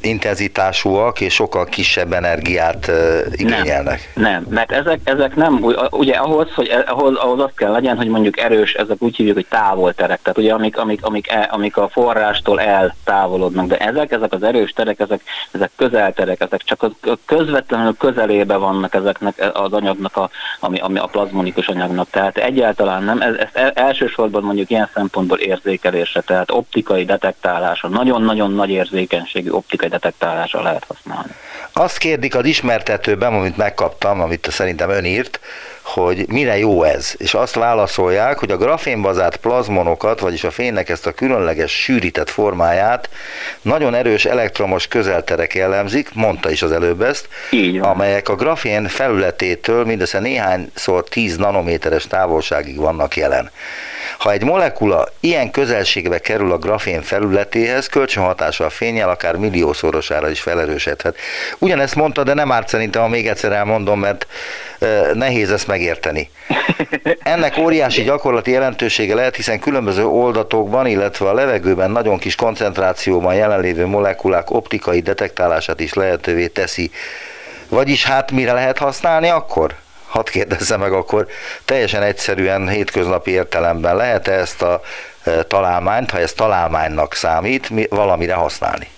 intenzitásúak 0.00 1.20
és 1.20 1.34
sokkal 1.34 1.64
kisebb 1.64 2.12
energiát 2.12 2.90
igényelnek. 3.32 4.12
Nem, 4.14 4.44
nem 4.48 4.60
mert 4.60 4.72
ezek, 4.72 5.00
ezek 5.04 5.36
nem, 5.36 5.64
ugye 5.90 6.14
ahhoz, 6.14 6.54
hogy 6.54 6.68
e, 6.68 6.84
ahhoz, 6.86 7.16
ahhoz 7.16 7.40
azt 7.40 7.56
kell 7.56 7.70
legyen, 7.70 7.96
hogy 7.96 8.08
mondjuk 8.08 8.38
erős, 8.38 8.72
ezek 8.72 8.96
úgy 8.98 9.16
hívjuk, 9.16 9.34
hogy 9.34 9.46
távolterek, 9.48 10.22
tehát 10.22 10.38
ugye 10.38 10.52
amik, 10.52 10.78
amik, 10.78 11.04
amik, 11.04 11.28
el, 11.28 11.48
amik 11.50 11.76
a 11.76 11.88
forrástól 11.88 12.60
eltávolodnak, 12.60 13.66
de 13.66 13.76
ezek, 13.76 14.12
ezek 14.12 14.32
az 14.32 14.42
erős 14.42 14.72
terek, 14.72 15.00
ezek, 15.00 15.20
ezek 15.50 15.70
közelterek, 15.76 16.40
ezek 16.40 16.62
csak 16.62 16.82
a 16.82 16.90
közvetlenül 17.26 17.96
közelébe 17.98 18.56
vannak 18.56 18.94
ezeknek 18.94 19.50
az 19.52 19.72
anyagnak, 19.72 20.16
a, 20.16 20.30
ami, 20.60 20.78
ami 20.78 20.98
a 20.98 21.06
plazmonikus 21.06 21.59
anyagnak, 21.68 22.10
tehát 22.10 22.36
egyáltalán 22.36 23.02
nem, 23.02 23.20
ez, 23.20 23.34
ezt 23.34 23.76
elsősorban 23.78 24.42
mondjuk 24.42 24.70
ilyen 24.70 24.90
szempontból 24.94 25.38
érzékelésre, 25.38 26.20
tehát 26.20 26.50
optikai 26.50 27.04
detektálásra, 27.04 27.88
nagyon-nagyon 27.88 28.52
nagy 28.52 28.70
érzékenységű 28.70 29.50
optikai 29.50 29.88
detektálásra 29.88 30.62
lehet 30.62 30.84
használni. 30.88 31.30
Azt 31.72 31.98
kérdik 31.98 32.34
az 32.34 32.44
ismertetőben, 32.44 33.34
amit 33.34 33.56
megkaptam, 33.56 34.20
amit 34.20 34.50
szerintem 34.50 34.90
ön 34.90 35.04
írt, 35.04 35.40
hogy 35.94 36.24
mire 36.28 36.58
jó 36.58 36.82
ez, 36.82 37.14
és 37.16 37.34
azt 37.34 37.54
válaszolják, 37.54 38.38
hogy 38.38 38.50
a 38.50 38.56
grafénbazált 38.56 39.36
plazmonokat, 39.36 40.20
vagyis 40.20 40.44
a 40.44 40.50
fénynek 40.50 40.88
ezt 40.88 41.06
a 41.06 41.12
különleges 41.12 41.82
sűrített 41.82 42.30
formáját 42.30 43.08
nagyon 43.62 43.94
erős 43.94 44.24
elektromos 44.24 44.86
közelterek 44.86 45.54
jellemzik, 45.54 46.14
mondta 46.14 46.50
is 46.50 46.62
az 46.62 46.72
előbb 46.72 47.02
ezt, 47.02 47.28
amelyek 47.80 48.28
a 48.28 48.34
grafén 48.34 48.88
felületétől 48.88 49.84
mindössze 49.84 50.18
néhányszor 50.18 51.04
10 51.04 51.36
nanométeres 51.36 52.06
távolságig 52.06 52.76
vannak 52.76 53.16
jelen. 53.16 53.50
Ha 54.20 54.32
egy 54.32 54.44
molekula 54.44 55.08
ilyen 55.20 55.50
közelségbe 55.50 56.18
kerül 56.18 56.52
a 56.52 56.58
grafén 56.58 57.02
felületéhez, 57.02 57.86
kölcsönhatása 57.86 58.64
a 58.64 58.70
fényel 58.70 59.08
akár 59.08 59.36
milliószorosára 59.36 60.30
is 60.30 60.40
felerősödhet. 60.40 61.16
Ugyanezt 61.58 61.94
mondta, 61.94 62.22
de 62.22 62.34
nem 62.34 62.52
árt 62.52 62.68
szerintem, 62.68 63.02
ha 63.02 63.08
még 63.08 63.28
egyszer 63.28 63.52
elmondom, 63.52 64.00
mert 64.00 64.26
nehéz 65.12 65.50
ezt 65.50 65.66
megérteni. 65.66 66.30
Ennek 67.22 67.58
óriási 67.58 68.02
gyakorlati 68.02 68.50
jelentősége 68.50 69.14
lehet, 69.14 69.36
hiszen 69.36 69.60
különböző 69.60 70.04
oldatokban, 70.04 70.86
illetve 70.86 71.28
a 71.28 71.34
levegőben 71.34 71.90
nagyon 71.90 72.18
kis 72.18 72.34
koncentrációban 72.34 73.34
jelenlévő 73.34 73.86
molekulák 73.86 74.50
optikai 74.50 75.00
detektálását 75.00 75.80
is 75.80 75.92
lehetővé 75.92 76.46
teszi. 76.46 76.90
Vagyis 77.68 78.04
hát 78.04 78.30
mire 78.30 78.52
lehet 78.52 78.78
használni 78.78 79.28
akkor? 79.28 79.74
Hadd 80.10 80.30
kérdezze 80.30 80.76
meg 80.76 80.92
akkor 80.92 81.26
teljesen 81.64 82.02
egyszerűen 82.02 82.68
hétköznapi 82.68 83.30
értelemben 83.30 83.96
lehet-e 83.96 84.32
ezt 84.32 84.62
a 84.62 84.80
találmányt, 85.48 86.10
ha 86.10 86.18
ez 86.18 86.32
találmánynak 86.32 87.14
számít, 87.14 87.88
valamire 87.88 88.34
használni? 88.34 88.88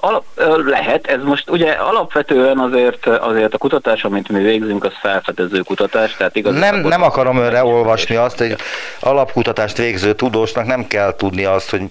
Alap, 0.00 0.24
lehet, 0.66 1.06
ez 1.06 1.22
most 1.22 1.50
ugye 1.50 1.70
alapvetően 1.70 2.58
azért, 2.58 3.06
azért 3.06 3.54
a 3.54 3.58
kutatás, 3.58 4.04
amit 4.04 4.28
mi 4.28 4.42
végzünk, 4.42 4.84
az 4.84 4.92
felfedező 5.00 5.60
kutatás, 5.60 6.16
tehát 6.16 6.36
igazából... 6.36 6.80
Nem, 6.80 6.88
nem 6.88 7.02
akarom 7.02 7.38
önre 7.38 7.64
olvasni 7.64 8.16
azt, 8.16 8.38
hogy 8.38 8.56
alapkutatást 9.00 9.76
végző 9.76 10.12
tudósnak 10.12 10.66
nem 10.66 10.86
kell 10.86 11.14
tudni 11.16 11.44
azt, 11.44 11.70
hogy 11.70 11.82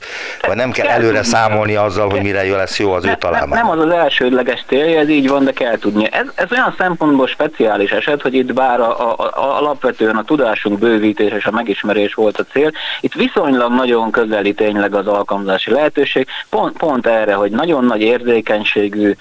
vagy 0.48 0.56
nem 0.56 0.72
kell, 0.72 0.86
kell 0.86 0.96
előre 0.96 1.22
tudni. 1.22 1.28
számolni 1.28 1.76
azzal, 1.76 2.10
hogy 2.10 2.22
mire 2.22 2.56
lesz 2.56 2.80
jó 2.80 2.92
az 2.92 3.04
ne, 3.04 3.12
ő 3.12 3.16
találmány. 3.16 3.50
Nem, 3.50 3.68
nem 3.68 3.80
az 3.80 3.86
az 3.86 3.92
elsődleges 3.92 4.64
célja, 4.68 5.00
ez 5.00 5.10
így 5.10 5.30
van, 5.30 5.44
de 5.44 5.52
kell 5.52 5.78
tudni. 5.78 6.10
Ez, 6.12 6.26
ez 6.36 6.52
olyan 6.52 6.76
szempontból 6.78 7.28
speciális 7.28 7.92
eset, 7.92 8.22
hogy 8.22 8.34
itt 8.34 8.54
bár 8.54 8.80
a, 8.80 9.10
a, 9.10 9.16
a, 9.20 9.58
alapvetően 9.58 10.16
a 10.16 10.24
tudásunk 10.24 10.80
bővítés 10.80 11.32
és 11.32 11.46
a 11.46 11.52
megismerés 11.52 12.14
volt 12.14 12.40
a 12.40 12.46
cél, 12.52 12.72
itt 13.02 13.14
viszonylag 13.14 13.72
nagyon 13.72 14.12
közeli 14.12 14.54
tényleg 14.54 14.96
az 14.96 15.08
alkalmazási 15.08 15.72
lehetőség, 15.72 16.28
pont, 16.50 16.78
pont 16.78 17.08
erre, 17.08 17.34
hogy 17.34 17.52
nagyon 17.52 17.77
nagy 17.86 18.02
érzékenységű 18.02 19.14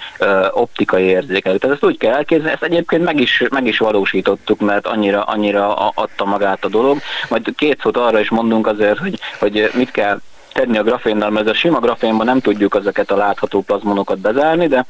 optikai 0.50 1.04
érzékelő. 1.04 1.56
Tehát 1.56 1.76
ezt 1.76 1.84
úgy 1.84 1.98
kell 1.98 2.14
elképzelni, 2.14 2.52
ezt 2.52 2.62
egyébként 2.62 3.04
meg 3.04 3.20
is, 3.20 3.42
meg 3.50 3.66
is 3.66 3.78
valósítottuk, 3.78 4.60
mert 4.60 4.86
annyira, 4.86 5.22
annyira 5.22 5.74
adta 5.74 6.24
magát 6.24 6.64
a 6.64 6.68
dolog. 6.68 6.98
Majd 7.28 7.54
két 7.56 7.80
szót 7.80 7.96
arra 7.96 8.20
is 8.20 8.30
mondunk 8.30 8.66
azért, 8.66 8.98
hogy, 8.98 9.18
hogy 9.38 9.70
mit 9.74 9.90
kell 9.90 10.20
tenni 10.52 10.78
a 10.78 10.82
grafénnal, 10.82 11.30
mert 11.30 11.48
a 11.48 11.54
sima 11.54 11.78
grafénban 11.78 12.26
nem 12.26 12.40
tudjuk 12.40 12.76
ezeket 12.76 13.10
a 13.10 13.16
látható 13.16 13.62
plazmonokat 13.62 14.18
bezárni, 14.18 14.66
de, 14.66 14.86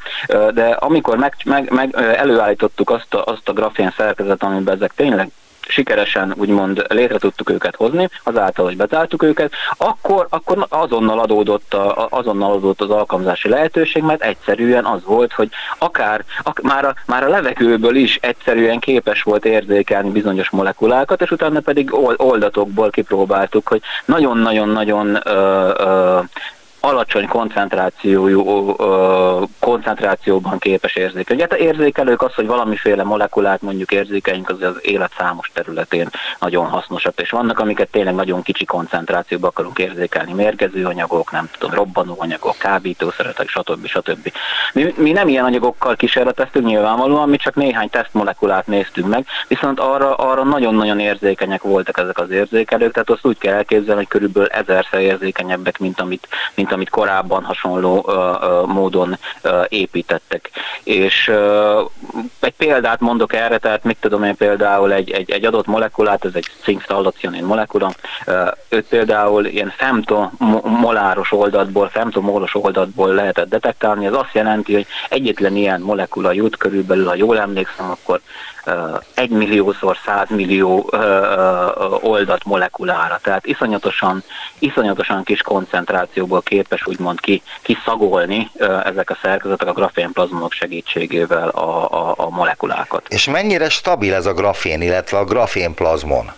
de 0.54 0.64
amikor 0.64 1.16
meg, 1.16 1.34
meg, 1.44 1.70
meg 1.70 1.94
előállítottuk 1.94 2.90
azt 2.90 3.14
a, 3.14 3.24
azt 3.24 3.48
a 3.48 3.52
grafén 3.52 3.94
szerkezet, 3.96 4.42
amiben 4.42 4.74
ezek 4.74 4.92
tényleg 4.96 5.30
sikeresen 5.68 6.34
úgymond 6.36 6.84
létre 6.88 7.18
tudtuk 7.18 7.50
őket 7.50 7.76
hozni, 7.76 8.08
azáltal, 8.22 8.64
hogy 8.64 8.76
bezártuk 8.76 9.22
őket, 9.22 9.52
akkor, 9.76 10.26
akkor 10.30 10.66
azonnal, 10.68 11.18
adódott 11.18 11.74
a, 11.74 12.06
azonnal 12.10 12.50
adódott 12.50 12.80
az 12.80 12.90
alkalmazási 12.90 13.48
lehetőség, 13.48 14.02
mert 14.02 14.22
egyszerűen 14.22 14.84
az 14.84 15.04
volt, 15.04 15.32
hogy 15.32 15.48
akár 15.78 16.24
ak, 16.42 16.60
már, 16.60 16.84
a, 16.84 16.94
már 17.06 17.24
a 17.24 17.28
levegőből 17.28 17.96
is 17.96 18.18
egyszerűen 18.22 18.78
képes 18.78 19.22
volt 19.22 19.44
érzékelni 19.44 20.10
bizonyos 20.10 20.50
molekulákat, 20.50 21.22
és 21.22 21.30
utána 21.30 21.60
pedig 21.60 21.94
oldatokból 22.16 22.90
kipróbáltuk, 22.90 23.68
hogy 23.68 23.80
nagyon-nagyon-nagyon 24.04 25.18
alacsony 26.87 27.26
koncentrációjú 27.26 28.74
koncentrációban 29.59 30.59
képes 30.59 30.95
érzékelni. 30.97 31.43
Ugye 31.43 31.57
érzékelők 31.57 32.22
az, 32.22 32.34
hogy 32.34 32.47
valamiféle 32.47 33.03
molekulát 33.03 33.62
mondjuk 33.62 33.93
érzékeljünk, 33.93 34.49
az 34.49 34.62
az 34.62 34.78
élet 34.80 35.12
számos 35.18 35.51
területén 35.55 36.09
nagyon 36.39 36.66
hasznosak, 36.66 37.20
és 37.20 37.30
vannak, 37.30 37.59
amiket 37.59 37.89
tényleg 37.91 38.14
nagyon 38.14 38.43
kicsi 38.43 38.64
koncentrációban 38.64 39.51
akarunk 39.51 39.78
érzékelni, 39.78 40.32
mérgező 40.32 40.84
anyagok, 40.84 41.32
nem 41.32 41.49
tudom, 41.59 41.74
robbanó 41.74 42.14
anyagok, 42.18 42.57
kábítószeretek, 42.59 43.49
stb. 43.49 43.87
stb. 43.87 44.32
Mi, 44.72 44.95
mi 44.97 45.12
nem 45.12 45.28
ilyen 45.28 45.45
anyagokkal 45.45 45.97
kísérleteztünk 45.97 46.66
nyilvánvalóan, 46.66 47.28
mi 47.28 47.37
csak 47.37 47.55
néhány 47.55 47.91
tesztmolekulát 47.91 48.66
néztünk 48.66 49.09
meg, 49.09 49.26
viszont 49.49 49.80
arra, 49.80 50.14
arra 50.14 50.45
nagyon-nagyon 50.45 50.99
érzékenyek 50.99 51.62
voltak 51.62 51.99
ezek 51.99 52.18
az 52.18 52.30
érzékelők, 52.30 52.93
tehát 52.93 53.11
azt 53.11 53.26
úgy 53.26 53.39
kell 53.39 53.55
elképzelni, 53.55 54.01
hogy 54.01 54.09
körülbelül 54.09 54.49
ezerszer 54.49 55.01
érzékenyebbek, 55.01 55.78
mint 55.78 56.01
amit, 56.01 56.28
mint 56.55 56.74
amit 56.76 56.90
korábban 56.90 57.44
hasonló 57.44 58.10
módon 58.66 59.18
építettek. 59.68 60.50
És 60.82 61.32
egy 62.40 62.54
példát 62.56 63.00
mondok 63.00 63.32
erre, 63.32 63.58
tehát 63.58 63.84
mit 63.84 63.96
tudom 64.00 64.24
én 64.24 64.36
például 64.36 64.92
egy, 64.92 65.10
egy, 65.10 65.30
egy 65.30 65.44
adott 65.44 65.66
molekulát, 65.66 66.24
ez 66.24 66.34
egy 66.34 66.46
cinkstallacionin 66.62 67.44
molekula, 67.44 67.92
őt 68.68 68.86
például 68.88 69.46
ilyen 69.46 69.72
femtomoláros 69.76 71.32
oldatból, 71.32 71.88
femtomolos 71.88 72.54
oldatból 72.54 73.14
lehetett 73.14 73.48
detektálni, 73.48 74.06
ez 74.06 74.12
azt 74.12 74.34
jelenti, 74.34 74.74
hogy 74.74 74.86
egyetlen 75.08 75.56
ilyen 75.56 75.80
molekula 75.80 76.32
jut 76.32 76.56
körülbelül, 76.56 77.06
ha 77.06 77.14
jól 77.14 77.38
emlékszem, 77.38 77.90
akkor 77.90 78.20
egy 79.14 79.30
milliószor 79.30 79.96
100 80.04 80.28
millió 80.30 80.90
oldat 82.00 82.44
molekulára. 82.44 83.18
Tehát 83.22 83.46
iszonyatosan, 83.46 84.22
iszonyatosan 84.58 85.24
kis 85.24 85.42
koncentrációból 85.42 86.42
képes 86.42 86.86
úgymond 86.86 87.20
ki, 87.20 87.42
kiszagolni 87.62 88.50
ezek 88.84 89.10
a 89.10 89.18
szerkezetek 89.22 89.68
a 89.68 89.72
grafénplazmonok 89.72 90.52
segítségével 90.52 91.48
a, 91.48 91.92
a, 91.92 92.14
a 92.16 92.30
molekulákat. 92.30 93.06
És 93.08 93.28
mennyire 93.28 93.68
stabil 93.68 94.14
ez 94.14 94.26
a 94.26 94.32
grafén, 94.32 94.82
illetve 94.82 95.18
a 95.18 95.24
grafénplazmon? 95.24 96.32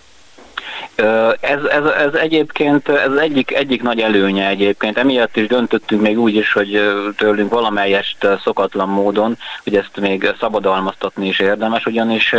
Ez, 1.41 1.65
ez, 1.65 1.85
ez 1.85 2.15
egyébként 2.15 2.89
ez 2.89 3.13
egyik, 3.13 3.55
egyik 3.55 3.83
nagy 3.83 4.01
előnye 4.01 4.49
egyébként. 4.49 4.99
Emiatt 4.99 5.37
is 5.37 5.47
döntöttünk 5.47 6.01
még 6.01 6.19
úgy 6.19 6.35
is, 6.35 6.53
hogy 6.53 6.81
tőlünk 7.17 7.51
valamelyest 7.51 8.27
szokatlan 8.45 8.89
módon, 8.89 9.39
hogy 9.65 9.77
ezt 9.77 10.01
még 10.01 10.35
szabadalmaztatni 10.41 11.27
is 11.29 11.39
érdemes, 11.39 11.87
ugyanis 11.87 12.35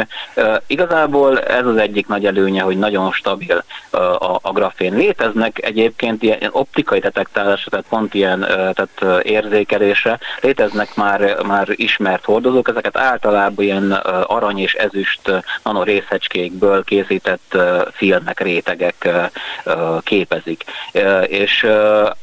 igazából 0.67 1.39
ez 1.39 1.65
az 1.65 1.77
egyik 1.77 2.07
nagy 2.07 2.25
előnye, 2.25 2.61
hogy 2.61 2.77
nagyon 2.77 3.11
stabil 3.11 3.63
a, 3.91 4.39
a 4.41 4.51
grafén. 4.53 4.93
Léteznek 4.93 5.65
egyébként 5.65 6.23
ilyen 6.23 6.49
optikai 6.51 6.99
detektálásra, 6.99 7.69
tehát 7.69 7.85
pont 7.89 8.13
ilyen 8.13 8.39
tehát 8.49 9.25
érzékelésre, 9.25 10.19
léteznek 10.41 10.95
már, 10.95 11.43
már 11.43 11.67
ismert 11.69 12.25
hordozók, 12.25 12.69
ezeket 12.69 12.97
általában 12.97 13.65
ilyen 13.65 13.91
arany 14.27 14.59
és 14.59 14.73
ezüst 14.73 15.31
nanorészecskékből 15.63 16.83
készített 16.83 17.57
filmek 18.35 18.39
rétegek 18.39 19.09
képezik. 20.03 20.63
És 21.27 21.67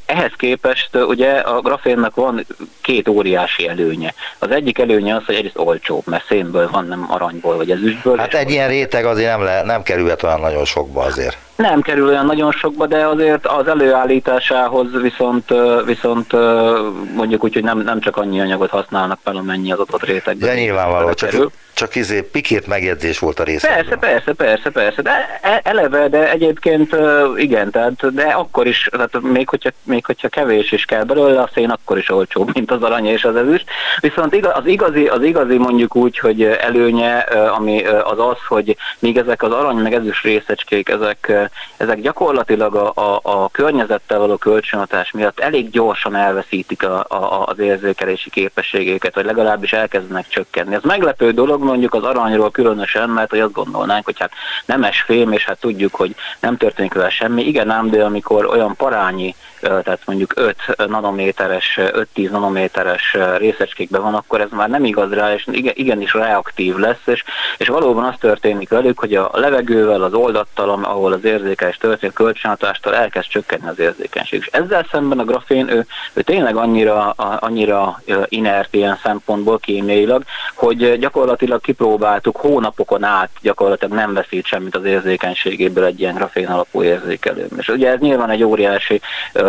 ehhez 0.07 0.33
képest 0.37 0.89
ugye 0.95 1.33
a 1.33 1.61
grafénnak 1.61 2.15
van 2.15 2.47
két 2.81 3.09
óriási 3.09 3.69
előnye. 3.69 4.15
Az 4.39 4.51
egyik 4.51 4.79
előnye 4.79 5.15
az, 5.15 5.25
hogy 5.27 5.35
egyrészt 5.35 5.59
olcsóbb, 5.59 6.03
mert 6.07 6.27
szénből 6.27 6.69
van, 6.71 6.87
nem 6.87 7.07
aranyból 7.09 7.57
vagy 7.57 7.71
ezüstből. 7.71 8.17
Hát 8.17 8.35
egy 8.35 8.51
ilyen 8.51 8.69
réteg 8.69 9.05
azért 9.05 9.31
nem, 9.31 9.43
le, 9.43 9.63
nem 9.63 9.83
kerülhet 9.83 10.23
olyan 10.23 10.41
nagyon 10.41 10.65
sokba 10.65 11.03
azért. 11.03 11.39
Nem 11.57 11.81
kerül 11.81 12.09
olyan 12.09 12.27
nagyon 12.27 12.53
sokba, 12.53 12.87
de 12.87 13.07
azért 13.07 13.47
az 13.47 13.69
előállításához 13.69 14.87
viszont, 15.03 15.55
viszont 15.85 16.33
mondjuk 17.15 17.45
úgy, 17.45 17.55
hogy 17.55 17.65
nem, 17.65 17.79
nem 17.79 18.01
csak 18.01 18.17
annyi 18.17 18.41
anyagot 18.41 18.71
használnak 18.71 19.19
fel, 19.23 19.37
amennyi 19.37 19.73
az 19.73 19.79
adott 19.79 20.05
rétegben. 20.05 20.49
De 20.49 20.55
nyilvánvaló, 20.55 21.13
csak, 21.13 21.51
csak 21.77 21.95
izé 21.95 22.23
pikét 22.23 22.67
megjegyzés 22.67 23.19
volt 23.19 23.41
a 23.41 23.43
része. 23.43 23.69
Persze, 23.69 23.97
persze, 23.97 24.33
persze, 24.33 24.71
persze, 24.71 25.03
de 25.03 25.39
e, 25.43 25.61
eleve, 25.65 26.09
de 26.09 26.31
egyébként 26.31 26.97
igen, 27.37 27.71
tehát, 27.71 28.15
de 28.15 28.23
akkor 28.23 28.67
is, 28.67 28.89
tehát 28.93 29.21
még 29.21 29.49
hogyha, 29.49 29.71
még 29.83 30.07
hogyha 30.07 30.29
kevés 30.29 30.73
is 30.73 30.85
kell 30.85 31.05
belőle, 31.05 31.41
a 31.41 31.51
szén 31.55 31.71
akkor 31.71 31.99
is 31.99 32.11
olcsóbb, 32.11 32.55
mint 32.55 32.71
az 32.71 32.83
arany 32.83 33.07
és 33.07 33.25
az 33.25 33.37
ezüst. 33.37 33.65
Viszont 34.01 34.47
az 34.47 34.67
igazi, 34.67 35.07
az 35.07 35.23
igazi 35.23 35.57
mondjuk 35.57 35.97
úgy, 35.97 36.19
hogy 36.19 36.43
előnye, 36.43 37.19
ami 37.57 37.85
az 37.85 38.19
az, 38.19 38.39
hogy 38.49 38.77
még 38.99 39.17
ezek 39.17 39.43
az 39.43 39.53
arany 39.53 39.77
meg 39.77 39.95
ezüst 39.95 40.25
részecskék, 40.25 40.89
ezek, 40.89 41.46
ezek 41.77 42.01
gyakorlatilag 42.01 42.75
a, 42.75 42.93
a, 42.95 43.21
a 43.23 43.49
környezettel 43.49 44.19
való 44.19 44.37
kölcsönhatás 44.37 45.11
miatt 45.11 45.41
elég 45.41 45.71
gyorsan 45.71 46.17
elveszítik 46.17 46.83
a, 46.83 47.05
a, 47.09 47.47
az 47.47 47.59
érzékelési 47.59 48.31
képességéket, 48.31 49.15
vagy 49.15 49.25
legalábbis 49.25 49.73
elkezdenek 49.73 50.29
csökkenni. 50.29 50.75
Ez 50.75 50.83
meglepő 50.83 51.31
dolog, 51.33 51.63
mondjuk 51.63 51.95
az 51.95 52.03
aranyról 52.03 52.51
különösen, 52.51 53.11
mert 53.11 53.31
hogy 53.31 53.41
azt 53.41 53.53
gondolnánk, 53.53 54.05
hogy 54.05 54.19
hát 54.19 54.33
nemes 54.67 55.01
fém, 55.01 55.33
és 55.33 55.45
hát 55.45 55.61
tudjuk, 55.61 55.95
hogy 55.95 56.15
nem 56.41 56.57
történik 56.57 56.95
vele 56.95 57.11
semmi. 57.11 57.47
Igen 57.47 57.71
ám, 57.71 57.91
de 57.91 58.05
amikor 58.05 58.47
olyan 58.47 58.77
parányi, 58.77 59.35
tehát 59.61 60.01
mondjuk 60.05 60.33
5 60.37 60.57
nanométeres, 60.87 61.79
5-10 62.15 62.31
nanométeres 62.31 63.17
részecskékben 63.37 64.03
van, 64.03 64.15
akkor 64.15 64.41
ez 64.41 64.51
már 64.51 64.69
nem 64.69 64.85
igaz 64.85 65.13
rá, 65.13 65.35
és 65.35 65.47
igenis 65.53 66.13
reaktív 66.13 66.77
lesz, 66.77 67.03
és, 67.05 67.25
és 67.57 67.69
valóban 67.69 68.05
az 68.05 68.15
történik 68.21 68.69
velük, 68.69 68.99
hogy 68.99 69.15
a 69.15 69.31
levegővel, 69.33 70.03
az 70.03 70.15
oldattal, 70.15 70.71
ahol 70.83 71.13
az 71.13 71.25
érzékelés 71.25 71.77
történik, 71.77 72.15
kölcsönhatástól 72.15 72.95
elkezd 72.95 73.29
csökkenni 73.29 73.69
az 73.69 73.79
érzékenység. 73.79 74.39
És 74.41 74.47
ezzel 74.47 74.87
szemben 74.91 75.19
a 75.19 75.25
grafén, 75.25 75.69
ő, 75.69 75.87
ő 76.13 76.21
tényleg 76.21 76.57
annyira, 76.57 77.11
annyira 77.39 78.01
inert 78.29 78.75
ilyen 78.75 78.99
szempontból 79.03 79.59
kémiailag, 79.59 80.23
hogy 80.55 80.99
gyakorlatilag 80.99 81.61
kipróbáltuk 81.61 82.37
hónapokon 82.37 83.05
át, 83.05 83.31
gyakorlatilag 83.41 83.95
nem 83.95 84.13
veszít 84.13 84.47
semmit 84.47 84.77
az 84.77 84.85
érzékenységéből 84.85 85.85
egy 85.85 86.01
ilyen 86.01 86.15
grafén 86.15 86.47
alapú 86.47 86.83
érzékelő. 86.83 87.49
És 87.59 87.69
ugye 87.69 87.91
ez 87.91 87.99
nyilván 87.99 88.31
egy 88.31 88.43
óriási 88.43 89.01
ö, 89.33 89.46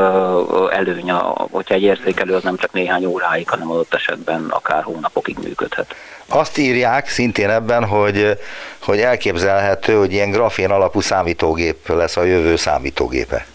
előny, 0.71 1.11
hogyha 1.51 1.73
egy 1.73 1.81
érzékelő 1.81 2.35
az 2.35 2.43
nem 2.43 2.57
csak 2.57 2.73
néhány 2.73 3.05
óráig, 3.05 3.49
hanem 3.49 3.71
adott 3.71 3.93
esetben 3.93 4.45
akár 4.49 4.83
hónapokig 4.83 5.37
működhet. 5.43 5.95
Azt 6.27 6.57
írják 6.57 7.07
szintén 7.07 7.49
ebben, 7.49 7.85
hogy, 7.85 8.39
hogy 8.81 8.99
elképzelhető, 8.99 9.97
hogy 9.97 10.13
ilyen 10.13 10.31
grafén 10.31 10.69
alapú 10.71 10.99
számítógép 10.99 11.87
lesz 11.87 12.17
a 12.17 12.23
jövő 12.23 12.55
számítógépe. 12.55 13.45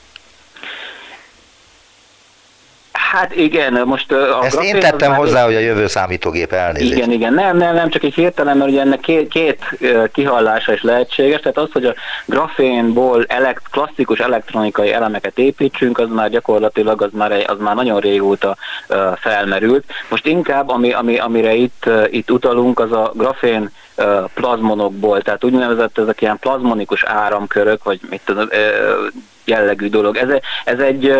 Hát 3.12 3.36
igen, 3.36 3.82
most 3.84 4.12
a 4.12 4.44
Ezt 4.44 4.62
én 4.62 4.80
tettem 4.80 5.14
hozzá, 5.14 5.44
hogy 5.44 5.54
a 5.54 5.58
jövő 5.58 5.86
számítógép 5.86 6.52
elnézést. 6.52 6.92
Igen, 6.92 7.10
igen, 7.10 7.34
nem, 7.34 7.56
nem, 7.56 7.74
nem, 7.74 7.90
csak 7.90 8.02
egy 8.02 8.14
hirtelen, 8.14 8.56
mert 8.56 8.70
ugye 8.70 8.80
ennek 8.80 9.00
két, 9.00 9.28
két 9.28 9.64
kihallása 10.12 10.72
is 10.72 10.82
lehetséges, 10.82 11.40
tehát 11.40 11.58
az, 11.58 11.68
hogy 11.72 11.84
a 11.84 11.94
grafénból 12.26 13.24
elekt, 13.28 13.62
klasszikus 13.70 14.18
elektronikai 14.18 14.92
elemeket 14.92 15.38
építsünk, 15.38 15.98
az 15.98 16.08
már 16.08 16.30
gyakorlatilag 16.30 17.02
az 17.02 17.10
már, 17.12 17.32
az 17.46 17.56
már 17.58 17.74
nagyon 17.74 18.00
régóta 18.00 18.56
felmerült. 19.14 19.84
Most 20.08 20.26
inkább, 20.26 20.68
ami, 20.68 20.92
ami, 20.92 21.18
amire 21.18 21.54
itt, 21.54 21.90
itt 22.10 22.30
utalunk, 22.30 22.80
az 22.80 22.92
a 22.92 23.12
grafén 23.14 23.70
plazmonokból, 24.34 25.22
tehát 25.22 25.44
úgynevezett 25.44 25.98
ezek 25.98 26.20
ilyen 26.20 26.38
plazmonikus 26.38 27.04
áramkörök, 27.04 27.84
vagy 27.84 28.00
mit 28.10 28.20
tudom, 28.24 28.48
jellegű 29.44 29.88
dolog. 29.88 30.16
Ez, 30.16 30.28
ez 30.64 30.78
egy 30.78 31.14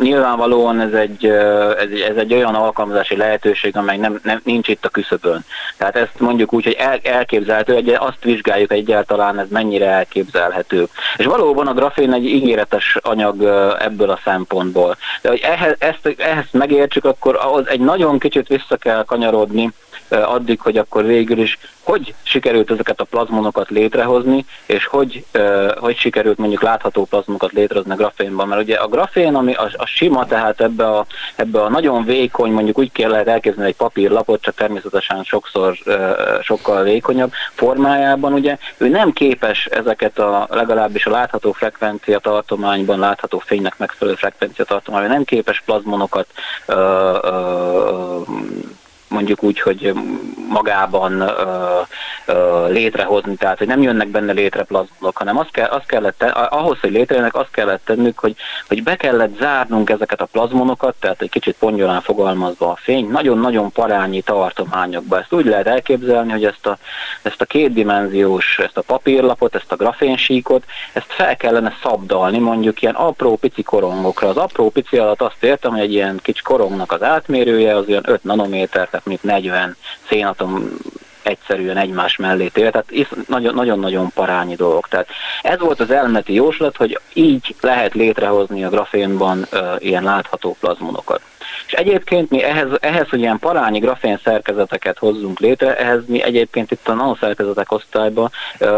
nyilvánvalóan 0.00 0.80
ez 0.80 0.92
egy, 0.92 1.26
ez, 1.26 1.88
egy, 1.90 2.00
ez 2.00 2.16
egy 2.16 2.34
olyan 2.34 2.54
alkalmazási 2.54 3.16
lehetőség, 3.16 3.76
amely 3.76 3.96
nem, 3.96 4.20
nem, 4.22 4.40
nincs 4.44 4.68
itt 4.68 4.84
a 4.84 4.88
küszöbön. 4.88 5.44
Tehát 5.76 5.96
ezt 5.96 6.20
mondjuk 6.20 6.52
úgy, 6.52 6.64
hogy 6.64 6.76
el, 6.78 6.98
elképzelhető, 7.02 7.74
egy, 7.74 7.88
azt 7.88 8.24
vizsgáljuk 8.24 8.72
egyáltalán, 8.72 9.38
ez 9.38 9.48
mennyire 9.48 9.86
elképzelhető. 9.86 10.86
És 11.16 11.24
valóban 11.24 11.66
a 11.66 11.74
grafén 11.74 12.12
egy 12.12 12.24
ígéretes 12.24 12.96
anyag 13.02 13.42
ebből 13.78 14.10
a 14.10 14.20
szempontból. 14.24 14.96
De 15.22 15.28
hogy 15.28 15.40
ehhez, 15.40 15.74
ezt, 15.78 16.14
ehhez 16.16 16.46
megértsük, 16.50 17.04
akkor 17.04 17.36
ahhoz 17.36 17.68
egy 17.68 17.80
nagyon 17.80 18.18
kicsit 18.18 18.48
vissza 18.48 18.76
kell 18.76 19.04
kanyarodni, 19.04 19.72
addig, 20.12 20.60
hogy 20.60 20.76
akkor 20.76 21.04
végül 21.04 21.38
is 21.38 21.58
hogy 21.82 22.14
sikerült 22.22 22.70
ezeket 22.70 23.00
a 23.00 23.04
plazmonokat 23.04 23.70
létrehozni, 23.70 24.44
és 24.66 24.86
hogy, 24.86 25.24
hogy 25.76 25.96
sikerült 25.96 26.38
mondjuk 26.38 26.62
látható 26.62 27.04
plazmonokat 27.04 27.52
létrehozni 27.52 27.92
a 27.92 27.96
grafénban. 27.96 28.48
Mert 28.48 28.62
ugye 28.62 28.76
a 28.76 28.88
grafén, 28.88 29.34
ami 29.34 29.54
a, 29.54 29.70
a 29.76 29.86
sima, 29.86 30.26
tehát 30.26 30.60
ebbe 30.60 30.88
a, 30.88 31.06
ebbe 31.36 31.62
a 31.62 31.68
nagyon 31.68 32.04
vékony, 32.04 32.52
mondjuk 32.52 32.78
úgy 32.78 32.92
kell 32.92 33.10
lehet 33.10 33.28
elképzelni 33.28 33.68
egy 33.68 33.76
papírlapot, 33.76 34.42
csak 34.42 34.54
természetesen 34.54 35.24
sokszor 35.24 35.76
sokkal 36.42 36.82
vékonyabb 36.82 37.32
formájában, 37.54 38.32
ugye 38.32 38.56
ő 38.76 38.88
nem 38.88 39.12
képes 39.12 39.66
ezeket 39.66 40.18
a 40.18 40.46
legalábbis 40.50 41.06
a 41.06 41.10
látható 41.10 41.52
frekvencia 41.52 42.18
tartományban, 42.18 42.98
látható 42.98 43.38
fénynek 43.38 43.78
megfelelő 43.78 44.16
frekvencia 44.16 44.64
tartományban, 44.64 45.10
nem 45.10 45.24
képes 45.24 45.62
plazmonokat 45.64 46.26
ö, 46.66 46.74
ö, 47.22 48.20
mondjuk 49.12 49.42
úgy, 49.42 49.60
hogy 49.60 49.92
magában 50.48 51.30
létrehozni, 52.68 53.34
tehát 53.34 53.58
hogy 53.58 53.66
nem 53.66 53.82
jönnek 53.82 54.08
benne 54.08 54.32
létre 54.32 54.62
plazmonok, 54.62 55.16
hanem 55.16 55.38
azt, 55.38 55.50
kell, 55.50 55.68
azt 55.68 55.86
kellett, 55.86 56.22
ahhoz, 56.32 56.80
hogy 56.80 56.90
létrejönnek, 56.90 57.34
azt 57.34 57.50
kellett 57.50 57.84
tennünk, 57.84 58.18
hogy, 58.18 58.34
hogy 58.68 58.82
be 58.82 58.96
kellett 58.96 59.38
zárnunk 59.38 59.90
ezeket 59.90 60.20
a 60.20 60.24
plazmonokat, 60.24 60.94
tehát 60.98 61.22
egy 61.22 61.30
kicsit 61.30 61.56
pongyolán 61.58 62.00
fogalmazva 62.00 62.70
a 62.70 62.76
fény, 62.76 63.08
nagyon-nagyon 63.10 63.72
parányi 63.72 64.20
tartományokba. 64.20 65.18
Ezt 65.18 65.32
úgy 65.32 65.44
lehet 65.44 65.66
elképzelni, 65.66 66.30
hogy 66.30 66.44
ezt 66.44 66.66
a, 66.66 66.78
ezt 67.22 67.40
a 67.40 67.44
kétdimenziós, 67.44 68.58
ezt 68.58 68.76
a 68.76 68.82
papírlapot, 68.82 69.54
ezt 69.54 69.72
a 69.72 69.76
grafénsíkot, 69.76 70.64
ezt 70.92 71.12
fel 71.12 71.36
kellene 71.36 71.76
szabdalni 71.82 72.38
mondjuk 72.38 72.82
ilyen 72.82 72.94
apró 72.94 73.36
pici 73.36 73.62
korongokra. 73.62 74.28
Az 74.28 74.36
apró 74.36 74.70
pici 74.70 74.98
alatt 74.98 75.22
azt 75.22 75.42
értem, 75.44 75.70
hogy 75.70 75.80
egy 75.80 75.92
ilyen 75.92 76.18
kicsi 76.22 76.42
korongnak 76.42 76.92
az 76.92 77.02
átmérője 77.02 77.76
az 77.76 77.88
olyan 77.88 78.04
5 78.06 78.24
nanométer, 78.24 78.88
tehát 78.88 79.06
mint 79.06 79.22
40 79.22 79.76
szénatom 80.08 80.70
egyszerűen 81.22 81.76
egymás 81.76 82.16
mellé 82.16 82.48
tér, 82.48 82.70
tehát 82.70 82.92
nagyon-nagyon 83.52 84.10
parányi 84.14 84.54
dolog. 84.54 84.86
Tehát 84.88 85.08
ez 85.42 85.58
volt 85.58 85.80
az 85.80 85.90
elméleti 85.90 86.34
jóslat, 86.34 86.76
hogy 86.76 87.00
így 87.12 87.54
lehet 87.60 87.94
létrehozni 87.94 88.64
a 88.64 88.68
grafénban 88.68 89.46
uh, 89.52 89.60
ilyen 89.78 90.02
látható 90.02 90.56
plazmonokat. 90.60 91.20
És 91.66 91.72
egyébként 91.72 92.30
mi 92.30 92.42
ehhez, 92.42 92.68
ehhez, 92.80 93.08
hogy 93.08 93.20
ilyen 93.20 93.38
parányi 93.38 93.78
grafén 93.78 94.20
szerkezeteket 94.24 94.98
hozzunk 94.98 95.38
létre, 95.38 95.76
ehhez 95.76 96.00
mi 96.06 96.22
egyébként 96.22 96.70
itt 96.70 96.88
a 96.88 96.92
nanoszerkezetek 96.94 97.72
osztályban, 97.72 98.30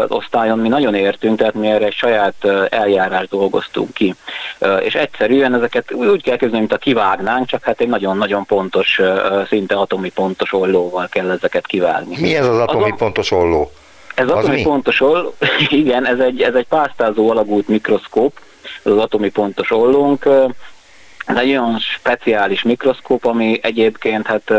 osztályon 0.07 0.59
mi 0.59 0.67
nagyon 0.67 0.95
értünk, 0.95 1.37
tehát 1.37 1.53
mi 1.53 1.67
erre 1.67 1.85
egy 1.85 1.93
saját 1.93 2.47
eljárást 2.69 3.29
dolgoztunk 3.29 3.93
ki. 3.93 4.15
És 4.79 4.95
egyszerűen 4.95 5.53
ezeket 5.53 5.93
úgy 5.93 6.23
kell 6.23 6.37
képzelni, 6.37 6.59
mint 6.59 6.73
a 6.73 6.77
kivágnánk, 6.77 7.47
csak 7.47 7.63
hát 7.63 7.81
egy 7.81 7.87
nagyon-nagyon 7.87 8.45
pontos, 8.45 9.01
szinte 9.47 9.75
atomi 9.75 10.09
pontos 10.09 10.53
ollóval 10.53 11.07
kell 11.11 11.31
ezeket 11.31 11.67
kivágni. 11.67 12.17
Mi 12.19 12.35
ez 12.35 12.47
az 12.47 12.59
atomi 12.59 12.91
az 12.91 12.97
pontos 12.97 13.31
olló? 13.31 13.71
Ez 14.15 14.25
az 14.25 14.31
atomi 14.31 14.55
mi? 14.55 14.61
pontos 14.61 15.01
olló, 15.01 15.33
igen, 15.69 16.05
ez 16.05 16.19
egy, 16.19 16.41
ez 16.41 16.53
egy 16.53 16.67
pásztázó 16.67 17.29
alagút 17.29 17.67
mikroszkóp, 17.67 18.39
az 18.83 18.97
atomi 18.97 19.29
pontos 19.29 19.71
ollónk, 19.71 20.29
ez 21.25 21.37
egy 21.37 21.49
olyan 21.49 21.79
speciális 21.79 22.63
mikroszkóp, 22.63 23.25
ami 23.25 23.59
egyébként 23.61 24.27
hát 24.27 24.53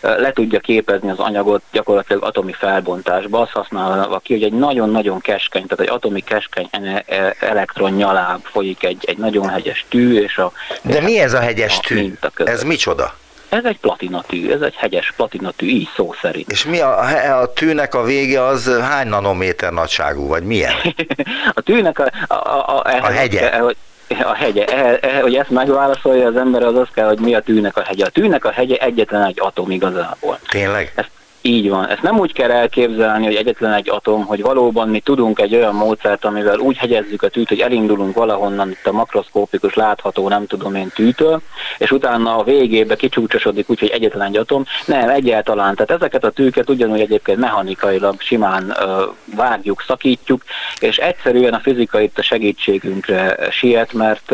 le 0.00 0.32
tudja 0.32 0.60
képezni 0.60 1.10
az 1.10 1.18
anyagot 1.18 1.62
gyakorlatilag 1.72 2.22
atomi 2.22 2.52
felbontásba, 2.52 3.40
azt 3.40 3.52
használva 3.52 4.18
ki, 4.18 4.32
hogy 4.32 4.42
egy 4.42 4.52
nagyon-nagyon 4.52 5.20
keskeny, 5.20 5.66
tehát 5.66 5.80
egy 5.80 5.96
atomi 5.96 6.20
keskeny 6.20 6.68
e, 6.70 7.34
elektron 7.40 7.92
nyaláb 7.92 8.44
folyik 8.44 8.84
egy, 8.84 9.04
egy 9.06 9.18
nagyon 9.18 9.48
hegyes 9.48 9.86
tű, 9.88 10.22
és 10.22 10.38
a... 10.38 10.52
De 10.82 11.00
mi 11.00 11.18
ez 11.18 11.32
a 11.32 11.40
hegyes 11.40 11.78
a 11.78 11.80
tű? 11.80 12.12
Ez 12.36 12.62
micsoda? 12.62 13.14
Ez 13.48 13.64
egy 13.64 13.78
platinatű, 13.78 14.50
ez 14.50 14.60
egy 14.60 14.74
hegyes 14.74 15.12
platinatű, 15.16 15.66
így 15.66 15.88
szó 15.96 16.14
szerint. 16.20 16.50
És 16.50 16.64
mi 16.64 16.80
a, 16.80 17.40
a 17.40 17.52
tűnek 17.52 17.94
a 17.94 18.02
vége 18.02 18.44
az 18.44 18.78
hány 18.80 19.08
nanométer 19.08 19.72
nagyságú, 19.72 20.26
vagy 20.26 20.42
milyen? 20.42 20.72
a 21.54 21.60
tűnek 21.60 21.98
a... 21.98 22.10
A, 22.26 22.34
a, 22.34 22.82
a, 22.84 22.98
a 23.02 23.10
hegye. 23.10 23.58
Hogy, 23.58 23.76
a 23.76 23.89
hegye. 24.16 24.64
E, 24.64 24.98
e, 25.00 25.20
hogy 25.20 25.34
ezt 25.34 25.50
megválaszolja 25.50 26.26
az 26.26 26.36
ember, 26.36 26.62
az 26.62 26.76
az 26.76 26.88
kell, 26.94 27.06
hogy 27.06 27.20
mi 27.20 27.34
a 27.34 27.40
tűnek 27.40 27.76
a 27.76 27.82
hegye. 27.82 28.04
A 28.04 28.08
tűnek 28.08 28.44
a 28.44 28.50
hegye 28.50 28.76
egyetlen 28.76 29.24
egy 29.24 29.40
atom 29.40 29.70
igazából. 29.70 30.38
Tényleg? 30.48 30.92
Ezt 30.94 31.10
így 31.42 31.68
van. 31.68 31.88
Ezt 31.88 32.02
nem 32.02 32.18
úgy 32.18 32.32
kell 32.32 32.50
elképzelni, 32.50 33.24
hogy 33.24 33.34
egyetlen 33.34 33.72
egy 33.72 33.90
atom, 33.90 34.24
hogy 34.24 34.42
valóban 34.42 34.88
mi 34.88 35.00
tudunk 35.00 35.40
egy 35.40 35.54
olyan 35.54 35.74
módszert, 35.74 36.24
amivel 36.24 36.58
úgy 36.58 36.76
hegyezzük 36.76 37.22
a 37.22 37.28
tűt, 37.28 37.48
hogy 37.48 37.60
elindulunk 37.60 38.14
valahonnan 38.14 38.70
itt 38.70 38.86
a 38.86 38.92
makroszkópikus 38.92 39.74
látható, 39.74 40.28
nem 40.28 40.46
tudom 40.46 40.74
én 40.74 40.90
tűtől, 40.94 41.40
és 41.78 41.90
utána 41.90 42.36
a 42.36 42.44
végébe 42.44 42.96
kicsúcsosodik 42.96 43.70
úgy, 43.70 43.78
hogy 43.78 43.88
egyetlen 43.88 44.26
egy 44.26 44.36
atom. 44.36 44.64
Nem, 44.86 45.08
egyáltalán. 45.08 45.74
Tehát 45.74 45.90
ezeket 45.90 46.24
a 46.24 46.30
tűket 46.30 46.70
ugyanúgy 46.70 47.00
egyébként 47.00 47.38
mechanikailag 47.38 48.20
simán 48.20 48.74
ö, 48.80 49.04
vágjuk, 49.36 49.84
szakítjuk, 49.86 50.42
és 50.80 50.96
egyszerűen 50.96 51.54
a 51.54 51.60
fizika 51.60 52.00
itt 52.00 52.18
a 52.18 52.22
segítségünkre 52.22 53.48
siet, 53.50 53.92
mert, 53.92 54.30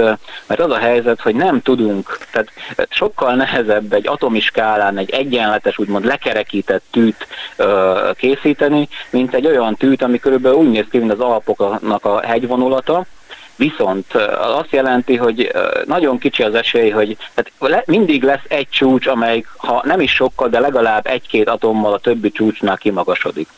mert 0.46 0.61
az 0.61 0.70
a 0.70 0.78
helyzet, 0.78 1.20
hogy 1.20 1.34
nem 1.34 1.62
tudunk, 1.62 2.18
tehát 2.32 2.50
sokkal 2.88 3.34
nehezebb 3.34 3.92
egy 3.92 4.07
atomiskálán 4.07 4.98
egy 4.98 5.11
egyenletes, 5.11 5.78
úgymond 5.78 6.04
lekerekített 6.04 6.95
tűt 6.97 7.26
ö, 7.57 8.11
készíteni, 8.16 8.88
mint 9.11 9.34
egy 9.34 9.47
olyan 9.47 9.74
tűt, 9.76 10.03
ami 10.03 10.18
körülbelül 10.18 10.59
úgy 10.59 10.70
néz 10.70 10.84
ki, 10.90 10.99
mint 10.99 11.12
az 11.12 11.20
Alpoknak 11.20 12.05
a 12.05 12.20
hegyvonulata, 12.20 13.07
Viszont 13.59 14.14
azt 14.40 14.70
jelenti, 14.70 15.16
hogy 15.16 15.53
nagyon 15.84 16.18
kicsi 16.18 16.42
az 16.42 16.55
esély, 16.55 16.90
hogy 16.90 17.16
tehát 17.34 17.86
mindig 17.86 18.22
lesz 18.22 18.44
egy 18.49 18.68
csúcs, 18.68 19.07
amelyik, 19.07 19.47
ha 19.57 19.82
nem 19.84 20.01
is 20.01 20.12
sokkal, 20.12 20.49
de 20.49 20.61
legalább 20.61 21.07
egy-két 21.07 21.49
atommal 21.49 21.92
a 21.92 21.99
többi 21.99 22.30
csúcsnál 22.30 22.76
kimagasodik. 22.76 23.49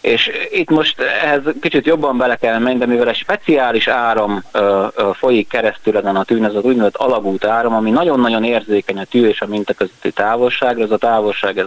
És 0.00 0.30
itt 0.50 0.70
most 0.70 1.00
ehhez 1.00 1.40
kicsit 1.60 1.86
jobban 1.86 2.16
bele 2.16 2.36
kell 2.36 2.58
menni, 2.58 2.78
de 2.78 2.86
mivel 2.86 3.08
egy 3.08 3.16
speciális 3.16 3.88
áram 3.88 4.44
ö, 4.52 4.86
ö, 4.94 5.10
folyik 5.14 5.48
keresztül 5.48 5.96
ezen 5.96 6.16
a 6.16 6.24
tűn, 6.24 6.44
ez 6.44 6.54
az 6.54 6.64
úgynevezett 6.64 6.96
alagút 6.96 7.44
áram, 7.44 7.74
ami 7.74 7.90
nagyon-nagyon 7.90 8.44
érzékeny 8.44 8.98
a 8.98 9.04
tű 9.04 9.26
és 9.26 9.40
a 9.40 9.46
minta 9.46 9.72
közötti 9.72 10.10
távolságra, 10.10 10.84
ez 10.84 10.90
a 10.90 10.96
távolság 10.96 11.58
ez 11.58 11.66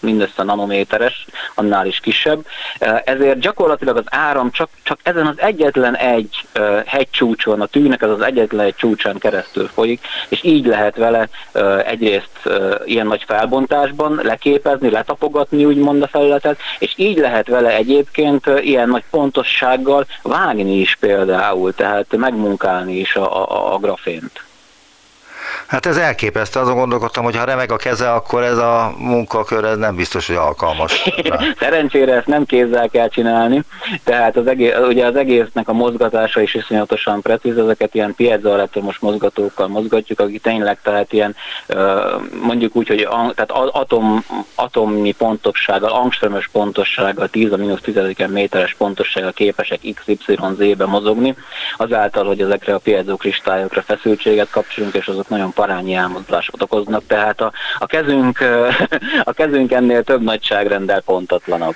mindössze 0.00 0.42
nanométeres, 0.42 1.26
annál 1.54 1.86
is 1.86 2.00
kisebb. 2.00 2.46
Ezért 3.04 3.38
gyakorlatilag 3.38 3.96
az 3.96 4.04
áram 4.06 4.50
csak, 4.50 4.68
csak 4.82 4.98
ezen 5.02 5.26
az 5.26 5.40
egyetlen 5.40 5.96
egy 5.96 6.46
ö, 6.52 6.78
hegycsúcson, 6.86 7.60
a 7.60 7.66
tűnek 7.66 8.02
ez 8.02 8.10
az 8.10 8.20
egyetlen 8.20 8.66
egy 8.66 8.74
csúcsán 8.74 9.18
keresztül 9.18 9.68
folyik, 9.74 10.00
és 10.28 10.42
így 10.42 10.66
lehet 10.66 10.96
vele 10.96 11.28
egyrészt 11.86 12.48
ilyen 12.84 13.06
nagy 13.06 13.24
felbontásban 13.26 14.20
leképezni, 14.22 14.90
letapogatni 14.90 15.64
úgymond 15.64 16.02
a 16.02 16.06
felületet, 16.06 16.58
és 16.78 16.92
így 16.96 17.18
lehet 17.18 17.46
vele 17.46 17.63
vele 17.64 17.76
egyébként 17.76 18.46
ilyen 18.60 18.88
nagy 18.88 19.04
pontossággal 19.10 20.06
vágni 20.22 20.78
is 20.80 20.96
például, 21.00 21.74
tehát 21.74 22.16
megmunkálni 22.16 22.98
is 22.98 23.16
a, 23.16 23.50
a, 23.50 23.74
a 23.74 23.78
grafént. 23.78 24.44
Hát 25.66 25.86
ez 25.86 25.96
elképesztő, 25.96 26.60
azon 26.60 26.76
gondolkodtam, 26.76 27.24
hogy 27.24 27.36
ha 27.36 27.44
remek 27.44 27.72
a 27.72 27.76
keze, 27.76 28.10
akkor 28.12 28.42
ez 28.42 28.58
a 28.58 28.94
munkakör 28.98 29.64
ez 29.64 29.76
nem 29.76 29.96
biztos, 29.96 30.26
hogy 30.26 30.36
alkalmas. 30.36 31.02
Szerencsére 31.60 32.14
ezt 32.14 32.26
nem 32.26 32.44
kézzel 32.44 32.88
kell 32.88 33.08
csinálni, 33.08 33.62
tehát 34.04 34.36
az 34.36 34.46
egész, 34.46 34.74
ugye 34.88 35.06
az 35.06 35.16
egésznek 35.16 35.68
a 35.68 35.72
mozgatása 35.72 36.40
is 36.40 36.54
iszonyatosan 36.54 37.20
precíz, 37.20 37.58
ezeket 37.58 37.94
ilyen 37.94 38.14
piezoelektromos 38.14 38.98
mozgatókkal 38.98 39.68
mozgatjuk, 39.68 40.20
akik 40.20 40.42
tényleg 40.42 40.78
tehát 40.82 41.12
ilyen 41.12 41.36
mondjuk 42.42 42.76
úgy, 42.76 42.88
hogy 42.88 43.08
tehát 43.34 43.50
atom, 43.72 44.24
atomi 44.54 45.12
pontossággal, 45.12 45.90
angströmös 45.90 46.48
pontossággal, 46.52 47.28
10 47.28 47.52
a 47.52 47.56
mínusz 47.56 47.80
10 47.80 47.94
méteres 48.28 48.74
pontossággal 48.74 49.32
képesek 49.32 49.80
XYZ-be 49.94 50.86
mozogni, 50.86 51.36
azáltal, 51.76 52.24
hogy 52.24 52.40
ezekre 52.40 52.74
a 52.74 52.78
piezokristályokra 52.78 53.82
feszültséget 53.82 54.50
kapcsolunk, 54.50 54.94
és 54.94 55.06
azok 55.06 55.28
nagyon 55.34 55.52
parányi 55.52 55.94
elmozdulásokat 55.94 56.62
okoznak, 56.62 57.06
tehát 57.06 57.40
a, 57.40 57.52
a, 57.78 57.86
kezünk, 57.86 58.38
a 59.30 59.32
kezünk 59.32 59.72
ennél 59.72 60.02
több 60.02 60.22
nagyságrendel 60.22 61.00
pontatlanabb. 61.00 61.74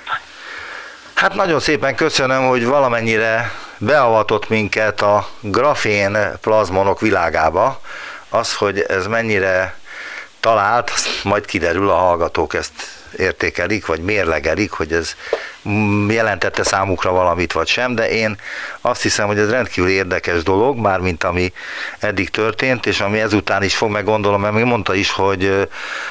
Hát 1.13 1.35
nagyon 1.35 1.59
szépen 1.59 1.95
köszönöm, 1.95 2.47
hogy 2.47 2.65
valamennyire 2.65 3.51
beavatott 3.77 4.49
minket 4.49 5.01
a 5.01 5.27
grafén 5.41 6.17
plazmonok 6.41 6.99
világába. 6.99 7.81
Az, 8.29 8.55
hogy 8.55 8.79
ez 8.79 9.07
mennyire 9.07 9.77
talált, 10.39 10.91
majd 11.23 11.45
kiderül, 11.45 11.89
a 11.89 11.95
hallgatók 11.95 12.53
ezt 12.53 12.98
értékelik, 13.17 13.85
vagy 13.85 13.99
mérlegelik, 13.99 14.71
hogy 14.71 14.91
ez 14.91 15.15
jelentette 16.07 16.63
számukra 16.63 17.11
valamit, 17.11 17.53
vagy 17.53 17.67
sem, 17.67 17.95
de 17.95 18.09
én 18.09 18.37
azt 18.81 19.01
hiszem, 19.01 19.27
hogy 19.27 19.37
ez 19.37 19.49
rendkívül 19.49 19.89
érdekes 19.89 20.43
dolog, 20.43 20.77
mármint 20.77 21.23
ami 21.23 21.53
eddig 21.99 22.29
történt, 22.29 22.85
és 22.85 22.99
ami 23.01 23.19
ezután 23.19 23.63
is 23.63 23.75
fog, 23.75 23.89
meg 23.89 24.03
gondolom, 24.03 24.41
mert 24.41 24.53
még 24.53 24.63
mondta 24.63 24.93
is, 24.93 25.11
hogy 25.11 25.67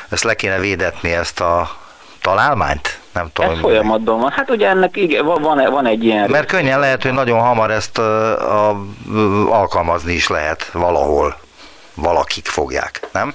ezt 0.09 0.25
le 0.25 0.35
kéne 0.35 0.59
védetni, 0.59 1.13
ezt 1.13 1.41
a 1.41 1.71
találmányt? 2.21 2.99
Nem 3.13 3.31
tudom. 3.33 3.51
Ez 3.51 3.59
folyamatban 3.59 4.21
van. 4.21 4.31
Hát 4.31 4.51
ugye 4.51 4.69
ennek 4.69 4.97
igen, 4.97 5.25
van, 5.25 5.41
van 5.71 5.87
egy 5.87 6.05
ilyen... 6.05 6.31
Mert 6.31 6.47
könnyen 6.47 6.81
lehet, 6.81 7.03
hogy 7.03 7.13
nagyon 7.13 7.41
hamar 7.41 7.71
ezt 7.71 7.99
a, 7.99 8.71
a, 8.71 8.81
alkalmazni 9.49 10.13
is 10.13 10.29
lehet 10.29 10.71
valahol. 10.73 11.37
Valakik 11.95 12.47
fogják, 12.47 13.01
nem? 13.13 13.35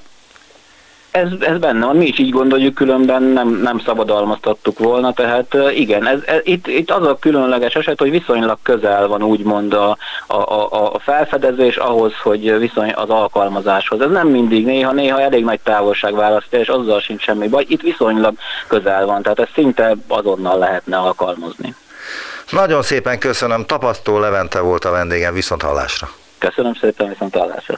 Ez, 1.14 1.28
ez 1.40 1.58
benne 1.58 1.86
van, 1.86 1.96
mi 1.96 2.06
is 2.06 2.20
így 2.20 2.30
gondoljuk, 2.30 2.74
különben 2.74 3.24
nem, 3.24 3.50
nem 3.50 3.80
szabadalmaztattuk 3.80 4.80
volna, 4.80 5.14
tehát 5.14 5.56
igen, 5.76 6.08
ez, 6.08 6.20
ez, 6.26 6.40
itt, 6.44 6.68
itt 6.68 6.92
az 6.92 7.08
a 7.08 7.18
különleges 7.20 7.74
eset, 7.74 8.00
hogy 8.00 8.10
viszonylag 8.10 8.58
közel 8.64 9.08
van 9.08 9.24
úgymond 9.24 9.74
a, 9.74 9.98
a, 10.28 10.36
a, 10.36 10.94
a 10.94 11.00
felfedezés 11.00 11.78
ahhoz, 11.78 12.14
hogy 12.24 12.58
viszony 12.60 12.92
az 12.96 13.10
alkalmazáshoz. 13.10 14.02
Ez 14.02 14.10
nem 14.10 14.28
mindig, 14.28 14.66
néha, 14.66 14.92
néha 14.92 15.22
elég 15.22 15.44
nagy 15.44 15.60
távolság 15.64 16.16
választja, 16.16 16.60
és 16.60 16.68
azzal 16.68 17.00
sincs 17.00 17.22
semmi 17.22 17.48
baj, 17.48 17.66
itt 17.68 17.82
viszonylag 17.82 18.34
közel 18.68 19.06
van, 19.06 19.22
tehát 19.22 19.40
ez 19.40 19.50
szinte 19.54 19.96
azonnal 20.08 20.58
lehetne 20.58 20.98
alkalmazni. 20.98 21.76
Nagyon 22.50 22.82
szépen 22.82 23.20
köszönöm, 23.20 23.66
Tapasztó 23.66 24.20
Levente 24.20 24.60
volt 24.60 24.86
a 24.86 24.92
vendégem, 24.92 25.34
viszont 25.34 25.62
hallásra. 25.62 26.10
Köszönöm 26.38 26.74
szépen, 26.74 27.10
viszont 27.10 27.36
hallásra. 27.36 27.78